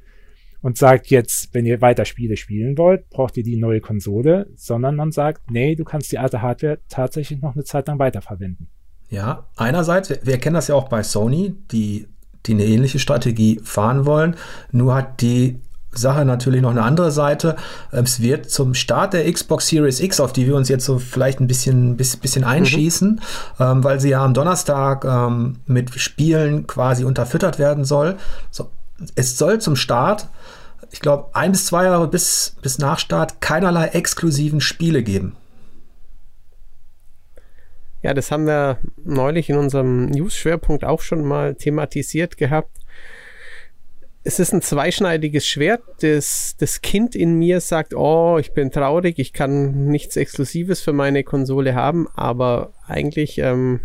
und 0.62 0.78
sagt 0.78 1.08
jetzt, 1.08 1.54
wenn 1.54 1.66
ihr 1.66 1.80
weiter 1.82 2.06
Spiele 2.06 2.38
spielen 2.38 2.78
wollt, 2.78 3.10
braucht 3.10 3.38
ihr 3.38 3.44
die 3.44 3.56
neue 3.56 3.82
Konsole, 3.82 4.48
sondern 4.56 4.96
man 4.96 5.12
sagt, 5.12 5.52
nee, 5.52 5.76
du 5.76 5.84
kannst 5.84 6.12
die 6.12 6.18
alte 6.18 6.42
Hardware 6.42 6.80
tatsächlich 6.90 7.40
noch 7.40 7.54
eine 7.54 7.64
Zeit 7.64 7.88
lang 7.88 8.00
weiterverwenden. 8.00 8.70
Ja, 9.10 9.48
einerseits, 9.56 10.10
wir, 10.26 10.38
kennen 10.40 10.56
das 10.56 10.68
ja 10.68 10.76
auch 10.76 10.90
bei 10.90 11.04
Sony, 11.04 11.54
die 11.72 12.08
die 12.48 12.54
eine 12.54 12.66
ähnliche 12.66 13.00
Strategie 13.00 13.60
fahren 13.64 14.06
wollen. 14.06 14.36
Nur 14.72 14.96
hat 14.96 15.22
die 15.22 15.60
Sache 15.98 16.26
natürlich 16.26 16.62
noch 16.62 16.72
eine 16.72 16.84
andere 16.84 17.12
Seite. 17.12 17.56
Es 17.92 18.22
wird 18.22 18.50
zum 18.50 18.74
Start 18.74 19.14
der 19.14 19.32
Xbox 19.32 19.68
Series 19.68 20.00
X, 20.00 20.20
auf 20.20 20.34
die 20.34 20.46
wir 20.46 20.56
uns 20.56 20.70
jetzt 20.70 20.86
so 20.86 21.00
vielleicht 21.00 21.40
ein 21.40 21.48
bisschen, 21.48 21.98
bisschen 21.98 22.42
mhm. 22.42 22.48
einschießen, 22.48 23.10
mhm. 23.12 23.66
ähm, 23.66 23.84
weil 23.84 24.00
sie 24.00 24.10
ja 24.10 24.24
am 24.24 24.34
Donnerstag 24.34 25.06
ähm, 25.06 25.58
mit 25.66 25.94
Spielen 26.00 26.68
quasi 26.68 27.04
unterfüttert 27.04 27.60
werden 27.60 27.86
soll. 27.86 28.18
So, 28.52 28.70
es 29.16 29.38
soll 29.38 29.60
zum 29.60 29.76
Start, 29.76 30.28
ich 30.92 31.00
glaube, 31.00 31.30
ein 31.34 31.52
bis 31.52 31.66
zwei 31.66 31.86
Jahre 31.86 32.08
bis, 32.08 32.56
bis 32.62 32.78
nach 32.78 33.00
Start 33.00 33.42
keinerlei 33.42 33.88
exklusiven 33.88 34.62
Spiele 34.62 35.04
geben. 35.04 35.36
Ja, 38.06 38.14
das 38.14 38.30
haben 38.30 38.46
wir 38.46 38.78
neulich 39.04 39.50
in 39.50 39.58
unserem 39.58 40.06
News-Schwerpunkt 40.06 40.86
auch 40.86 41.02
schon 41.02 41.26
mal 41.26 41.56
thematisiert 41.56 42.38
gehabt. 42.38 42.78
Es 44.24 44.38
ist 44.38 44.54
ein 44.54 44.62
zweischneidiges 44.62 45.48
Schwert. 45.48 45.82
Das, 46.02 46.56
das 46.60 46.82
Kind 46.82 47.16
in 47.16 47.40
mir 47.40 47.62
sagt, 47.62 47.96
oh, 47.96 48.38
ich 48.38 48.52
bin 48.52 48.70
traurig, 48.70 49.18
ich 49.18 49.34
kann 49.34 49.88
nichts 49.88 50.18
Exklusives 50.18 50.82
für 50.82 50.94
meine 50.94 51.24
Konsole 51.24 51.74
haben, 51.74 52.08
aber 52.14 52.74
eigentlich, 52.86 53.40
ähm, 53.40 53.80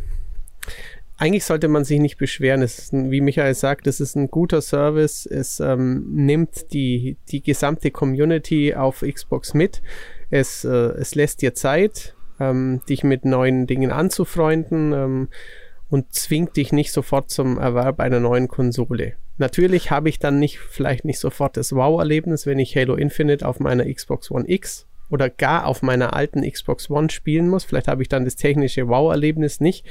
eigentlich 1.16 1.46
sollte 1.46 1.68
man 1.68 1.84
sich 1.86 1.98
nicht 1.98 2.18
beschweren. 2.18 2.60
Es 2.60 2.92
ein, 2.92 3.10
wie 3.10 3.22
Michael 3.22 3.54
sagt, 3.54 3.86
es 3.86 4.00
ist 4.00 4.16
ein 4.16 4.30
guter 4.30 4.60
Service. 4.60 5.24
Es 5.24 5.60
ähm, 5.60 6.04
nimmt 6.14 6.74
die, 6.74 7.16
die 7.30 7.42
gesamte 7.42 7.90
Community 7.90 8.74
auf 8.74 9.00
Xbox 9.00 9.54
mit. 9.54 9.80
Es, 10.28 10.62
äh, 10.66 10.68
es 10.68 11.14
lässt 11.14 11.40
dir 11.40 11.54
Zeit 11.54 12.14
ähm, 12.40 12.80
dich 12.88 13.04
mit 13.04 13.24
neuen 13.24 13.66
Dingen 13.66 13.92
anzufreunden 13.92 14.92
ähm, 14.92 15.28
und 15.88 16.12
zwingt 16.12 16.56
dich 16.56 16.72
nicht 16.72 16.92
sofort 16.92 17.30
zum 17.30 17.58
Erwerb 17.58 18.00
einer 18.00 18.20
neuen 18.20 18.48
Konsole. 18.48 19.14
Natürlich 19.38 19.90
habe 19.90 20.08
ich 20.08 20.18
dann 20.18 20.38
nicht, 20.38 20.58
vielleicht 20.58 21.04
nicht 21.04 21.18
sofort 21.18 21.56
das 21.56 21.72
Wow-Erlebnis, 21.72 22.46
wenn 22.46 22.58
ich 22.58 22.76
Halo 22.76 22.94
Infinite 22.94 23.46
auf 23.46 23.58
meiner 23.58 23.92
Xbox 23.92 24.30
One 24.30 24.44
X 24.48 24.86
oder 25.08 25.28
gar 25.28 25.66
auf 25.66 25.82
meiner 25.82 26.14
alten 26.14 26.48
Xbox 26.48 26.90
One 26.90 27.10
spielen 27.10 27.48
muss. 27.48 27.64
Vielleicht 27.64 27.88
habe 27.88 28.02
ich 28.02 28.08
dann 28.08 28.24
das 28.24 28.36
technische 28.36 28.88
Wow-Erlebnis 28.88 29.60
nicht. 29.60 29.86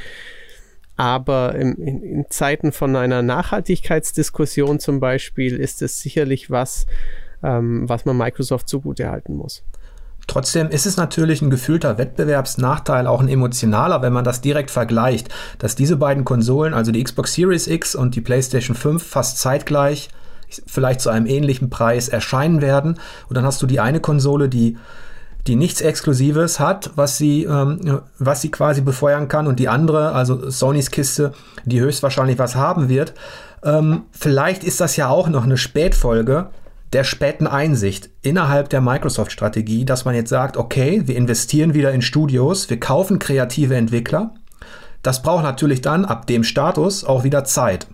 Aber 0.96 1.56
in, 1.56 1.76
in, 1.76 2.04
in, 2.04 2.26
Zeiten 2.30 2.72
von 2.72 2.96
einer 2.96 3.22
Nachhaltigkeitsdiskussion 3.22 4.80
zum 4.80 5.00
Beispiel 5.00 5.56
ist 5.56 5.82
es 5.82 6.02
sicherlich 6.02 6.52
was, 6.52 6.88
ähm, 7.42 7.88
was 7.88 8.06
man 8.06 8.18
Microsoft 8.18 8.68
zugute 8.68 9.10
halten 9.10 9.34
muss. 9.36 9.64
Trotzdem 10.30 10.70
ist 10.70 10.86
es 10.86 10.96
natürlich 10.96 11.42
ein 11.42 11.50
gefühlter 11.50 11.98
Wettbewerbsnachteil, 11.98 13.08
auch 13.08 13.20
ein 13.20 13.30
emotionaler, 13.30 14.04
wenn 14.04 14.14
man 14.14 14.24
das 14.24 14.42
direkt 14.42 14.70
vergleicht, 14.70 15.30
dass 15.58 15.74
diese 15.74 15.98
beiden 15.98 16.24
Konsolen, 16.24 16.76
also 16.76 16.92
die 16.92 17.04
Xbox 17.04 17.34
Series 17.34 17.66
X 17.66 17.96
und 17.96 18.16
die 18.16 18.22
PlayStation 18.22 18.76
5, 18.76 19.02
fast 19.04 19.40
zeitgleich, 19.40 20.10
vielleicht 20.68 21.02
zu 21.02 21.10
einem 21.10 21.26
ähnlichen 21.26 21.72
Preis 21.72 22.10
erscheinen 22.10 22.62
werden. 22.62 23.00
Und 23.28 23.38
dann 23.38 23.44
hast 23.44 23.60
du 23.64 23.66
die 23.66 23.80
eine 23.80 24.02
Konsole, 24.02 24.50
die 24.50 24.78
die 25.48 25.56
nichts 25.56 25.82
Exklusives 25.82 26.60
hat, 26.60 26.92
was 26.96 27.18
sie, 27.18 27.46
ähm, 27.46 28.02
was 28.20 28.42
sie 28.42 28.52
quasi 28.52 28.82
befeuern 28.82 29.30
kann, 29.30 29.48
und 29.48 29.58
die 29.58 29.68
andere, 29.68 30.12
also 30.12 30.48
Sonys 30.52 30.92
Kiste, 30.92 31.34
die 31.66 31.80
höchstwahrscheinlich 31.80 32.38
was 32.38 32.56
haben 32.56 32.88
wird. 32.88 33.14
Ähm, 33.64 34.04
vielleicht 34.12 34.64
ist 34.64 34.80
das 34.80 34.96
ja 34.96 35.08
auch 35.08 35.28
noch 35.28 35.46
eine 35.46 35.58
Spätfolge 35.58 36.50
der 36.94 37.04
späten 37.04 37.48
Einsicht 37.48 38.10
innerhalb 38.22 38.70
der 38.70 38.82
Microsoft-Strategie, 38.82 39.86
dass 39.86 40.06
man 40.06 40.16
jetzt 40.16 40.30
sagt, 40.30 40.58
okay, 40.58 41.04
wir 41.06 41.16
investieren 41.16 41.74
wieder 41.74 41.92
in 41.92 42.02
Studios, 42.02 42.70
wir 42.70 42.80
kaufen 42.80 43.20
kreative 43.20 43.76
Entwickler. 43.76 44.34
Das 45.04 45.22
braucht 45.22 45.44
natürlich 45.44 45.82
dann 45.82 46.04
ab 46.04 46.28
dem 46.28 46.44
Status 46.44 47.04
auch 47.04 47.24
wieder 47.24 47.44
Zeit. 47.44 47.88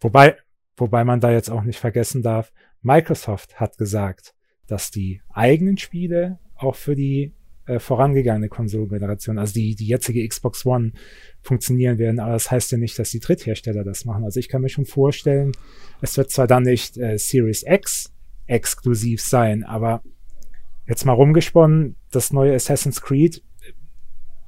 Wobei, 0.00 0.36
wobei 0.76 1.04
man 1.04 1.20
da 1.20 1.30
jetzt 1.30 1.50
auch 1.50 1.62
nicht 1.62 1.78
vergessen 1.78 2.22
darf, 2.22 2.52
Microsoft 2.82 3.58
hat 3.60 3.78
gesagt, 3.78 4.34
dass 4.66 4.90
die 4.90 5.22
eigenen 5.32 5.78
Spiele 5.78 6.38
auch 6.56 6.74
für 6.74 6.94
die 6.94 7.34
äh, 7.68 7.78
vorangegangene 7.78 8.48
Konsolengeneration, 8.48 9.38
also 9.38 9.54
die, 9.54 9.74
die 9.74 9.86
jetzige 9.86 10.26
Xbox 10.26 10.66
One, 10.66 10.92
funktionieren 11.42 11.98
werden. 11.98 12.18
Aber 12.18 12.32
das 12.32 12.50
heißt 12.50 12.72
ja 12.72 12.78
nicht, 12.78 12.98
dass 12.98 13.10
die 13.10 13.20
Dritthersteller 13.20 13.84
das 13.84 14.04
machen. 14.04 14.24
Also 14.24 14.40
ich 14.40 14.48
kann 14.48 14.62
mir 14.62 14.68
schon 14.68 14.86
vorstellen, 14.86 15.52
es 16.00 16.16
wird 16.16 16.30
zwar 16.30 16.46
dann 16.46 16.64
nicht 16.64 16.96
äh, 16.96 17.18
Series 17.18 17.64
X 17.66 18.12
exklusiv 18.46 19.20
sein, 19.20 19.62
aber 19.64 20.02
jetzt 20.86 21.04
mal 21.04 21.12
rumgesponnen, 21.12 21.96
das 22.10 22.32
neue 22.32 22.54
Assassin's 22.54 23.02
Creed 23.02 23.42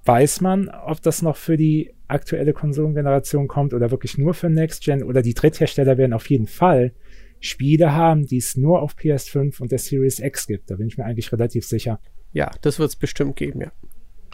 weiß 0.05 0.41
man, 0.41 0.69
ob 0.69 1.03
das 1.03 1.23
noch 1.23 1.37
für 1.37 1.57
die 1.57 1.93
aktuelle 2.09 2.53
Konsolengeneration 2.53 3.47
kommt 3.47 3.75
oder 3.75 3.91
wirklich 3.91 4.19
nur 4.19 4.35
für 4.35 4.49
Next 4.49 4.83
Gen 4.83 5.03
oder 5.03 5.23
die 5.23 5.35
Dritthersteller 5.35 5.99
werden 5.99 6.15
auf 6.15 6.29
jeden 6.31 6.47
Fall 6.47 6.93
Spiele 7.39 7.93
haben, 7.93 8.27
die 8.27 8.39
es 8.39 8.57
nur 8.57 8.83
auf 8.83 8.97
PS5 8.97 9.61
und 9.61 9.71
der 9.73 9.79
Series 9.79 10.19
X 10.19 10.47
gibt. 10.47 10.71
Da 10.71 10.77
bin 10.77 10.89
ich 10.89 10.99
mir 10.99 11.05
eigentlich 11.05 11.33
relativ 11.33 11.65
sicher. 11.67 12.01
Ja, 12.33 12.51
das 12.63 12.79
wird 12.79 12.91
es 12.91 12.97
bestimmt 12.97 13.37
geben, 13.37 13.61
ja. 13.61 13.71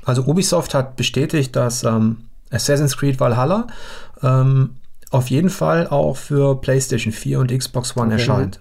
Also 0.04 0.22
Ubisoft 0.22 0.74
hat 0.74 0.96
bestätigt, 0.96 1.56
dass 1.56 1.82
ähm, 1.82 2.28
Assassin's 2.50 2.96
Creed 2.96 3.18
Valhalla 3.18 3.66
ähm, 4.22 4.76
auf 5.10 5.30
jeden 5.30 5.50
Fall 5.50 5.88
auch 5.88 6.16
für 6.16 6.60
PlayStation 6.60 7.12
4 7.12 7.40
und 7.40 7.56
Xbox 7.56 7.96
One 7.96 8.06
okay. 8.06 8.14
erscheint. 8.14 8.60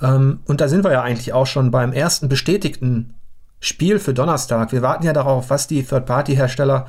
Ähm, 0.00 0.40
und 0.46 0.60
da 0.60 0.68
sind 0.68 0.84
wir 0.84 0.92
ja 0.92 1.02
eigentlich 1.02 1.32
auch 1.32 1.46
schon 1.46 1.70
beim 1.70 1.92
ersten 1.92 2.28
bestätigten 2.28 3.14
Spiel 3.60 3.98
für 3.98 4.14
Donnerstag. 4.14 4.72
Wir 4.72 4.82
warten 4.82 5.04
ja 5.04 5.12
darauf, 5.12 5.50
was 5.50 5.66
die 5.66 5.82
Third-Party-Hersteller 5.82 6.86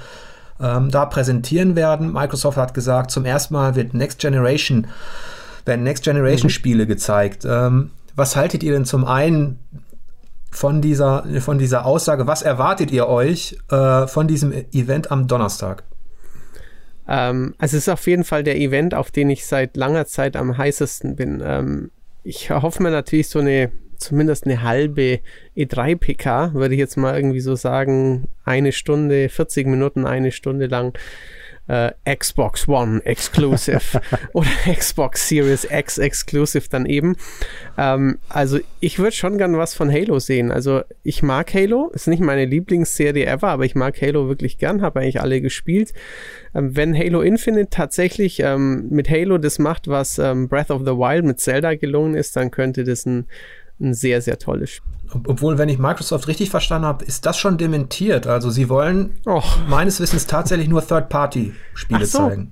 ähm, 0.60 0.92
da 0.92 1.06
präsentieren 1.06 1.76
werden. 1.76 2.12
Microsoft 2.12 2.58
hat 2.58 2.74
gesagt, 2.74 3.12
zum 3.12 3.26
ersten 3.26 3.54
Mal 3.54 3.76
wird 3.76 3.94
Next 3.94 4.20
Generation, 4.20 4.88
werden 5.66 5.84
Next 5.84 6.04
Generation 6.04 6.48
mhm. 6.48 6.54
Spiele 6.54 6.88
gezeigt. 6.88 7.46
Ähm, 7.46 7.92
was 8.16 8.36
haltet 8.36 8.64
ihr 8.64 8.72
denn 8.72 8.86
zum 8.86 9.06
einen 9.06 9.60
von 10.56 10.82
dieser, 10.82 11.26
von 11.42 11.58
dieser 11.58 11.86
Aussage? 11.86 12.28
Was 12.28 12.42
erwartet 12.42 12.92
ihr 12.92 13.08
euch 13.08 13.58
äh, 13.70 14.08
von 14.08 14.28
diesem 14.28 14.52
Event 14.72 15.12
am 15.12 15.28
Donnerstag? 15.28 15.84
Ähm, 17.08 17.54
also 17.58 17.78
es 17.78 17.84
ist 17.84 17.90
auf 17.90 18.08
jeden 18.08 18.24
Fall 18.24 18.44
der 18.44 18.58
Event, 18.58 18.94
auf 18.94 19.12
den 19.12 19.30
ich 19.30 19.46
seit 19.46 19.78
langer 19.78 20.06
Zeit 20.06 20.36
am 20.36 20.58
heißesten 20.58 21.16
bin. 21.16 21.42
Ähm, 21.46 21.92
ich 22.24 22.50
hoffe 22.50 22.82
mir 22.82 22.92
natürlich 22.92 23.28
so 23.28 23.40
eine, 23.40 23.72
zumindest 23.98 24.46
eine 24.46 24.64
halbe 24.64 25.20
E3-PK, 25.56 26.54
würde 26.54 26.74
ich 26.74 26.80
jetzt 26.80 26.98
mal 26.98 27.16
irgendwie 27.16 27.42
so 27.42 27.56
sagen, 27.56 28.28
eine 28.44 28.72
Stunde, 28.72 29.30
40 29.30 29.68
Minuten, 29.68 30.06
eine 30.06 30.32
Stunde 30.32 30.68
lang 30.68 30.98
äh, 31.68 31.92
Xbox 32.16 32.68
One 32.68 33.02
Exclusive 33.06 34.02
oder 34.34 34.50
Xbox 34.72 35.28
Series 35.28 35.68
X 35.70 35.98
Exclusive 35.98 36.68
dann 36.70 36.86
eben. 36.86 37.16
Ähm, 37.78 38.20
also 38.30 38.60
ich 38.80 39.00
würde 39.00 39.16
schon 39.16 39.38
gern 39.38 39.58
was 39.58 39.74
von 39.74 39.92
Halo 39.92 40.20
sehen. 40.20 40.52
Also 40.52 40.82
ich 41.04 41.24
mag 41.24 41.54
Halo, 41.54 41.90
ist 41.94 42.08
nicht 42.08 42.22
meine 42.22 42.46
Lieblingsserie 42.46 43.26
ever, 43.26 43.48
aber 43.48 43.66
ich 43.66 43.76
mag 43.76 44.02
Halo 44.02 44.28
wirklich 44.28 44.58
gern, 44.58 44.82
habe 44.82 45.00
eigentlich 45.02 45.22
alle 45.22 45.42
gespielt. 45.42 45.94
Ähm, 46.54 46.76
wenn 46.76 46.98
Halo 46.98 47.22
Infinite 47.22 47.70
tatsächlich 47.70 48.40
ähm, 48.40 48.88
mit 48.90 49.10
Halo 49.10 49.38
das 49.38 49.60
macht, 49.60 49.88
was 49.88 50.20
ähm, 50.20 50.48
Breath 50.48 50.72
of 50.72 50.82
the 50.82 50.94
Wild 50.94 51.26
mit 51.26 51.40
Zelda 51.40 51.76
gelungen 51.76 52.16
ist, 52.16 52.36
dann 52.36 52.52
könnte 52.52 52.84
das 52.84 53.06
ein 53.06 53.26
ein 53.80 53.94
sehr, 53.94 54.22
sehr 54.22 54.40
tolles 54.40 54.72
Spiel. 54.72 54.92
Obwohl, 55.28 55.58
wenn 55.58 55.70
ich 55.70 55.78
Microsoft 55.78 56.28
richtig 56.28 56.50
verstanden 56.50 56.88
habe, 56.88 57.06
ist 57.06 57.26
das 57.26 57.38
schon 57.38 57.58
dementiert. 57.58 58.28
Also 58.28 58.50
sie 58.50 58.70
wollen 58.70 59.20
Och. 59.28 59.58
meines 59.68 60.00
Wissens 60.00 60.26
tatsächlich 60.26 60.68
nur 60.68 60.86
Third-Party-Spiele 60.86 62.06
so. 62.06 62.20
zeigen. 62.20 62.52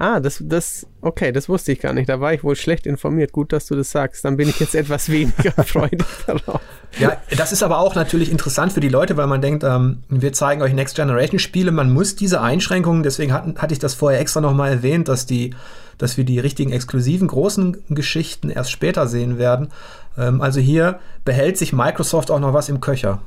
Ah, 0.00 0.20
das, 0.20 0.40
das, 0.46 0.86
okay, 1.00 1.32
das 1.32 1.48
wusste 1.48 1.72
ich 1.72 1.80
gar 1.80 1.92
nicht. 1.92 2.08
Da 2.08 2.20
war 2.20 2.32
ich 2.32 2.44
wohl 2.44 2.54
schlecht 2.54 2.86
informiert. 2.86 3.32
Gut, 3.32 3.52
dass 3.52 3.66
du 3.66 3.74
das 3.74 3.90
sagst. 3.90 4.24
Dann 4.24 4.36
bin 4.36 4.48
ich 4.48 4.60
jetzt 4.60 4.76
etwas 4.76 5.08
weniger 5.10 5.50
freudig 5.64 6.06
darauf. 6.24 6.60
Ja, 7.00 7.16
das 7.36 7.50
ist 7.50 7.64
aber 7.64 7.78
auch 7.78 7.96
natürlich 7.96 8.30
interessant 8.30 8.72
für 8.72 8.80
die 8.80 8.88
Leute, 8.88 9.16
weil 9.16 9.26
man 9.26 9.42
denkt, 9.42 9.64
ähm, 9.64 10.04
wir 10.08 10.32
zeigen 10.32 10.62
euch 10.62 10.72
Next 10.72 10.94
Generation 10.94 11.40
Spiele. 11.40 11.72
Man 11.72 11.92
muss 11.92 12.14
diese 12.14 12.40
Einschränkungen, 12.40 13.02
deswegen 13.02 13.32
hat, 13.32 13.44
hatte 13.58 13.72
ich 13.72 13.80
das 13.80 13.94
vorher 13.94 14.20
extra 14.20 14.40
nochmal 14.40 14.70
erwähnt, 14.70 15.08
dass 15.08 15.26
die, 15.26 15.50
dass 15.98 16.16
wir 16.16 16.24
die 16.24 16.38
richtigen 16.38 16.72
exklusiven 16.72 17.28
großen 17.28 17.84
Geschichten 17.90 18.50
erst 18.50 18.70
später 18.70 19.06
sehen 19.06 19.38
werden. 19.38 19.68
Ähm, 20.16 20.40
also 20.40 20.60
hier 20.60 21.00
behält 21.24 21.58
sich 21.58 21.72
Microsoft 21.72 22.30
auch 22.30 22.40
noch 22.40 22.54
was 22.54 22.68
im 22.68 22.80
Köcher. 22.80 23.20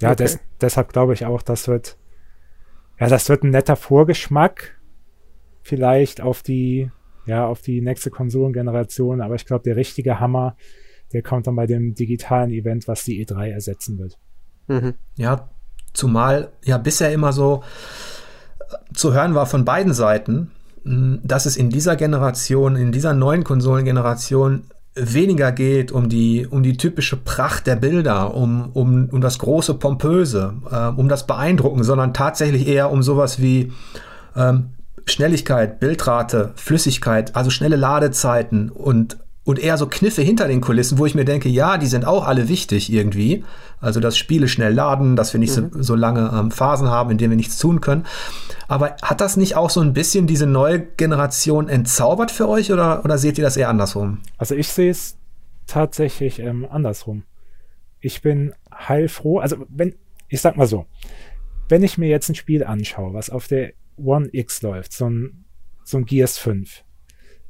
Ja, 0.00 0.10
okay. 0.10 0.24
des, 0.24 0.38
deshalb 0.60 0.92
glaube 0.92 1.14
ich 1.14 1.24
auch, 1.24 1.42
das 1.42 1.68
wird, 1.68 1.96
ja, 2.98 3.08
das 3.08 3.28
wird 3.28 3.44
ein 3.44 3.50
netter 3.50 3.76
Vorgeschmack 3.76 4.76
vielleicht 5.62 6.20
auf 6.20 6.42
die, 6.42 6.90
ja, 7.26 7.46
auf 7.46 7.60
die 7.60 7.80
nächste 7.80 8.10
Konsolengeneration, 8.10 9.20
aber 9.20 9.34
ich 9.34 9.46
glaube, 9.46 9.64
der 9.64 9.76
richtige 9.76 10.20
Hammer, 10.20 10.56
der 11.12 11.22
kommt 11.22 11.46
dann 11.46 11.56
bei 11.56 11.66
dem 11.66 11.94
digitalen 11.94 12.50
Event, 12.50 12.88
was 12.88 13.04
die 13.04 13.24
E3 13.24 13.50
ersetzen 13.50 13.98
wird. 13.98 14.18
Mhm. 14.68 14.94
Ja, 15.16 15.50
zumal 15.92 16.52
ja 16.64 16.78
bisher 16.78 17.12
immer 17.12 17.32
so 17.32 17.62
äh, 18.60 18.94
zu 18.94 19.12
hören 19.12 19.34
war 19.34 19.46
von 19.46 19.64
beiden 19.64 19.92
Seiten, 19.92 20.52
dass 20.86 21.46
es 21.46 21.56
in 21.56 21.70
dieser 21.70 21.96
Generation, 21.96 22.76
in 22.76 22.92
dieser 22.92 23.12
neuen 23.12 23.42
Konsolengeneration 23.42 24.64
weniger 24.94 25.52
geht 25.52 25.92
um 25.92 26.08
die, 26.08 26.46
um 26.48 26.62
die 26.62 26.76
typische 26.76 27.16
Pracht 27.16 27.66
der 27.66 27.76
Bilder, 27.76 28.34
um, 28.34 28.70
um, 28.72 29.08
um 29.10 29.20
das 29.20 29.38
große 29.38 29.74
Pompöse, 29.74 30.54
äh, 30.70 30.88
um 30.88 31.08
das 31.08 31.26
Beeindrucken, 31.26 31.84
sondern 31.84 32.14
tatsächlich 32.14 32.66
eher 32.66 32.90
um 32.90 33.02
sowas 33.02 33.40
wie 33.40 33.72
ähm, 34.34 34.70
Schnelligkeit, 35.04 35.80
Bildrate, 35.80 36.52
Flüssigkeit, 36.56 37.36
also 37.36 37.50
schnelle 37.50 37.76
Ladezeiten 37.76 38.70
und 38.70 39.18
und 39.46 39.60
eher 39.60 39.78
so 39.78 39.86
Kniffe 39.86 40.22
hinter 40.22 40.48
den 40.48 40.60
Kulissen, 40.60 40.98
wo 40.98 41.06
ich 41.06 41.14
mir 41.14 41.24
denke, 41.24 41.48
ja, 41.48 41.78
die 41.78 41.86
sind 41.86 42.04
auch 42.04 42.26
alle 42.26 42.48
wichtig 42.48 42.92
irgendwie. 42.92 43.44
Also, 43.80 44.00
dass 44.00 44.18
Spiele 44.18 44.48
schnell 44.48 44.74
laden, 44.74 45.14
dass 45.14 45.32
wir 45.32 45.38
nicht 45.38 45.56
mhm. 45.56 45.70
so, 45.72 45.82
so, 45.82 45.94
lange 45.94 46.32
ähm, 46.34 46.50
Phasen 46.50 46.88
haben, 46.88 47.12
in 47.12 47.18
denen 47.18 47.30
wir 47.30 47.36
nichts 47.36 47.56
tun 47.56 47.80
können. 47.80 48.06
Aber 48.66 48.96
hat 49.02 49.20
das 49.20 49.36
nicht 49.36 49.54
auch 49.54 49.70
so 49.70 49.80
ein 49.80 49.92
bisschen 49.92 50.26
diese 50.26 50.46
neue 50.46 50.80
Generation 50.80 51.68
entzaubert 51.68 52.32
für 52.32 52.48
euch 52.48 52.72
oder, 52.72 53.04
oder 53.04 53.18
seht 53.18 53.38
ihr 53.38 53.44
das 53.44 53.56
eher 53.56 53.68
andersrum? 53.68 54.18
Also, 54.36 54.56
ich 54.56 54.66
sehe 54.66 54.90
es 54.90 55.16
tatsächlich 55.68 56.40
ähm, 56.40 56.66
andersrum. 56.68 57.22
Ich 58.00 58.22
bin 58.22 58.52
heilfroh. 58.74 59.38
Also, 59.38 59.58
wenn, 59.68 59.94
ich 60.28 60.40
sag 60.40 60.56
mal 60.56 60.66
so, 60.66 60.86
wenn 61.68 61.84
ich 61.84 61.98
mir 61.98 62.08
jetzt 62.08 62.28
ein 62.28 62.34
Spiel 62.34 62.64
anschaue, 62.64 63.14
was 63.14 63.30
auf 63.30 63.46
der 63.46 63.74
One 63.96 64.28
X 64.32 64.62
läuft, 64.62 64.92
so 64.92 65.08
ein, 65.08 65.44
so 65.84 65.98
ein 65.98 66.04
Gears 66.04 66.36
5, 66.36 66.82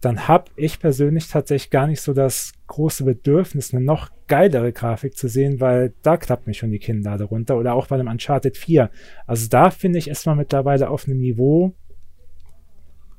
dann 0.00 0.28
habe 0.28 0.50
ich 0.56 0.78
persönlich 0.78 1.28
tatsächlich 1.28 1.70
gar 1.70 1.86
nicht 1.86 2.00
so 2.00 2.12
das 2.12 2.52
große 2.66 3.04
Bedürfnis, 3.04 3.72
eine 3.72 3.84
noch 3.84 4.10
geilere 4.26 4.72
Grafik 4.72 5.16
zu 5.16 5.28
sehen, 5.28 5.60
weil 5.60 5.94
da 6.02 6.16
klappt 6.16 6.46
mir 6.46 6.54
schon 6.54 6.70
die 6.70 6.78
Kinnlade 6.78 7.24
runter 7.24 7.56
oder 7.56 7.74
auch 7.74 7.86
bei 7.86 7.96
einem 7.96 8.08
Uncharted 8.08 8.56
4. 8.56 8.90
Also 9.26 9.48
da 9.48 9.70
finde 9.70 9.98
ich 9.98 10.08
erstmal 10.08 10.36
mittlerweile 10.36 10.90
auf 10.90 11.06
einem 11.06 11.18
Niveau, 11.18 11.74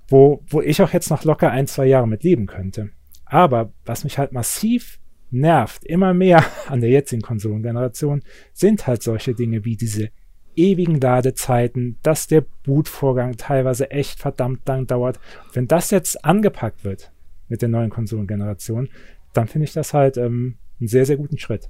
wo, 0.08 0.44
wo 0.48 0.62
ich 0.62 0.82
auch 0.82 0.94
jetzt 0.94 1.10
noch 1.10 1.24
locker 1.24 1.52
ein, 1.52 1.68
zwei 1.68 1.86
Jahre 1.86 2.08
mit 2.08 2.24
leben 2.24 2.46
könnte. 2.46 2.90
Aber 3.26 3.74
was 3.86 4.04
mich 4.04 4.18
halt 4.18 4.32
massiv 4.32 5.00
nervt, 5.32 5.84
immer 5.86 6.14
mehr 6.14 6.44
an 6.68 6.82
der 6.82 6.90
jetzigen 6.90 7.22
Konsolengeneration, 7.22 8.24
sind 8.54 8.88
halt 8.88 9.04
solche 9.04 9.34
Dinge 9.34 9.66
wie 9.66 9.76
diese 9.76 10.10
ewigen 10.58 11.00
Ladezeiten, 11.00 11.98
dass 12.04 12.28
der 12.28 12.44
Bootvorgang 12.64 13.38
teilweise 13.38 13.92
echt 13.92 14.20
verdammt 14.20 14.68
lang 14.68 14.88
dauert. 14.88 15.20
wenn 15.54 15.68
das 15.68 15.92
jetzt 15.92 16.26
angepackt 16.26 16.84
wird 16.84 17.12
mit 17.48 17.62
der 17.62 17.70
neuen 17.70 17.90
Konsolengeneration, 17.90 18.90
dann 19.34 19.48
finde 19.48 19.66
ich 19.66 19.74
das 19.74 19.94
halt 19.94 20.18
ähm, 20.18 20.58
einen 20.80 20.88
sehr, 20.88 21.06
sehr 21.06 21.18
guten 21.18 21.38
Schritt. 21.38 21.70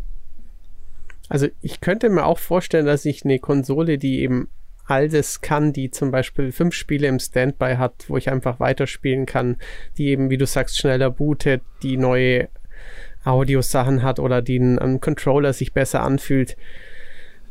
Also 1.30 1.48
ich 1.62 1.82
könnte 1.82 2.10
mir 2.10 2.26
auch 2.26 2.40
vorstellen, 2.40 2.86
dass 2.86 3.06
ich 3.06 3.26
eine 3.26 3.40
Konsole, 3.40 3.98
die 3.98 4.22
eben 4.22 4.50
all 4.86 5.10
das 5.10 5.42
kann, 5.42 5.74
die 5.74 5.92
zum 5.92 6.12
Beispiel 6.12 6.54
fünf 6.54 6.74
Spiele 6.74 7.08
im 7.08 7.20
Standby 7.20 7.76
hat, 7.76 8.06
wo 8.08 8.16
ich 8.16 8.32
einfach 8.32 8.62
weiterspielen 8.62 9.26
kann, 9.26 9.58
die 9.98 10.08
eben, 10.08 10.30
wie 10.30 10.38
du 10.38 10.46
sagst, 10.46 10.78
schneller 10.78 11.12
bootet, 11.12 11.62
die 11.84 11.98
neue 11.98 12.48
Audiosachen 13.26 14.04
hat 14.04 14.20
oder 14.20 14.42
die 14.42 14.60
am 14.60 15.02
Controller 15.02 15.52
sich 15.52 15.74
besser 15.74 16.04
anfühlt. 16.04 16.56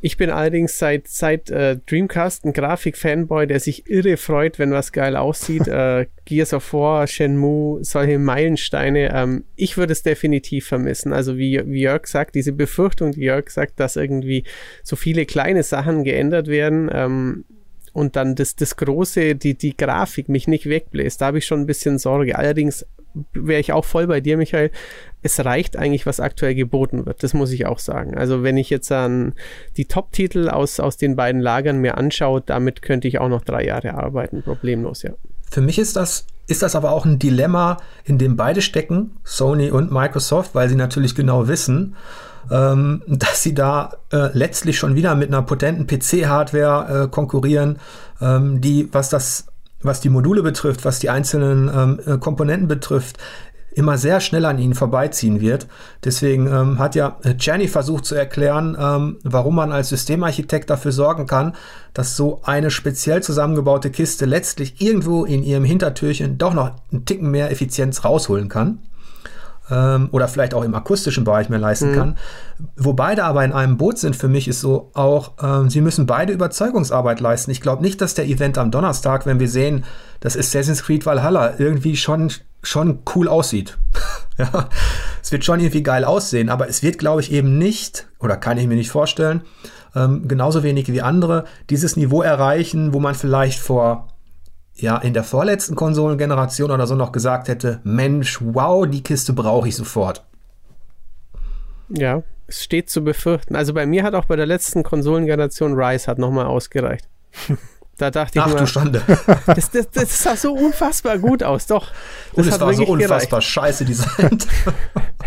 Ich 0.07 0.17
bin 0.17 0.31
allerdings 0.31 0.79
seit, 0.79 1.09
seit 1.09 1.51
äh, 1.51 1.79
Dreamcast 1.85 2.45
ein 2.45 2.53
Grafik-Fanboy, 2.53 3.49
der 3.49 3.59
sich 3.59 3.91
irre 3.91 4.17
freut, 4.17 4.61
wenn 4.61 4.71
was 4.71 4.93
geil 4.93 5.17
aussieht. 5.17 5.67
äh, 5.67 6.07
Gears 6.27 6.55
of 6.55 6.73
War, 6.73 7.09
Shenmue, 7.09 7.83
solche 7.83 8.21
Meilensteine. 8.21 9.13
Ähm, 9.13 9.43
ich 9.57 9.77
würde 9.77 9.93
es 9.93 10.05
definitiv 10.05 10.69
vermissen. 10.69 11.13
Also 11.13 11.39
wie, 11.39 11.61
wie 11.67 11.81
Jörg 11.81 12.07
sagt, 12.07 12.37
diese 12.37 12.53
Befürchtung, 12.53 13.11
die 13.11 13.23
Jörg 13.23 13.51
sagt, 13.51 13.81
dass 13.81 13.97
irgendwie 13.97 14.45
so 14.85 14.95
viele 14.95 15.27
kleine 15.27 15.65
Sachen 15.65 16.05
geändert 16.05 16.47
werden. 16.47 16.89
Ähm, 16.93 17.45
und 17.93 18.15
dann 18.15 18.37
das, 18.37 18.55
das 18.55 18.77
Große, 18.77 19.35
die, 19.35 19.55
die 19.59 19.77
Grafik 19.77 20.29
mich 20.29 20.47
nicht 20.47 20.69
wegbläst. 20.69 21.21
Da 21.21 21.27
habe 21.27 21.39
ich 21.39 21.47
schon 21.47 21.63
ein 21.63 21.67
bisschen 21.67 21.99
Sorge. 21.99 22.39
Allerdings 22.39 22.87
wäre 23.33 23.61
ich 23.61 23.73
auch 23.73 23.85
voll 23.85 24.07
bei 24.07 24.21
dir, 24.21 24.37
Michael. 24.37 24.71
Es 25.23 25.45
reicht 25.45 25.77
eigentlich, 25.77 26.07
was 26.07 26.21
aktuell 26.21 26.55
geboten 26.55 27.07
wird. 27.07 27.23
Das 27.23 27.35
muss 27.35 27.51
ich 27.51 27.67
auch 27.67 27.79
sagen. 27.79 28.17
Also 28.17 28.43
wenn 28.43 28.57
ich 28.57 28.71
jetzt 28.71 28.91
an 28.93 29.35
die 29.77 29.87
Top-Titel 29.87 30.49
aus, 30.49 30.81
aus 30.81 30.97
den 30.97 31.17
beiden 31.17 31.41
Lagern 31.41 31.79
mir 31.79 31.99
anschaue, 31.99 32.43
damit 32.45 32.83
könnte 32.83 33.09
ich 33.09 33.19
auch 33.19 33.29
noch 33.29 33.43
drei 33.43 33.65
Jahre 33.65 33.95
arbeiten. 33.95 34.43
Problemlos, 34.43 35.03
ja. 35.03 35.13
Für 35.51 35.61
mich 35.61 35.79
ist 35.79 35.97
das, 35.97 36.27
ist 36.47 36.63
das 36.63 36.75
aber 36.75 36.93
auch 36.93 37.05
ein 37.05 37.19
Dilemma, 37.19 37.79
in 38.05 38.19
dem 38.19 38.37
beide 38.37 38.63
stecken, 38.63 39.17
Sony 39.25 39.71
und 39.71 39.91
Microsoft, 39.93 40.55
weil 40.55 40.69
sie 40.69 40.77
natürlich 40.77 41.15
genau 41.15 41.49
wissen, 41.49 41.97
ähm, 42.51 43.03
dass 43.07 43.43
sie 43.43 43.55
da 43.55 43.97
äh, 44.13 44.29
letztlich 44.33 44.79
schon 44.79 44.95
wieder 44.95 45.15
mit 45.15 45.29
einer 45.29 45.43
potenten 45.43 45.87
PC-Hardware 45.87 47.05
äh, 47.05 47.09
konkurrieren, 47.09 47.79
ähm, 48.21 48.61
die, 48.61 48.89
was 48.93 49.09
das 49.09 49.47
was 49.87 50.01
die 50.01 50.09
Module 50.09 50.43
betrifft, 50.43 50.85
was 50.85 50.99
die 50.99 51.11
einzelnen 51.11 51.71
ähm, 51.75 52.01
äh, 52.07 52.19
Komponenten 52.19 52.69
betrifft, 52.69 53.19
immer 53.77 53.99
sehr 53.99 54.21
schnell 54.21 54.47
an 54.47 54.59
ihnen 54.59 54.75
vorbeiziehen 54.75 55.41
wird. 55.41 55.67
Deswegen 56.03 56.47
ähm, 56.47 56.79
hat 56.79 56.95
ja 56.95 57.19
Jenny 57.39 57.69
versucht 57.69 58.07
zu 58.07 58.15
erklären, 58.15 58.75
ähm, 58.81 59.19
warum 59.23 59.55
man 59.55 59.71
als 59.71 59.91
Systemarchitekt 59.91 60.71
dafür 60.71 60.93
sorgen 60.93 61.27
kann, 61.27 61.55
dass 61.93 62.17
so 62.17 62.41
eine 62.43 62.71
speziell 62.71 63.23
zusammengebaute 63.23 63.91
Kiste 63.91 64.25
letztlich 64.25 64.81
irgendwo 64.81 65.27
in 65.27 65.43
ihrem 65.43 65.65
Hintertürchen 65.65 66.39
doch 66.39 66.55
noch 66.55 66.73
einen 66.91 67.05
Ticken 67.05 67.31
mehr 67.31 67.51
Effizienz 67.51 68.03
rausholen 68.03 68.49
kann 68.49 68.79
ähm, 69.71 70.09
oder 70.13 70.29
vielleicht 70.29 70.55
auch 70.55 70.63
im 70.63 70.75
akustischen 70.75 71.25
Bereich 71.25 71.49
mehr 71.49 71.59
leisten 71.59 71.91
mhm. 71.91 71.95
kann. 71.95 72.19
Wo 72.77 72.93
beide 72.93 73.25
aber 73.25 73.45
in 73.45 73.53
einem 73.53 73.77
Boot 73.77 73.99
sind, 73.99 74.17
für 74.17 74.29
mich 74.29 74.49
ist 74.49 74.61
so 74.61 74.91
auch, 74.95 75.33
ähm, 75.43 75.71
sie 75.71 75.81
müssen 75.81 76.07
beide 76.07 76.33
Überzeugungsarbeit 76.33 77.21
leisten. 77.21 77.51
Ich 77.51 77.61
glaube 77.61 77.83
nicht, 77.83 78.01
dass 78.01 78.15
der 78.15 78.27
Event 78.27 78.59
am 78.59 78.71
Donnerstag, 78.71 79.27
wenn 79.27 79.41
wir 79.41 79.49
sehen, 79.49 79.85
dass 80.21 80.37
Assassin's 80.37 80.83
Creed 80.83 81.07
Valhalla 81.07 81.59
irgendwie 81.59 81.97
schon, 81.97 82.33
schon 82.63 83.01
cool 83.15 83.29
aussieht. 83.29 83.77
ja, 84.39 84.69
es 85.23 85.33
wird 85.33 85.45
schon 85.45 85.61
irgendwie 85.61 85.83
geil 85.83 86.05
aussehen, 86.05 86.49
aber 86.49 86.69
es 86.69 86.83
wird, 86.83 86.99
glaube 86.99 87.21
ich, 87.21 87.33
eben 87.33 87.59
nicht, 87.59 88.07
oder 88.21 88.37
kann 88.37 88.59
ich 88.59 88.67
mir 88.67 88.77
nicht 88.77 88.91
vorstellen, 88.91 89.43
ähm, 89.95 90.29
genauso 90.29 90.63
wenig 90.63 90.93
wie 90.93 91.03
andere, 91.03 91.45
dieses 91.71 91.97
Niveau 91.97 92.23
erreichen, 92.23 92.93
wo 92.93 93.01
man 93.01 93.15
vielleicht 93.15 93.59
vor 93.59 94.09
ja 94.77 94.99
in 94.99 95.15
der 95.15 95.25
vorletzten 95.25 95.75
Konsolengeneration 95.75 96.71
oder 96.71 96.87
so 96.87 96.95
noch 96.95 97.13
gesagt 97.13 97.49
hätte, 97.49 97.81
Mensch, 97.85 98.39
wow, 98.43 98.87
die 98.87 99.03
Kiste 99.03 99.33
brauche 99.33 99.69
ich 99.69 99.77
sofort. 99.77 100.25
Ja, 101.89 102.23
es 102.47 102.63
steht 102.63 102.91
zu 102.91 103.03
befürchten. 103.03 103.57
Also 103.57 103.75
bei 103.75 103.87
mir 103.87 104.03
hat 104.03 104.15
auch 104.15 104.27
bei 104.27 104.37
der 104.37 104.47
letzten 104.47 104.83
Konsolengeneration 104.83 105.75
Rise 105.75 106.07
hat 106.07 106.19
nochmal 106.19 106.47
ausgereicht. 106.47 107.09
Da 107.99 108.11
dachte 108.11 108.39
ich 108.39 108.45
Ach, 108.45 108.53
du 108.53 108.67
Schande. 108.67 109.03
Das, 109.47 109.71
das, 109.71 109.91
das 109.91 110.23
sah 110.23 110.37
so 110.37 110.53
unfassbar 110.53 111.19
gut 111.19 111.43
aus, 111.43 111.67
doch. 111.67 111.87
Das 112.35 112.47
Und 112.47 112.53
es 112.53 112.61
war 112.61 112.75
so 112.75 112.85
unfassbar 112.85 113.41
gereicht. 113.41 113.45
scheiße 113.45 113.85
designt. 113.87 114.47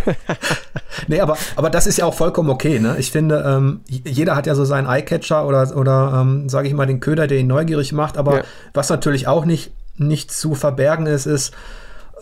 nee, 1.07 1.19
aber, 1.19 1.37
aber 1.55 1.69
das 1.71 1.87
ist 1.87 1.97
ja 1.97 2.05
auch 2.05 2.13
vollkommen 2.13 2.49
okay. 2.51 2.79
Ne? 2.79 2.95
Ich 2.99 3.11
finde, 3.11 3.43
ähm, 3.47 3.81
jeder 3.87 4.35
hat 4.35 4.45
ja 4.45 4.53
so 4.53 4.65
seinen 4.65 4.87
Eyecatcher 4.87 5.47
oder, 5.47 5.75
oder 5.75 6.19
ähm, 6.21 6.47
sage 6.47 6.67
ich 6.67 6.73
mal, 6.75 6.85
den 6.85 6.99
Köder, 6.99 7.25
der 7.25 7.39
ihn 7.39 7.47
neugierig 7.47 7.91
macht. 7.91 8.17
Aber 8.17 8.37
ja. 8.37 8.43
was 8.73 8.89
natürlich 8.89 9.27
auch 9.27 9.45
nicht, 9.45 9.71
nicht 9.97 10.31
zu 10.31 10.53
verbergen 10.53 11.07
ist, 11.07 11.25
ist, 11.25 11.55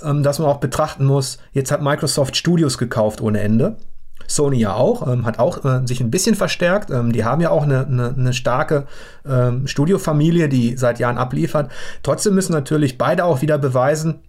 ähm, 0.01 0.23
dass 0.23 0.39
man 0.39 0.47
auch 0.47 0.59
betrachten 0.59 1.05
muss, 1.05 1.39
jetzt 1.51 1.71
hat 1.71 1.81
Microsoft 1.81 2.37
Studios 2.37 2.77
gekauft 2.77 3.19
ohne 3.19 3.41
Ende. 3.41 3.77
Sony 4.27 4.57
ja 4.59 4.73
auch, 4.73 5.07
ähm, 5.07 5.25
hat 5.25 5.39
auch 5.39 5.63
äh, 5.65 5.87
sich 5.87 6.01
ein 6.01 6.11
bisschen 6.11 6.35
verstärkt. 6.35 6.91
Ähm, 6.91 7.11
die 7.13 7.25
haben 7.25 7.41
ja 7.41 7.49
auch 7.49 7.63
eine, 7.63 7.85
eine, 7.85 8.13
eine 8.15 8.33
starke 8.33 8.85
ähm, 9.27 9.67
Studiofamilie, 9.67 10.49
die 10.49 10.77
seit 10.77 10.99
Jahren 10.99 11.17
abliefert. 11.17 11.71
Trotzdem 12.03 12.35
müssen 12.35 12.51
natürlich 12.51 12.97
beide 12.97 13.25
auch 13.25 13.41
wieder 13.41 13.57
beweisen, 13.57 14.19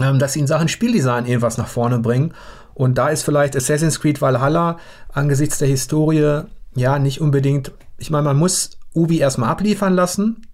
ähm, 0.00 0.18
dass 0.18 0.34
sie 0.34 0.40
in 0.40 0.46
Sachen 0.46 0.68
Spieldesign 0.68 1.26
irgendwas 1.26 1.58
nach 1.58 1.68
vorne 1.68 1.98
bringen. 1.98 2.34
Und 2.74 2.96
da 2.98 3.08
ist 3.08 3.22
vielleicht 3.24 3.56
Assassin's 3.56 4.00
Creed 4.00 4.20
Valhalla 4.20 4.78
angesichts 5.12 5.58
der 5.58 5.68
Historie 5.68 6.42
ja 6.74 6.98
nicht 6.98 7.20
unbedingt. 7.20 7.72
Ich 7.98 8.10
meine, 8.10 8.24
man 8.24 8.36
muss 8.36 8.78
Ubi 8.94 9.18
erstmal 9.18 9.50
abliefern 9.50 9.94
lassen. 9.94 10.46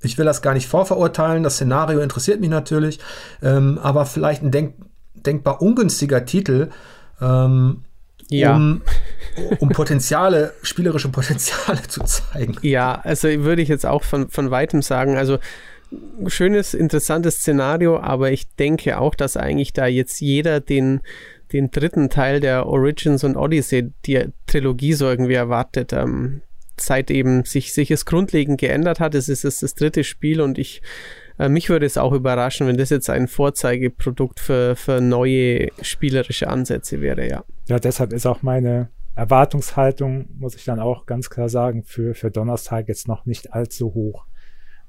Ich 0.00 0.18
will 0.18 0.24
das 0.24 0.42
gar 0.42 0.54
nicht 0.54 0.68
vorverurteilen. 0.68 1.42
Das 1.42 1.54
Szenario 1.54 2.00
interessiert 2.00 2.40
mich 2.40 2.50
natürlich. 2.50 3.00
Ähm, 3.42 3.78
aber 3.82 4.06
vielleicht 4.06 4.42
ein 4.42 4.50
denk 4.50 4.74
denkbar 5.14 5.60
ungünstiger 5.60 6.24
Titel, 6.24 6.70
ähm, 7.20 7.82
ja. 8.28 8.56
um, 8.56 8.82
um 9.58 9.68
Potenziale, 9.70 10.54
spielerische 10.62 11.08
Potenziale 11.08 11.82
zu 11.88 12.02
zeigen. 12.04 12.56
Ja, 12.62 13.00
also 13.02 13.28
würde 13.28 13.62
ich 13.62 13.68
jetzt 13.68 13.86
auch 13.86 14.04
von, 14.04 14.28
von 14.28 14.50
weitem 14.50 14.82
sagen, 14.82 15.16
also 15.16 15.38
schönes, 16.26 16.74
interessantes 16.74 17.36
Szenario, 17.36 17.98
aber 17.98 18.32
ich 18.32 18.48
denke 18.56 18.98
auch, 18.98 19.14
dass 19.14 19.36
eigentlich 19.36 19.72
da 19.72 19.86
jetzt 19.86 20.20
jeder 20.20 20.60
den, 20.60 21.00
den 21.52 21.70
dritten 21.70 22.10
Teil 22.10 22.40
der 22.40 22.66
Origins 22.66 23.22
und 23.24 23.36
Odyssey, 23.36 23.92
die 24.04 24.26
Trilogie 24.46 24.94
so 24.94 25.06
irgendwie 25.08 25.34
erwartet. 25.34 25.92
Ähm, 25.92 26.42
seit 26.78 27.10
eben 27.10 27.44
sich, 27.44 27.72
sich 27.72 27.90
es 27.90 28.04
grundlegend 28.04 28.60
geändert 28.60 29.00
hat. 29.00 29.14
Es 29.14 29.28
ist 29.28 29.44
es 29.44 29.60
das 29.60 29.74
dritte 29.74 30.04
Spiel 30.04 30.40
und 30.40 30.58
ich 30.58 30.82
äh, 31.38 31.48
mich 31.48 31.68
würde 31.68 31.86
es 31.86 31.98
auch 31.98 32.12
überraschen, 32.12 32.66
wenn 32.66 32.76
das 32.76 32.90
jetzt 32.90 33.10
ein 33.10 33.28
Vorzeigeprodukt 33.28 34.40
für, 34.40 34.76
für 34.76 35.00
neue 35.00 35.68
spielerische 35.82 36.48
Ansätze 36.48 37.00
wäre, 37.00 37.28
ja. 37.28 37.44
Ja, 37.66 37.78
deshalb 37.78 38.12
ist 38.12 38.26
auch 38.26 38.42
meine 38.42 38.90
Erwartungshaltung, 39.14 40.28
muss 40.38 40.54
ich 40.54 40.64
dann 40.64 40.78
auch 40.78 41.06
ganz 41.06 41.30
klar 41.30 41.48
sagen, 41.48 41.84
für, 41.84 42.14
für 42.14 42.30
Donnerstag 42.30 42.88
jetzt 42.88 43.08
noch 43.08 43.26
nicht 43.26 43.52
allzu 43.52 43.94
hoch. 43.94 44.26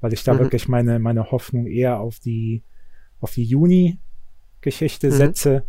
Weil 0.00 0.12
ich 0.12 0.22
da 0.22 0.34
mhm. 0.34 0.40
wirklich 0.40 0.68
meine, 0.68 0.98
meine 0.98 1.30
Hoffnung 1.30 1.66
eher 1.66 1.98
auf 2.00 2.20
die, 2.20 2.62
auf 3.20 3.32
die 3.32 3.44
Juni-Geschichte 3.44 5.08
mhm. 5.08 5.12
setze. 5.12 5.64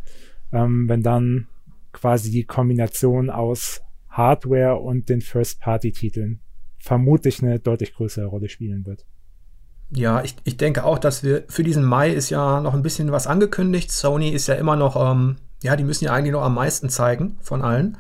Ähm, 0.52 0.90
wenn 0.90 1.02
dann 1.04 1.48
quasi 1.94 2.32
die 2.32 2.44
Kombination 2.44 3.30
aus 3.30 3.82
Hardware 4.10 4.76
und 4.76 5.10
den 5.10 5.22
First-Party-Titeln 5.22 6.42
vermutlich 6.80 7.42
eine 7.42 7.60
deutlich 7.60 7.94
größere 7.94 8.26
Rolle 8.26 8.50
spielen 8.50 8.86
wird. 8.86 9.06
Ja, 9.92 10.22
ich, 10.24 10.36
ich 10.44 10.58
denke 10.58 10.84
auch, 10.84 11.00
dass 11.00 11.24
wir 11.24 11.44
für 11.48 11.64
diesen 11.64 11.84
Mai 11.84 12.12
ist 12.12 12.30
ja 12.30 12.62
noch 12.62 12.74
ein 12.74 12.84
bisschen 12.84 13.12
was 13.12 13.26
angekündigt. 13.26 13.92
Sony 13.92 14.30
ist 14.30 14.48
ja 14.48 14.56
immer 14.56 14.76
noch, 14.76 14.96
ähm, 14.96 15.38
ja, 15.64 15.76
die 15.76 15.84
müssen 15.84 16.06
ja 16.06 16.14
eigentlich 16.14 16.34
noch 16.34 16.44
am 16.44 16.56
meisten 16.56 16.90
zeigen 16.90 17.38
von 17.42 17.64
allen. 17.64 17.98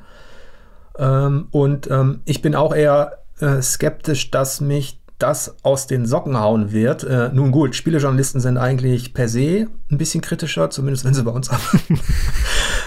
Ähm, 0.98 1.48
und 1.52 1.90
ähm, 1.90 2.22
ich 2.26 2.42
bin 2.42 2.56
auch 2.56 2.76
eher 2.76 3.20
äh, 3.40 3.62
skeptisch, 3.62 4.30
dass 4.30 4.62
mich 4.62 5.02
das 5.18 5.58
aus 5.64 5.88
den 5.88 6.06
Socken 6.06 6.40
hauen 6.40 6.72
wird. 6.72 7.04
Äh, 7.04 7.30
nun 7.34 7.52
gut, 7.52 7.76
Spielejournalisten 7.76 8.40
sind 8.40 8.58
eigentlich 8.58 9.14
per 9.14 9.28
se 9.28 9.68
ein 9.92 9.98
bisschen 9.98 10.22
kritischer, 10.22 10.70
zumindest 10.70 11.06
wenn 11.06 11.14
sie 11.14 11.24
bei 11.24 11.32
uns 11.32 11.50
arbeiten. 11.50 12.00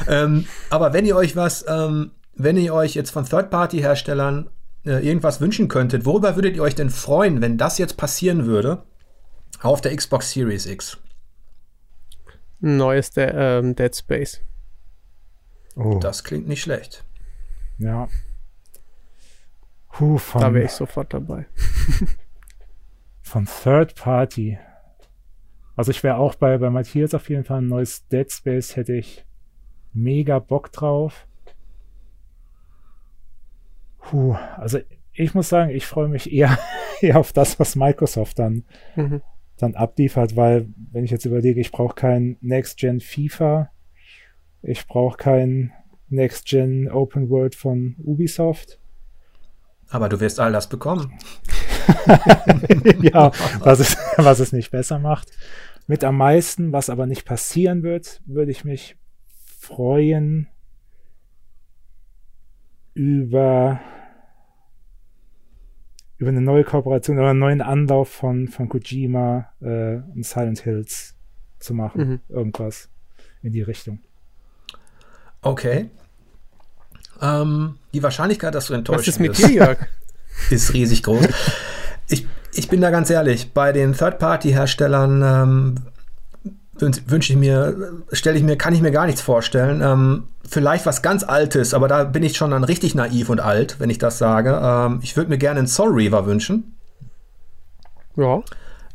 ähm, 0.09 0.47
aber 0.71 0.93
wenn 0.93 1.05
ihr 1.05 1.17
euch 1.17 1.37
was, 1.37 1.65
ähm, 1.69 2.13
wenn 2.35 2.57
ihr 2.57 2.73
euch 2.73 2.95
jetzt 2.95 3.11
von 3.11 3.27
Third-Party-Herstellern 3.27 4.49
äh, 4.87 5.07
irgendwas 5.07 5.41
wünschen 5.41 5.69
könntet, 5.69 6.07
worüber 6.07 6.37
würdet 6.37 6.57
ihr 6.57 6.63
euch 6.63 6.75
denn 6.75 6.91
freuen, 6.91 7.43
wenn 7.43 7.59
das 7.59 7.79
jetzt 7.79 7.97
passieren 7.97 8.47
würde? 8.47 8.83
Auf 9.63 9.81
der 9.81 9.95
Xbox 9.97 10.33
Series 10.33 10.67
X. 10.67 10.99
Neues 12.61 13.11
De 13.11 13.31
ähm, 13.35 13.75
Dead 13.75 13.95
Space. 13.95 14.41
Oh. 15.75 15.99
Das 15.99 16.23
klingt 16.23 16.47
nicht 16.47 16.63
schlecht. 16.63 17.05
Ja. 17.79 18.09
Puh, 19.89 20.21
da 20.35 20.55
wäre 20.55 20.67
ich 20.67 20.73
sofort 20.73 21.13
dabei. 21.13 21.47
von 23.23 23.47
Third 23.47 23.95
Party. 23.95 24.59
Also 25.75 25.91
ich 25.91 26.03
wäre 26.03 26.17
auch 26.17 26.35
bei, 26.35 26.59
bei 26.59 26.71
Matthias 26.71 27.15
auf 27.15 27.29
jeden 27.29 27.45
Fall 27.45 27.59
ein 27.59 27.69
neues 27.69 28.07
Dead 28.09 28.31
Space, 28.31 28.77
hätte 28.77 28.95
ich 28.95 29.25
mega 29.93 30.39
Bock 30.39 30.71
drauf. 30.73 31.27
Puh, 33.99 34.35
also 34.57 34.79
ich 35.13 35.35
muss 35.35 35.49
sagen, 35.49 35.71
ich 35.71 35.87
freue 35.87 36.09
mich 36.09 36.33
eher, 36.33 36.59
eher 37.01 37.19
auf 37.19 37.33
das, 37.33 37.59
was 37.59 37.77
Microsoft 37.77 38.39
dann 38.39 38.65
mhm 38.97 39.23
dann 39.63 39.75
abliefert, 39.75 40.37
weil 40.37 40.69
wenn 40.91 41.05
ich 41.05 41.11
jetzt 41.11 41.25
überlege, 41.25 41.61
ich 41.61 41.73
brauche 41.73 41.95
kein 41.95 42.37
Next-Gen 42.41 43.01
FIFA, 43.01 43.71
ich 44.63 44.87
brauche 44.87 45.17
kein 45.17 45.73
Next-Gen 46.09 46.91
Open 46.91 47.31
World 47.31 47.55
von 47.55 47.97
Ubisoft. 47.99 48.79
Aber 49.89 50.09
du 50.09 50.21
wirst 50.21 50.41
all 50.41 50.53
das 50.53 50.69
bekommen. 50.69 51.19
ja, 53.03 53.31
was 53.61 53.81
es, 53.81 53.97
was 54.17 54.41
es 54.41 54.53
nicht 54.53 54.71
besser 54.71 54.99
macht. 54.99 55.31
Mit 55.87 56.05
am 56.05 56.17
meisten, 56.17 56.73
was 56.73 56.91
aber 56.91 57.07
nicht 57.07 57.25
passieren 57.25 57.83
wird, 57.83 58.23
würde 58.25 58.53
ich 58.53 58.65
mich 58.65 58.97
freuen 59.59 60.49
über 62.95 63.81
über 66.23 66.31
eine 66.31 66.41
neue 66.41 66.63
Kooperation 66.63 67.19
oder 67.19 67.31
einen 67.31 67.41
neuen 67.41 67.61
Anlauf 67.61 68.09
von, 68.09 68.47
von 68.47 68.69
Kojima 68.69 69.49
äh, 69.61 69.97
und 70.15 70.25
Silent 70.25 70.61
Hills 70.61 71.17
zu 71.59 71.75
machen. 71.75 72.09
Mhm. 72.09 72.21
Irgendwas 72.29 72.89
in 73.43 73.53
die 73.53 73.63
Richtung. 73.63 73.99
Okay. 75.41 75.91
Ähm, 77.21 77.77
die 77.93 78.05
Wahrscheinlichkeit, 78.05 78.55
dass 78.55 78.67
du 78.67 78.75
enttäuscht 78.75 79.07
bist, 79.07 79.19
Was 79.19 79.29
ist 79.29 79.41
mit 79.41 79.51
dir, 79.51 79.55
Jörg? 79.57 79.79
ist 80.51 80.73
riesig 80.73 81.03
groß. 81.03 81.27
ich, 82.09 82.29
ich 82.55 82.69
bin 82.69 82.81
da 82.81 82.91
ganz 82.91 83.11
ehrlich, 83.11 83.53
bei 83.53 83.73
den 83.73 83.93
Third-Party-Herstellern 83.93 85.23
ähm, 85.25 85.75
wünsche 86.83 87.33
ich 87.33 87.39
mir, 87.39 87.93
stelle 88.13 88.37
ich 88.37 88.43
mir, 88.43 88.57
kann 88.57 88.75
ich 88.75 88.81
mir 88.81 88.91
gar 88.91 89.07
nichts 89.07 89.21
vorstellen. 89.21 89.81
Ähm, 89.83 90.25
vielleicht 90.49 90.87
was 90.87 91.03
ganz 91.03 91.25
Altes, 91.25 91.75
aber 91.75 91.89
da 91.89 92.05
bin 92.05 92.23
ich 92.23 92.37
schon 92.37 92.51
dann 92.51 92.65
richtig 92.65 92.95
naiv 92.95 93.29
und 93.29 93.41
alt, 93.41 93.77
wenn 93.79 93.91
ich 93.91 93.99
das 93.99 94.19
sage. 94.19 94.61
Ähm, 94.63 95.01
ich 95.03 95.17
würde 95.17 95.31
mir 95.31 95.39
gerne 95.39 95.61
einen 95.61 95.69
Soul 95.69 95.93
Reaver 95.93 96.27
wünschen. 96.27 96.77
Ja. 98.17 98.43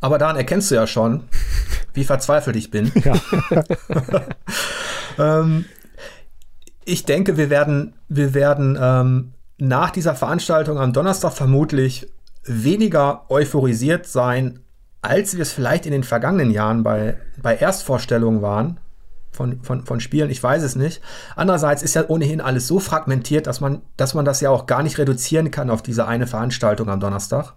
Aber 0.00 0.18
daran 0.18 0.36
erkennst 0.36 0.70
du 0.70 0.76
ja 0.76 0.86
schon, 0.86 1.24
wie 1.94 2.04
verzweifelt 2.04 2.56
ich 2.56 2.70
bin. 2.70 2.92
Ja. 3.04 3.14
ähm, 5.40 5.64
ich 6.84 7.04
denke, 7.04 7.36
wir 7.36 7.50
werden, 7.50 7.94
wir 8.08 8.34
werden 8.34 8.78
ähm, 8.80 9.32
nach 9.58 9.90
dieser 9.90 10.14
Veranstaltung 10.14 10.78
am 10.78 10.92
Donnerstag 10.92 11.32
vermutlich 11.32 12.08
weniger 12.44 13.30
euphorisiert 13.30 14.06
sein 14.06 14.60
als 15.02 15.34
wir 15.34 15.42
es 15.42 15.52
vielleicht 15.52 15.86
in 15.86 15.92
den 15.92 16.04
vergangenen 16.04 16.50
Jahren 16.50 16.82
bei, 16.82 17.16
bei 17.40 17.56
Erstvorstellungen 17.56 18.42
waren. 18.42 18.80
von, 19.30 19.62
von, 19.62 19.84
von 19.84 20.00
Spielen, 20.00 20.30
ich 20.30 20.42
weiß 20.42 20.62
es 20.62 20.74
nicht. 20.74 21.00
Andererseits 21.36 21.82
ist 21.82 21.94
ja 21.94 22.08
ohnehin 22.08 22.40
alles 22.40 22.66
so 22.66 22.80
fragmentiert, 22.80 23.46
dass 23.46 23.60
man, 23.60 23.82
dass 23.96 24.14
man 24.14 24.24
das 24.24 24.40
ja 24.40 24.50
auch 24.50 24.66
gar 24.66 24.82
nicht 24.82 24.98
reduzieren 24.98 25.50
kann 25.50 25.70
auf 25.70 25.82
diese 25.82 26.08
eine 26.08 26.26
Veranstaltung 26.26 26.88
am 26.88 26.98
Donnerstag. 27.00 27.54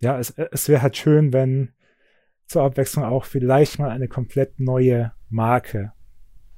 Ja, 0.00 0.18
es, 0.18 0.30
es 0.30 0.68
wäre 0.68 0.82
halt 0.82 0.96
schön, 0.96 1.32
wenn 1.32 1.72
zur 2.46 2.62
Abwechslung 2.62 3.04
auch 3.04 3.24
vielleicht 3.24 3.78
mal 3.78 3.90
eine 3.90 4.08
komplett 4.08 4.58
neue 4.58 5.12
Marke 5.28 5.92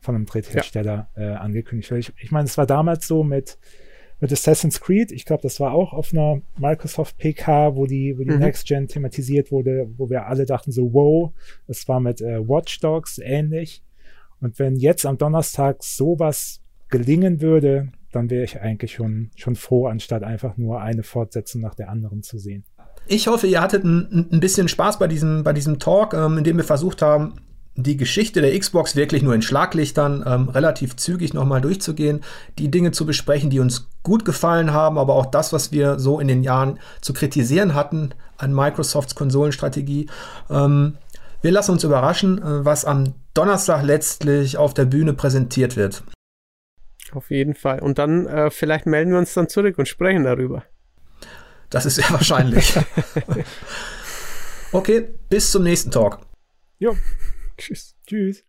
von 0.01 0.15
einem 0.15 0.27
Dritthersteller 0.27 1.11
ja. 1.17 1.23
äh, 1.23 1.37
angekündigt 1.37 1.91
wird. 1.91 2.01
Ich, 2.01 2.13
ich 2.17 2.31
meine, 2.31 2.47
es 2.47 2.57
war 2.57 2.67
damals 2.67 3.07
so 3.07 3.23
mit, 3.23 3.59
mit 4.21 4.33
Assassin's 4.33 4.81
Creed. 4.81 5.13
Ich 5.13 5.25
glaube, 5.25 5.43
das 5.43 5.61
war 5.61 5.73
auch 5.73 5.93
auf 5.93 6.13
einer 6.13 6.41
Microsoft 6.59 7.19
PK, 7.19 7.77
wo 7.77 7.87
die, 7.87 8.19
wo 8.19 8.25
die 8.25 8.31
mhm. 8.31 8.39
Next 8.39 8.67
Gen 8.67 8.89
thematisiert 8.89 9.51
wurde, 9.51 9.89
wo 9.97 10.09
wir 10.09 10.27
alle 10.27 10.47
dachten 10.47 10.73
so, 10.73 10.93
wow, 10.93 11.33
das 11.67 11.87
war 11.89 12.01
mit 12.01 12.21
äh, 12.21 12.47
Watch 12.49 12.81
Dogs 12.81 13.19
ähnlich. 13.19 13.83
Und 14.41 14.59
wenn 14.59 14.77
jetzt 14.77 15.07
am 15.07 15.19
Donnerstag 15.19 15.83
sowas 15.83 16.61
gelingen 16.89 17.41
würde, 17.41 17.93
dann 18.13 18.31
wäre 18.31 18.45
ich 18.45 18.61
eigentlich 18.61 18.95
schon, 18.95 19.31
schon 19.37 19.57
froh, 19.57 19.87
anstatt 19.87 20.23
einfach 20.23 20.57
nur 20.57 20.81
eine 20.81 21.03
Fortsetzung 21.03 21.61
nach 21.61 21.75
der 21.75 21.91
anderen 21.91 22.23
zu 22.23 22.39
sehen. 22.39 22.65
Ich 23.09 23.29
hoffe, 23.29 23.47
ihr 23.47 23.61
hattet 23.61 23.85
ein, 23.85 24.29
ein 24.33 24.41
bisschen 24.41 24.69
Spaß 24.69 24.99
bei 24.99 25.07
diesem, 25.07 25.45
bei 25.45 25.53
diesem 25.53 25.79
Talk, 25.79 26.15
ähm, 26.15 26.39
in 26.39 26.45
dem 26.45 26.57
wir 26.57 26.65
versucht 26.65 27.03
haben, 27.03 27.35
die 27.77 27.97
Geschichte 27.97 28.41
der 28.41 28.59
Xbox 28.59 28.97
wirklich 28.97 29.23
nur 29.23 29.35
in 29.35 29.43
Schlaglichtern 29.43 30.25
ähm, 30.27 30.49
relativ 30.49 30.97
zügig 30.97 31.35
nochmal 31.35 31.61
durchzugehen, 31.61 32.23
die 32.59 32.71
Dinge 32.71 32.91
zu 32.91 33.05
besprechen, 33.05 33.51
die 33.51 33.61
uns 33.61 33.89
gut 34.03 34.25
gefallen 34.25 34.73
haben, 34.73 34.99
aber 34.99 35.15
auch 35.15 35.27
das, 35.27 35.53
was 35.53 35.73
wir 35.73 35.99
so 35.99 36.19
in 36.19 36.27
den 36.27 36.43
Jahren 36.43 36.79
zu 37.03 37.13
kritisieren 37.13 37.75
hatten 37.75 38.15
an 38.39 38.55
Microsofts 38.55 39.15
Konsolenstrategie. 39.15 40.09
Ähm, 40.49 40.97
wir 41.43 41.53
lassen 41.53 41.73
uns 41.73 41.85
überraschen, 41.85 42.39
äh, 42.39 42.65
was 42.65 42.85
am 42.85 43.15
Donnerstag 43.35 43.85
letztlich 43.85 44.57
auf 44.57 44.73
der 44.73 44.87
Bühne 44.87 45.13
präsentiert 45.13 45.77
wird. 45.77 46.03
Auf 47.13 47.31
jeden 47.31 47.55
Fall. 47.55 47.81
Und 47.81 47.99
dann 47.99 48.27
äh, 48.27 48.51
vielleicht 48.51 48.87
melden 48.87 49.13
wir 49.13 49.19
uns 49.19 49.35
dann 49.35 49.49
zurück 49.49 49.79
und 49.79 49.87
sprechen 49.87 50.25
darüber. 50.25 50.65
Das 51.71 51.85
ist 51.85 51.97
sehr 51.97 52.11
wahrscheinlich. 52.11 52.75
okay, 54.73 55.09
bis 55.29 55.51
zum 55.51 55.63
nächsten 55.63 55.91
Talk. 55.91 56.21
Jo. 56.79 56.97
Tschüss. 57.59 57.97
Tschüss. 58.07 58.46